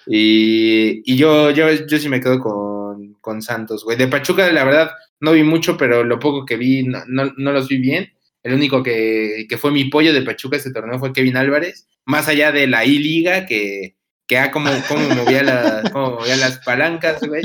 [1.06, 2.85] y, yo, yo, yo sí me quedo con,
[3.22, 3.98] con Santos, güey.
[3.98, 7.68] De Pachuca, la verdad, no vi mucho, pero lo poco que vi, no, no, los
[7.68, 8.14] vi bien.
[8.44, 11.88] El único que, que, fue mi pollo de Pachuca este torneo fue Kevin Álvarez.
[12.06, 13.96] Más allá de la I-Liga, que,
[14.28, 17.44] que ah, como, como, movía las palancas, güey.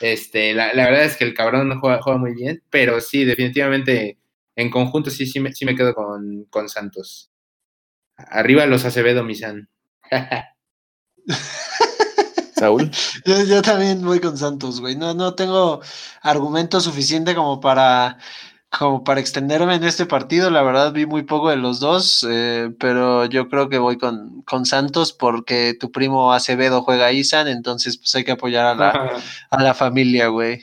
[0.00, 4.18] Este, la, la, verdad es que el cabrón juega, juega muy bien, pero sí, definitivamente
[4.56, 7.30] en conjunto sí, sí, me, sí me quedo con, con Santos.
[8.16, 9.68] Arriba los Acevedo, Misan.
[12.58, 12.90] Saúl.
[13.24, 14.96] Yo, también voy con Santos, güey.
[14.96, 15.80] No, no tengo
[16.22, 18.18] argumento suficiente como para
[18.70, 22.70] como para extenderme en este partido, la verdad vi muy poco de los dos, eh,
[22.78, 27.96] pero yo creo que voy con, con, Santos porque tu primo Acevedo juega Isan, entonces
[27.96, 29.10] pues hay que apoyar a la,
[29.50, 30.60] a la familia, güey.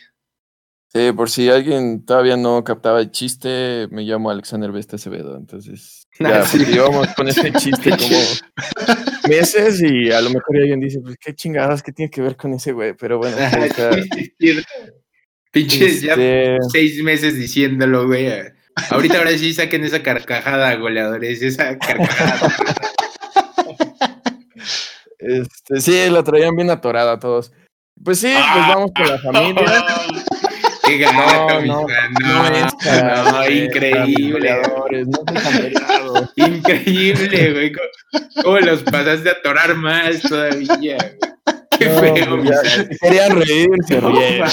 [0.95, 6.07] Sí, por si alguien todavía no captaba el chiste, me llamo Alexander Vesta Acevedo, entonces
[6.19, 11.35] ya, llevamos con ese chiste como meses y a lo mejor alguien dice, pues qué
[11.35, 13.35] chingadas, qué tiene que ver con ese güey, pero bueno.
[13.35, 14.63] Pues,
[15.51, 18.29] Pinches ya este seis meses diciéndolo, güey.
[18.89, 22.55] Ahorita ahora sí saquen esa carcajada, goleadores, esa carcajada.
[25.19, 27.51] Este, sí, la traían bien atorada todos.
[28.01, 28.73] Pues sí, pues ah.
[28.75, 29.83] vamos con la familia.
[30.85, 31.85] Qué gato, no,
[32.21, 34.61] no, no, increíble.
[36.35, 37.71] increíble, güey.
[38.43, 41.35] ¿Cómo los pasaste a atorar más todavía, güey?
[41.77, 42.61] Qué feo, ya,
[43.01, 44.49] querían reír, se rieron.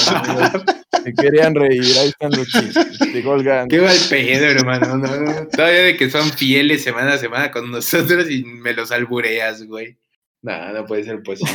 [1.04, 2.98] se querían reír, ahí están los chistes.
[2.98, 4.96] Qué mal pedo, hermano.
[4.96, 9.64] No, todavía de que son fieles semana a semana con nosotros y me los albureas,
[9.64, 9.98] güey.
[10.42, 11.52] No, no puede ser posible.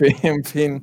[0.22, 0.80] en fin,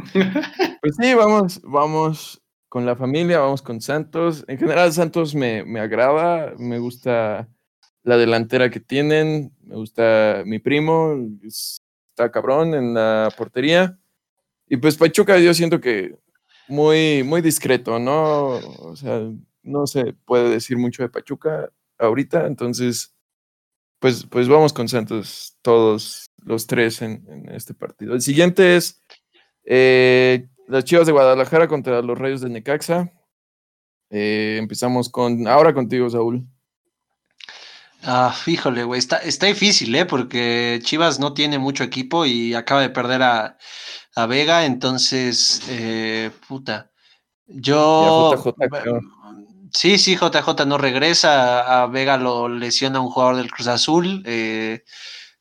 [0.82, 2.43] Pues sí, vamos, vamos
[2.74, 4.46] con la familia, vamos con Santos.
[4.48, 7.48] En general, Santos me, me agrada, me gusta
[8.02, 14.00] la delantera que tienen, me gusta mi primo, está cabrón en la portería.
[14.68, 16.16] Y pues Pachuca yo siento que
[16.68, 18.54] muy, muy discreto, ¿no?
[18.80, 19.22] O sea,
[19.62, 21.70] no se puede decir mucho de Pachuca
[22.00, 23.14] ahorita, entonces,
[24.00, 28.16] pues, pues vamos con Santos todos los tres en, este partido.
[28.16, 29.00] El siguiente es
[29.64, 33.12] eh, las Chivas de Guadalajara contra los Rayos de Necaxa.
[34.10, 36.46] Eh, empezamos con, ahora contigo, Saúl.
[38.04, 40.06] Ah, híjole, güey, está, está difícil, ¿eh?
[40.06, 43.58] Porque Chivas no tiene mucho equipo y acaba de perder a,
[44.16, 46.92] a Vega, entonces, eh, puta.
[47.48, 48.36] Yo.
[49.74, 51.84] sí, sí, JJ no regresa.
[51.84, 54.24] A Vega lo lesiona un jugador del Cruz Azul.
[54.26, 54.84] Eh,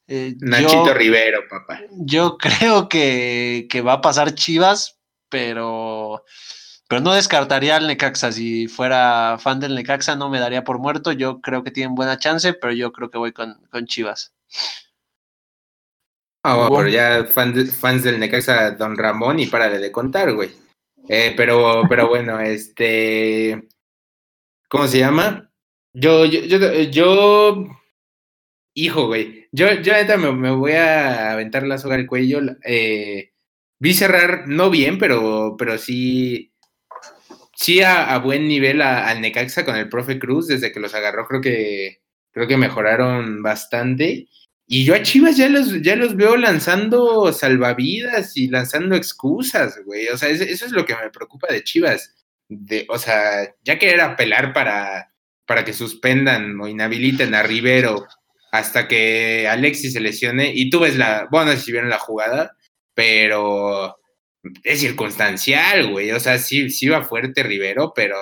[0.06, 1.80] eh, Nachito Rivero, papá.
[1.90, 5.00] Yo creo que, va a pasar Chivas,
[5.32, 6.24] pero,
[6.86, 8.30] pero no descartaría al Necaxa.
[8.30, 11.10] Si fuera fan del Necaxa, no me daría por muerto.
[11.10, 14.34] Yo creo que tienen buena chance, pero yo creo que voy con, con Chivas.
[16.44, 20.50] Ah, pero ya fans del Necaxa Don Ramón y párale de contar, güey.
[21.08, 23.68] Eh, pero, pero bueno, este.
[24.68, 25.50] ¿Cómo se llama?
[25.94, 27.66] Yo, yo, yo, yo
[28.74, 29.48] hijo, güey.
[29.52, 32.40] Yo, yo ahorita me, voy a aventar la soga al cuello.
[32.64, 33.31] Eh,
[33.82, 36.52] vi cerrar, no bien, pero, pero sí.
[37.56, 41.40] Sí a, buen nivel al Necaxa con el profe Cruz, desde que los agarró, creo
[41.40, 42.00] que
[42.30, 44.28] creo que mejoraron bastante.
[44.66, 50.06] Y yo a Chivas ya los, ya los veo lanzando salvavidas y lanzando excusas, güey.
[50.08, 52.14] O sea, eso, es lo que me preocupa de Chivas.
[52.48, 55.12] De, o sea, ya querer apelar para,
[55.44, 58.06] para que suspendan o inhabiliten a Rivero
[58.52, 60.52] hasta que Alexis se lesione.
[60.54, 62.56] Y tú ves la, bueno, si vieron la jugada,
[62.94, 63.96] pero
[64.64, 66.12] es circunstancial, güey.
[66.12, 68.16] O sea, sí, sí va fuerte Rivero, pero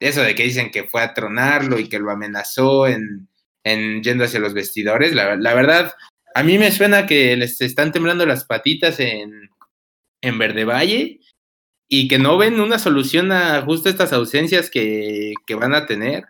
[0.00, 3.28] eso de que dicen que fue a tronarlo y que lo amenazó en,
[3.64, 5.94] en yendo hacia los vestidores, la, verdad,
[6.34, 9.50] a mí me suena que les están temblando las patitas en,
[10.20, 11.20] en Verde Valle
[11.88, 16.26] y que no ven una solución a justo estas ausencias que, que van a tener.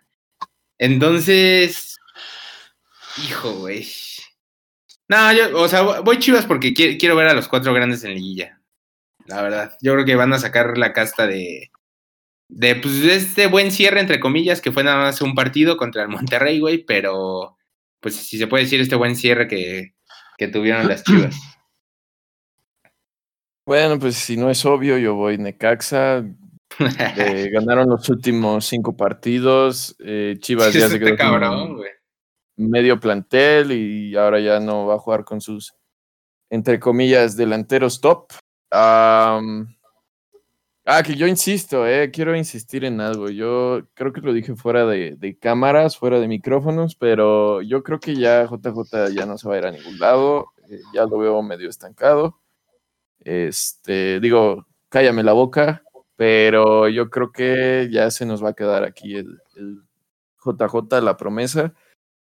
[0.77, 1.97] Entonces,
[3.17, 3.85] hijo, güey.
[5.09, 8.61] No, yo, o sea, voy chivas porque quiero ver a los cuatro grandes en liguilla.
[9.25, 11.71] La verdad, yo creo que van a sacar la casta de,
[12.47, 16.09] de pues, este buen cierre, entre comillas, que fue nada más un partido contra el
[16.09, 17.57] Monterrey, güey, pero
[17.99, 19.95] pues si se puede decir este buen cierre que,
[20.37, 21.35] que tuvieron las chivas.
[23.65, 26.25] Bueno, pues si no es obvio, yo voy Necaxa.
[27.17, 29.95] Eh, ganaron los últimos cinco partidos.
[29.99, 31.79] Eh, chivas ya se quedó cabrón,
[32.59, 35.75] medio plantel y ahora ya no va a jugar con sus,
[36.49, 38.31] entre comillas, delanteros top.
[40.91, 43.29] Ah, que yo insisto, eh, quiero insistir en algo.
[43.29, 48.15] Yo creo que lo dije fuera de, cámaras, fuera de micrófonos, pero yo creo que
[48.15, 50.47] ya JJ ya no se va a ir a ningún lado.
[50.67, 52.39] Eh, ya lo veo medio estancado.
[53.19, 55.83] Este, digo, cállame la boca,
[56.15, 59.39] pero yo creo que ya se nos va a quedar aquí el,
[60.43, 61.73] JJ, la promesa.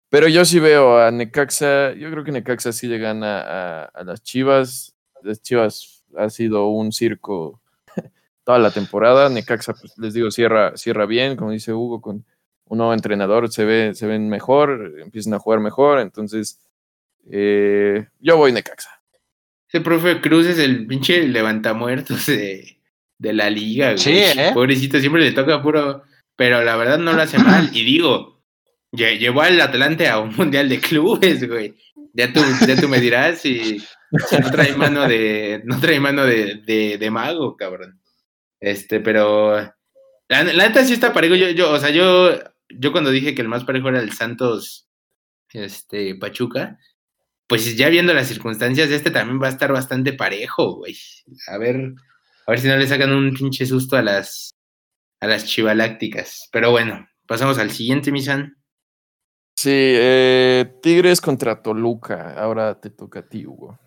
[0.09, 4.03] Pero yo sí veo a Necaxa, yo creo que Necaxa sí le gana a, a
[4.03, 4.95] las Chivas.
[5.21, 7.61] Las Chivas ha sido un circo
[8.43, 9.29] toda la temporada.
[9.29, 12.25] Necaxa, pues les digo, cierra, cierra bien, como dice Hugo, con
[12.65, 16.59] un nuevo entrenador se, ve, se ven mejor, empiezan a jugar mejor, entonces
[17.29, 19.01] eh, yo voy Necaxa.
[19.67, 22.79] Ese profe Cruz es el pinche levantamuertos de,
[23.17, 24.17] de la liga, güey.
[24.17, 24.51] ¿eh?
[24.53, 26.03] Pobrecito, siempre le toca puro,
[26.35, 27.69] pero la verdad no lo hace mal.
[27.73, 28.38] Y digo,
[28.91, 31.75] llevó al Atlante a un mundial de clubes, güey.
[32.13, 36.97] Ya tú, ya tú me dirás si, no trae mano de, no trae mano de,
[36.99, 37.99] de mago, cabrón.
[38.59, 39.55] Este, pero
[40.29, 41.35] la, neta sí está parejo.
[41.35, 42.39] Yo, yo, o sea, yo,
[42.69, 44.87] yo cuando dije que el más parejo era el Santos
[45.51, 46.77] este, Pachuca,
[47.47, 50.95] pues ya viendo las circunstancias, este también va a estar bastante parejo, güey.
[51.47, 51.93] A ver,
[52.45, 54.55] a ver si no le sacan un pinche susto a las,
[55.19, 56.47] a las chivalácticas.
[56.51, 58.55] Pero bueno, pasamos al siguiente, Misan.
[59.61, 62.33] Sí, eh, Tigres contra Toluca.
[62.37, 63.77] Ahora te toca a ti, Hugo.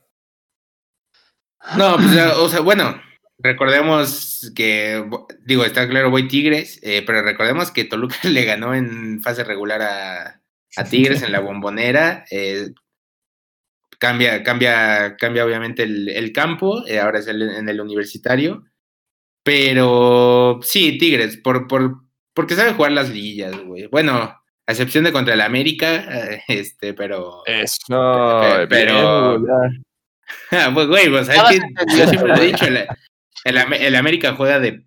[1.79, 3.01] No, pues, o sea, bueno,
[3.43, 5.05] Recordemos que,
[5.45, 9.83] digo, está claro, voy Tigres, eh, pero recordemos que Toluca le ganó en fase regular
[9.83, 10.41] a,
[10.89, 12.25] Tigres en la bombonera.
[12.31, 12.71] Eh,
[13.99, 18.65] cambia, cambia, cambia obviamente el, campo, eh, ahora es en el universitario.
[19.43, 23.89] Pero sí, Tigres, por, por, porque sabe jugar las liguillas, güey.
[23.89, 24.41] Bueno,
[24.73, 26.05] a excepción de contra el América,
[26.49, 27.43] este, pero.
[27.47, 29.43] Eso, pero.
[30.75, 32.67] pues, güey, pues, yo siempre lo he dicho,
[33.45, 34.85] el, América juega de,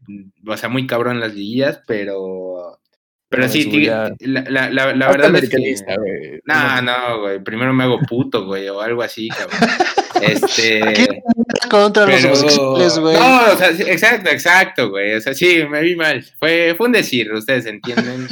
[0.47, 2.79] o sea, muy cabrón las liguillas, pero.
[3.27, 6.39] Pero sí, la, la, la, verdad es que.
[6.45, 7.43] No, no, güey.
[7.43, 9.59] Primero me hago puto, güey, o algo así, cabrón.
[10.21, 11.21] Este.
[11.69, 13.17] contra los homosexuales, güey.
[13.17, 15.15] No, o sea, exacto, exacto, güey.
[15.15, 16.23] O sea, sí, me vi mal.
[16.39, 18.25] Fue, fue un decir, ustedes entienden.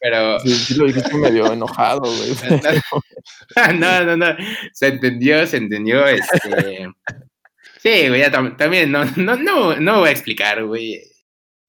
[0.00, 0.40] Pero.
[0.40, 2.34] Sí, sí, lo dijiste medio enojado, güey.
[3.78, 4.36] No, no, no.
[4.72, 6.06] Se entendió, se entendió.
[6.06, 6.88] Este.
[7.78, 11.00] Sí, güey, ya también, no, no, no, no voy a explicar, güey.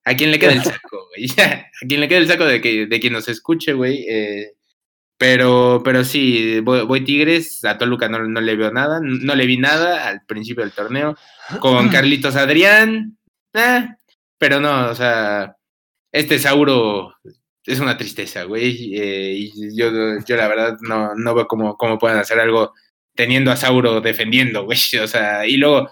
[0.03, 1.30] A quién le queda el saco, güey.
[1.41, 4.06] a quién le queda el saco de, que, de quien nos escuche, güey.
[4.08, 4.53] Eh,
[5.18, 9.58] pero, pero sí, voy, Tigres, a Toluca no, no, le veo nada, no le vi
[9.58, 11.16] nada al principio del torneo.
[11.60, 13.18] Con Carlitos Adrián,
[13.53, 13.88] eh,
[14.38, 15.56] pero no, o sea,
[16.12, 17.14] este Sauro
[17.66, 18.96] es una tristeza, güey.
[18.96, 19.92] Eh, y yo,
[20.26, 22.74] yo la verdad no, no veo cómo, cómo puedan hacer algo
[23.16, 24.80] teniendo a Sauro defendiendo, güey.
[25.04, 25.90] O sea, y luego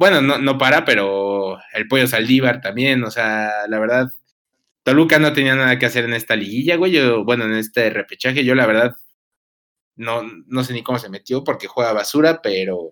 [0.00, 4.08] bueno, no, no para, pero el pollo Saldívar también, o sea, la verdad,
[4.82, 8.42] Toluca no tenía nada que hacer en esta liguilla, güey, yo, bueno, en este repechaje,
[8.42, 8.96] yo la verdad,
[9.96, 12.88] no, no sé ni cómo se metió porque juega basura, pero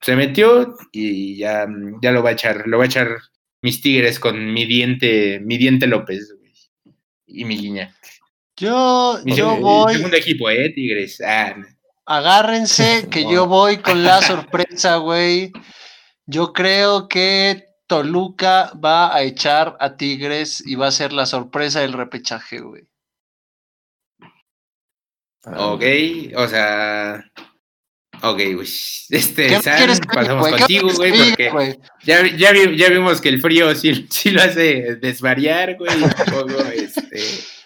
[0.00, 1.66] se metió y ya,
[2.00, 3.08] ya lo va a echar, lo va a echar
[3.60, 6.35] mis tigres con mi diente, mi diente López,
[7.26, 7.94] y mi guiña.
[8.56, 9.94] Yo, yo voy.
[9.94, 11.20] Segundo equipo, eh, Tigres.
[11.20, 11.54] Ah.
[12.06, 15.52] Agárrense que yo voy con la sorpresa, güey.
[16.26, 21.80] Yo creo que Toluca va a echar a Tigres y va a ser la sorpresa
[21.80, 22.88] del repechaje, güey.
[25.44, 25.82] Ok,
[26.36, 27.24] o sea.
[28.22, 28.68] Ok, güey.
[29.08, 34.32] Este, San, pasamos contigo, güey, porque ya, ya, ya, vimos que el frío sí, sí
[34.32, 35.92] lo hace desvariar, güey.
[36.74, 37.20] este.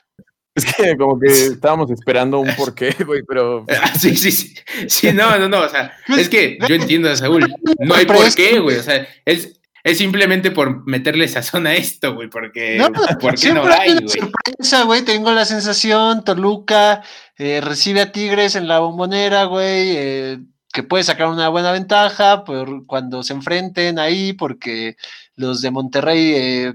[0.55, 3.65] Es que como que estábamos esperando un porqué, güey, pero.
[3.69, 4.55] Ah, sí, sí, sí.
[4.89, 5.61] Sí, no, no, no.
[5.61, 7.47] O sea, es que yo entiendo a Saúl.
[7.79, 8.77] No hay porqué, güey.
[8.77, 12.91] O sea, es, es simplemente por meterle sazón a esto, güey, porque no,
[13.21, 14.09] porque no hay, güey.
[14.09, 17.03] sorpresa, güey, tengo la sensación, Toluca
[17.43, 20.41] eh, recibe a Tigres en la bombonera, güey, eh,
[20.75, 24.99] que puede sacar una buena ventaja por cuando se enfrenten ahí, porque
[25.37, 26.75] los de Monterrey eh,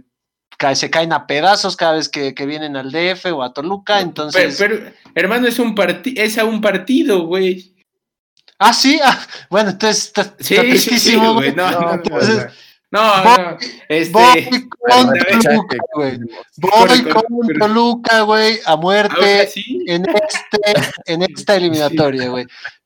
[0.74, 4.56] se caen a pedazos cada vez que, vienen al DF o a Toluca, entonces...
[4.58, 5.76] Pero, hermano, es, un
[6.16, 7.76] es a un partido, güey.
[8.58, 11.54] Ah, sí, ah, bueno, entonces está, sí, tristísimo, güey.
[11.54, 12.48] No, no, entonces,
[12.92, 13.58] no, no.
[13.90, 16.20] Este, voy con Toluca, güey.
[16.58, 19.50] Voy con Toluca, güey, a muerte
[19.88, 20.58] en, este,
[21.06, 22.46] en esta eliminatoria, güey.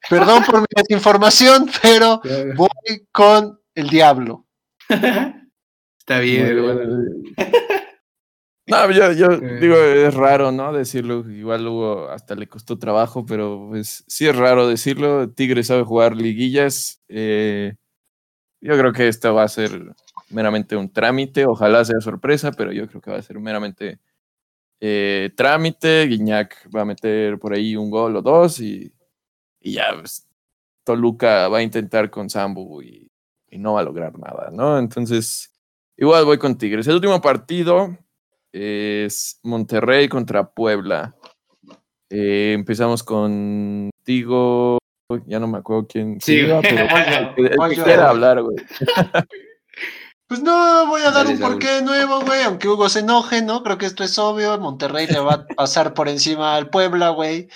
[0.10, 2.22] Perdón por mi desinformación, pero
[2.56, 4.46] voy con el diablo.
[4.90, 6.58] Está bien,
[8.66, 10.74] No, yo, yo digo, es raro, ¿no?
[10.74, 15.30] Decirlo, igual luego hasta le costó trabajo, pero pues sí es raro decirlo.
[15.30, 17.04] Tigre sabe jugar liguillas.
[17.10, 17.76] Eh,
[18.62, 19.94] yo creo que esto va a ser
[20.30, 24.00] meramente un trámite, ojalá sea sorpresa, pero yo creo que va a ser meramente
[24.82, 26.08] eh, trámite.
[26.08, 28.94] Guiñac va a meter por ahí un gol o dos y,
[29.62, 30.28] ya pues,
[30.84, 33.10] Toluca va a intentar con Sambu y,
[33.52, 34.78] no va a lograr nada, ¿no?
[34.78, 35.52] Entonces,
[35.98, 36.88] igual voy con Tigres.
[36.88, 37.98] El último partido
[38.52, 41.16] es Monterrey contra Puebla.
[42.12, 44.80] Eh, empezamos contigo
[45.26, 46.20] ya no me acuerdo quién.
[46.22, 46.62] Sí, pero
[47.84, 48.58] quiera hablar, güey.
[50.28, 53.64] Pues no, voy a dar un porqué nuevo, güey, aunque Hugo se enoje, ¿no?
[53.64, 54.60] Creo que esto es obvio.
[54.60, 57.50] Monterrey le va a pasar por encima al Puebla, güey.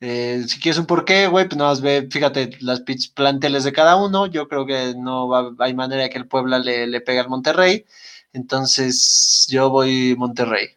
[0.00, 3.72] Eh, si quieres un porqué, güey, pues nada más ve, fíjate, las pitch planteles de
[3.72, 4.26] cada uno.
[4.26, 7.28] Yo creo que no va, hay manera de que el Puebla le, le pegue al
[7.28, 7.84] Monterrey.
[8.32, 10.70] Entonces, yo voy Monterrey.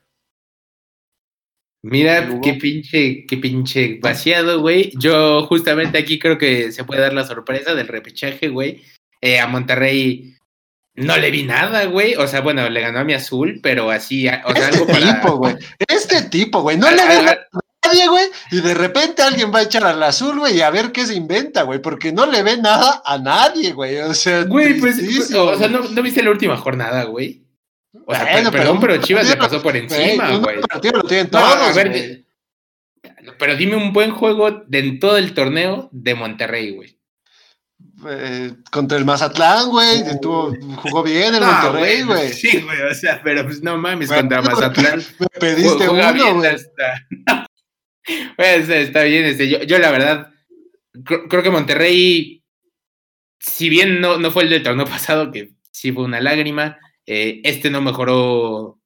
[1.82, 4.92] Mira, qué pinche, qué pinche vaciado, güey.
[4.98, 8.84] Yo justamente aquí creo que se puede dar la sorpresa del repechaje, güey.
[9.22, 10.36] Eh, a Monterrey
[10.96, 12.16] no le vi nada, güey.
[12.16, 15.56] O sea, bueno, le ganó a mi azul, pero así, o sea, este tipo, güey.
[15.88, 16.78] Este tipo, güey.
[16.78, 17.48] No le ve a
[17.86, 18.26] nadie, güey.
[18.52, 21.16] Y de repente alguien va a echar al azul, güey, y a ver qué se
[21.16, 21.82] inventa, güey.
[21.82, 24.00] Porque no le ve nada a nadie, güey.
[24.00, 25.00] O sea, güey, pues,
[25.34, 27.39] o sea, ¿no, ¿no viste la última jornada, güey?
[28.06, 30.58] O sea, perdón, pero, Chivas le pasó por encima, güey.
[33.38, 37.00] pero dime un buen juego de, en todo el torneo de Monterrey, güey.
[38.08, 40.04] Eh, contra el Mazatlán, güey.
[40.22, 42.32] jugó bien el Monterrey, güey.
[42.32, 45.04] Sí, güey, o sea, pero pues no mames, contra Mazatlán.
[45.20, 46.58] Me pediste uno, güey.
[48.36, 50.32] Pues, está bien, este, yo, yo la verdad
[51.04, 52.44] creo, que Monterrey,
[53.40, 56.78] si bien no, no fue el del torneo pasado, que sí fue una lágrima,
[57.12, 58.80] eh, este no mejoró,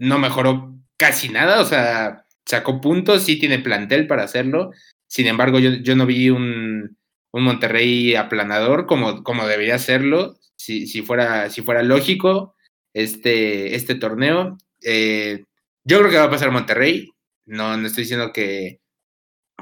[0.00, 4.72] no mejoró casi nada, o sea, sacó puntos, sí tiene plantel para hacerlo.
[5.06, 6.98] Sin embargo, yo, yo no vi un,
[7.30, 12.56] un, Monterrey aplanador como, como debería serlo, si, si, fuera, si fuera lógico
[12.94, 14.58] este, este torneo.
[14.82, 15.44] Eh,
[15.84, 17.12] yo creo que va a pasar Monterrey,
[17.46, 18.80] no, no estoy diciendo que,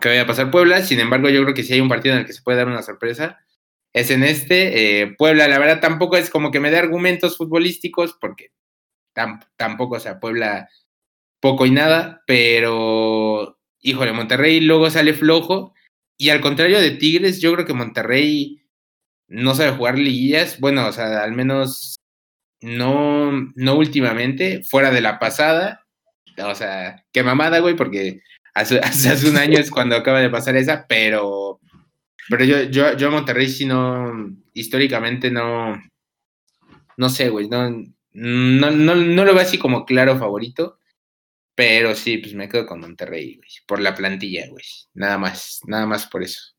[0.01, 2.23] que vaya a pasar Puebla, sin embargo, yo creo que si hay un partido en
[2.23, 3.41] el que se puede dar una sorpresa,
[3.97, 5.01] es en este.
[5.01, 8.51] Eh, Puebla, la verdad, tampoco es como que me dé argumentos futbolísticos, porque
[9.57, 10.69] tampoco, o sea, Puebla
[11.41, 15.75] poco y nada, pero híjole, Monterrey luego sale flojo.
[16.19, 18.61] Y al contrario de Tigres, yo creo que Monterrey
[19.29, 20.61] no sabe jugar liguillas.
[20.61, 21.97] Bueno, o sea, al menos
[22.61, 25.87] no, no últimamente, fuera de la pasada.
[26.45, 28.21] O sea, qué mamada, güey, porque
[28.53, 31.61] hace, hace un año es cuando acaba de pasar esa, pero
[32.29, 35.81] pero yo, yo, yo a Monterrey sí no, históricamente no,
[36.97, 37.71] no sé, güey, no,
[38.13, 40.79] no, no, no lo veo así como claro favorito,
[41.55, 45.87] pero sí, pues me quedo con Monterrey, güey, por la plantilla, güey, nada más, nada
[45.87, 46.57] más por eso.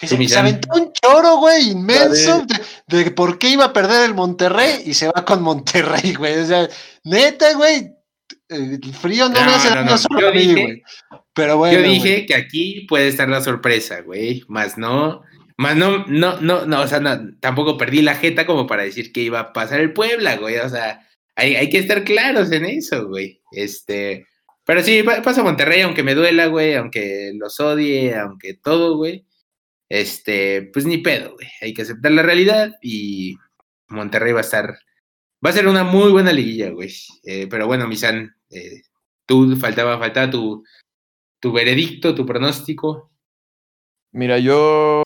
[0.00, 2.46] Se, se, aventó un choro, güey, inmenso
[2.86, 6.38] de, de, por qué iba a perder el Monterrey y se va con Monterrey, güey.
[6.38, 6.68] O sea,
[7.02, 7.90] neta, güey,
[8.48, 10.82] el frío no, me hace daño solo a mí, güey.
[11.38, 11.78] Pero bueno.
[11.78, 14.42] Yo dije que aquí puede estar la sorpresa, güey.
[14.48, 15.22] Más no.
[15.56, 17.00] Más no, no, no, no, o sea,
[17.38, 20.56] tampoco perdí la jeta como para decir que iba a pasar el Puebla, güey.
[20.56, 23.40] O sea, hay, hay que estar claros en eso, güey.
[23.52, 24.26] Este.
[24.64, 29.24] Pero sí, pasa Monterrey, aunque me duela, güey, aunque los odie, aunque todo, güey.
[29.88, 31.46] Este, pues ni pedo, güey.
[31.60, 33.36] Hay que aceptar la realidad y
[33.86, 34.76] Monterrey va a estar.
[35.44, 36.92] Va a ser una muy buena liguilla, güey.
[37.22, 38.82] Eh, pero bueno, Misan, eh,
[39.24, 40.64] tú faltaba, faltaba tu,
[41.40, 43.10] tu veredicto, tu pronóstico.
[44.12, 45.02] Mira, yo,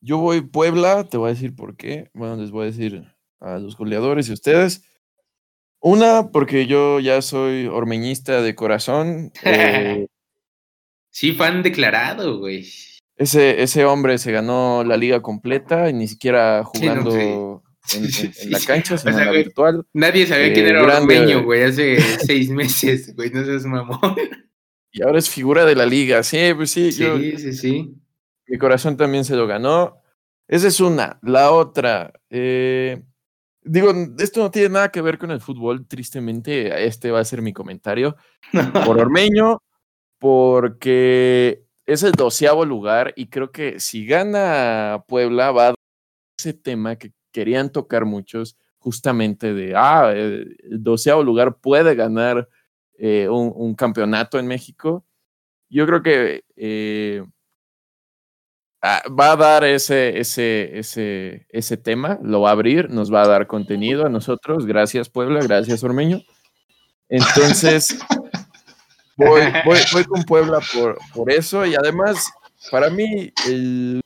[0.00, 2.10] yo voy Puebla, te voy a decir por qué.
[2.14, 3.04] Bueno, les voy a decir
[3.40, 4.82] a los goleadores y ustedes.
[5.80, 9.32] Una, porque yo ya soy ormeñista de corazón.
[9.44, 10.06] Eh,
[11.10, 12.66] sí, fan declarado, güey.
[13.16, 17.62] Ese, ese hombre se ganó la liga completa y ni siquiera jugando
[17.94, 19.86] en, la cancha, sino en la virtual.
[19.94, 24.16] Nadie sabía quién eh, era Ormeño, güey, hace seis meses, güey, no seas mamón.
[24.92, 26.92] Y ahora es figura de la liga, sí, pues sí.
[26.92, 27.94] Sí, sí, sí.
[28.46, 30.00] Mi corazón también se lo ganó.
[30.48, 31.18] Esa es una.
[31.22, 33.02] La otra, eh,
[33.62, 37.42] digo, esto no tiene nada que ver con el fútbol, tristemente, este va a ser
[37.42, 38.16] mi comentario.
[38.94, 39.62] Por Ormeño,
[40.18, 45.74] porque es el doceavo lugar y creo que si gana Puebla va a dar
[46.38, 52.48] ese tema que querían tocar muchos, justamente de, ah, el doceavo lugar puede ganar
[52.98, 55.04] eh, un, campeonato en México.
[55.68, 57.24] Yo creo que eh,
[58.82, 63.22] ah, va a dar ese, ese, ese, ese tema, lo va a abrir, nos va
[63.22, 64.66] a dar contenido a nosotros.
[64.66, 66.20] Gracias Puebla, gracias Ormeño.
[67.08, 67.98] Entonces,
[69.16, 69.42] voy,
[69.92, 72.24] voy, con Puebla por, por eso y además,
[72.70, 74.00] para mí, el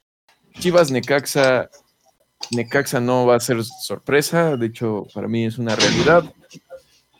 [0.59, 1.71] Chivas Necaxa,
[2.51, 6.25] Necaxa no va a ser sorpresa, de hecho, para mí es una realidad.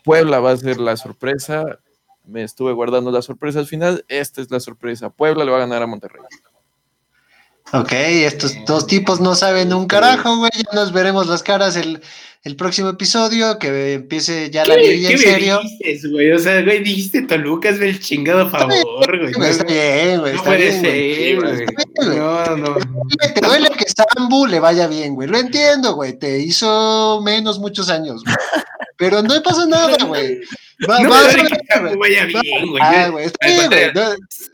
[0.05, 1.79] Puebla va a ser la sorpresa.
[2.27, 4.05] Me estuve guardando la sorpresa al final.
[4.09, 5.11] Esta es la sorpresa.
[5.11, 6.23] Puebla le va a ganar a Monterrey.
[7.73, 10.51] Ok, estos dos tipos no saben un carajo, güey.
[10.57, 12.01] Ya nos veremos las caras el,
[12.43, 15.61] el próximo episodio, que empiece ya la liga en serio.
[15.79, 16.33] Dijiste, güey?
[16.33, 19.33] O sea, güey, dijiste Toluca es el chingado favor, güey.
[19.33, 20.35] No, está bien, güey.
[20.35, 21.67] No puede ser, güey.
[22.17, 22.75] No, no.
[23.35, 25.29] Te duele que Sambu le vaya bien, güey.
[25.29, 26.19] Lo entiendo, güey.
[26.19, 28.37] Te hizo menos muchos años, güey.
[29.01, 30.43] Pero no pasa nada, güey.
[30.89, 31.23] Va, no va
[31.97, 32.83] vaya bien, güey.
[32.83, 33.29] Ah, güey.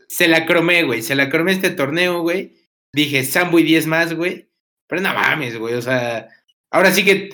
[0.07, 1.01] Se la cromé, güey.
[1.01, 2.55] Se la cromé este torneo, güey.
[2.93, 4.49] Dije, Sambu y 10 más, güey.
[4.87, 5.73] Pero no mames, güey.
[5.73, 6.29] O sea,
[6.71, 7.29] ahora sí que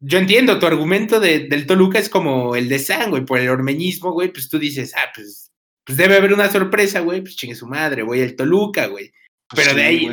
[0.00, 3.50] yo entiendo, tu argumento de, del Toluca es como el de San, güey, por el
[3.50, 5.52] ormeñismo, güey, pues tú dices, ah, pues,
[5.84, 9.12] pues debe haber una sorpresa, güey, pues chingue su madre, güey, el Toluca, güey.
[9.48, 10.10] Pues pero de ahí,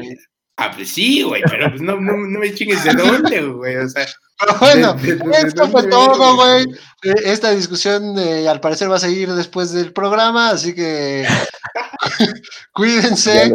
[0.62, 3.90] ah, pues sí, güey, pero pues no, no, no me chingues de dónde, güey, o
[3.90, 4.06] sea.
[4.40, 4.96] Pero bueno,
[5.34, 6.64] esto fue todo, güey.
[7.04, 11.28] Eh, esta discusión eh, al parecer va a seguir después del programa, así que
[12.74, 13.54] cuídense.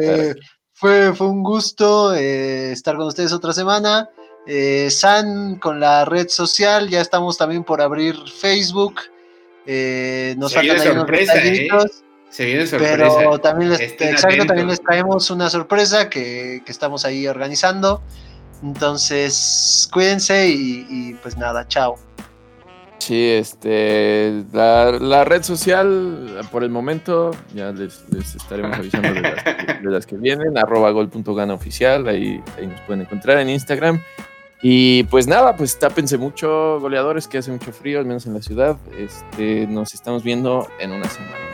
[0.00, 0.34] Eh,
[0.72, 4.08] fue, fue un gusto estar con ustedes otra semana.
[4.46, 9.00] Eh, San con la red social, ya estamos también por abrir Facebook.
[9.66, 11.68] Eh, nos faltan ahí unos ¿eh?
[12.34, 12.96] Se viene sorpresa.
[13.16, 18.02] Pero también les, exacto, también les traemos una sorpresa que, estamos ahí organizando.
[18.60, 21.94] Entonces, cuídense y, pues nada, chao.
[22.98, 28.02] Sí, este, la, red social, por el momento, ya les,
[28.34, 33.50] estaremos avisando de las, que vienen, arroba gol.gana oficial, ahí, ahí nos pueden encontrar en
[33.50, 34.02] Instagram.
[34.60, 38.42] Y pues nada, pues tápense mucho, goleadores, que hace mucho frío, al menos en la
[38.42, 38.76] ciudad.
[38.98, 41.53] Este, nos estamos viendo en una semana.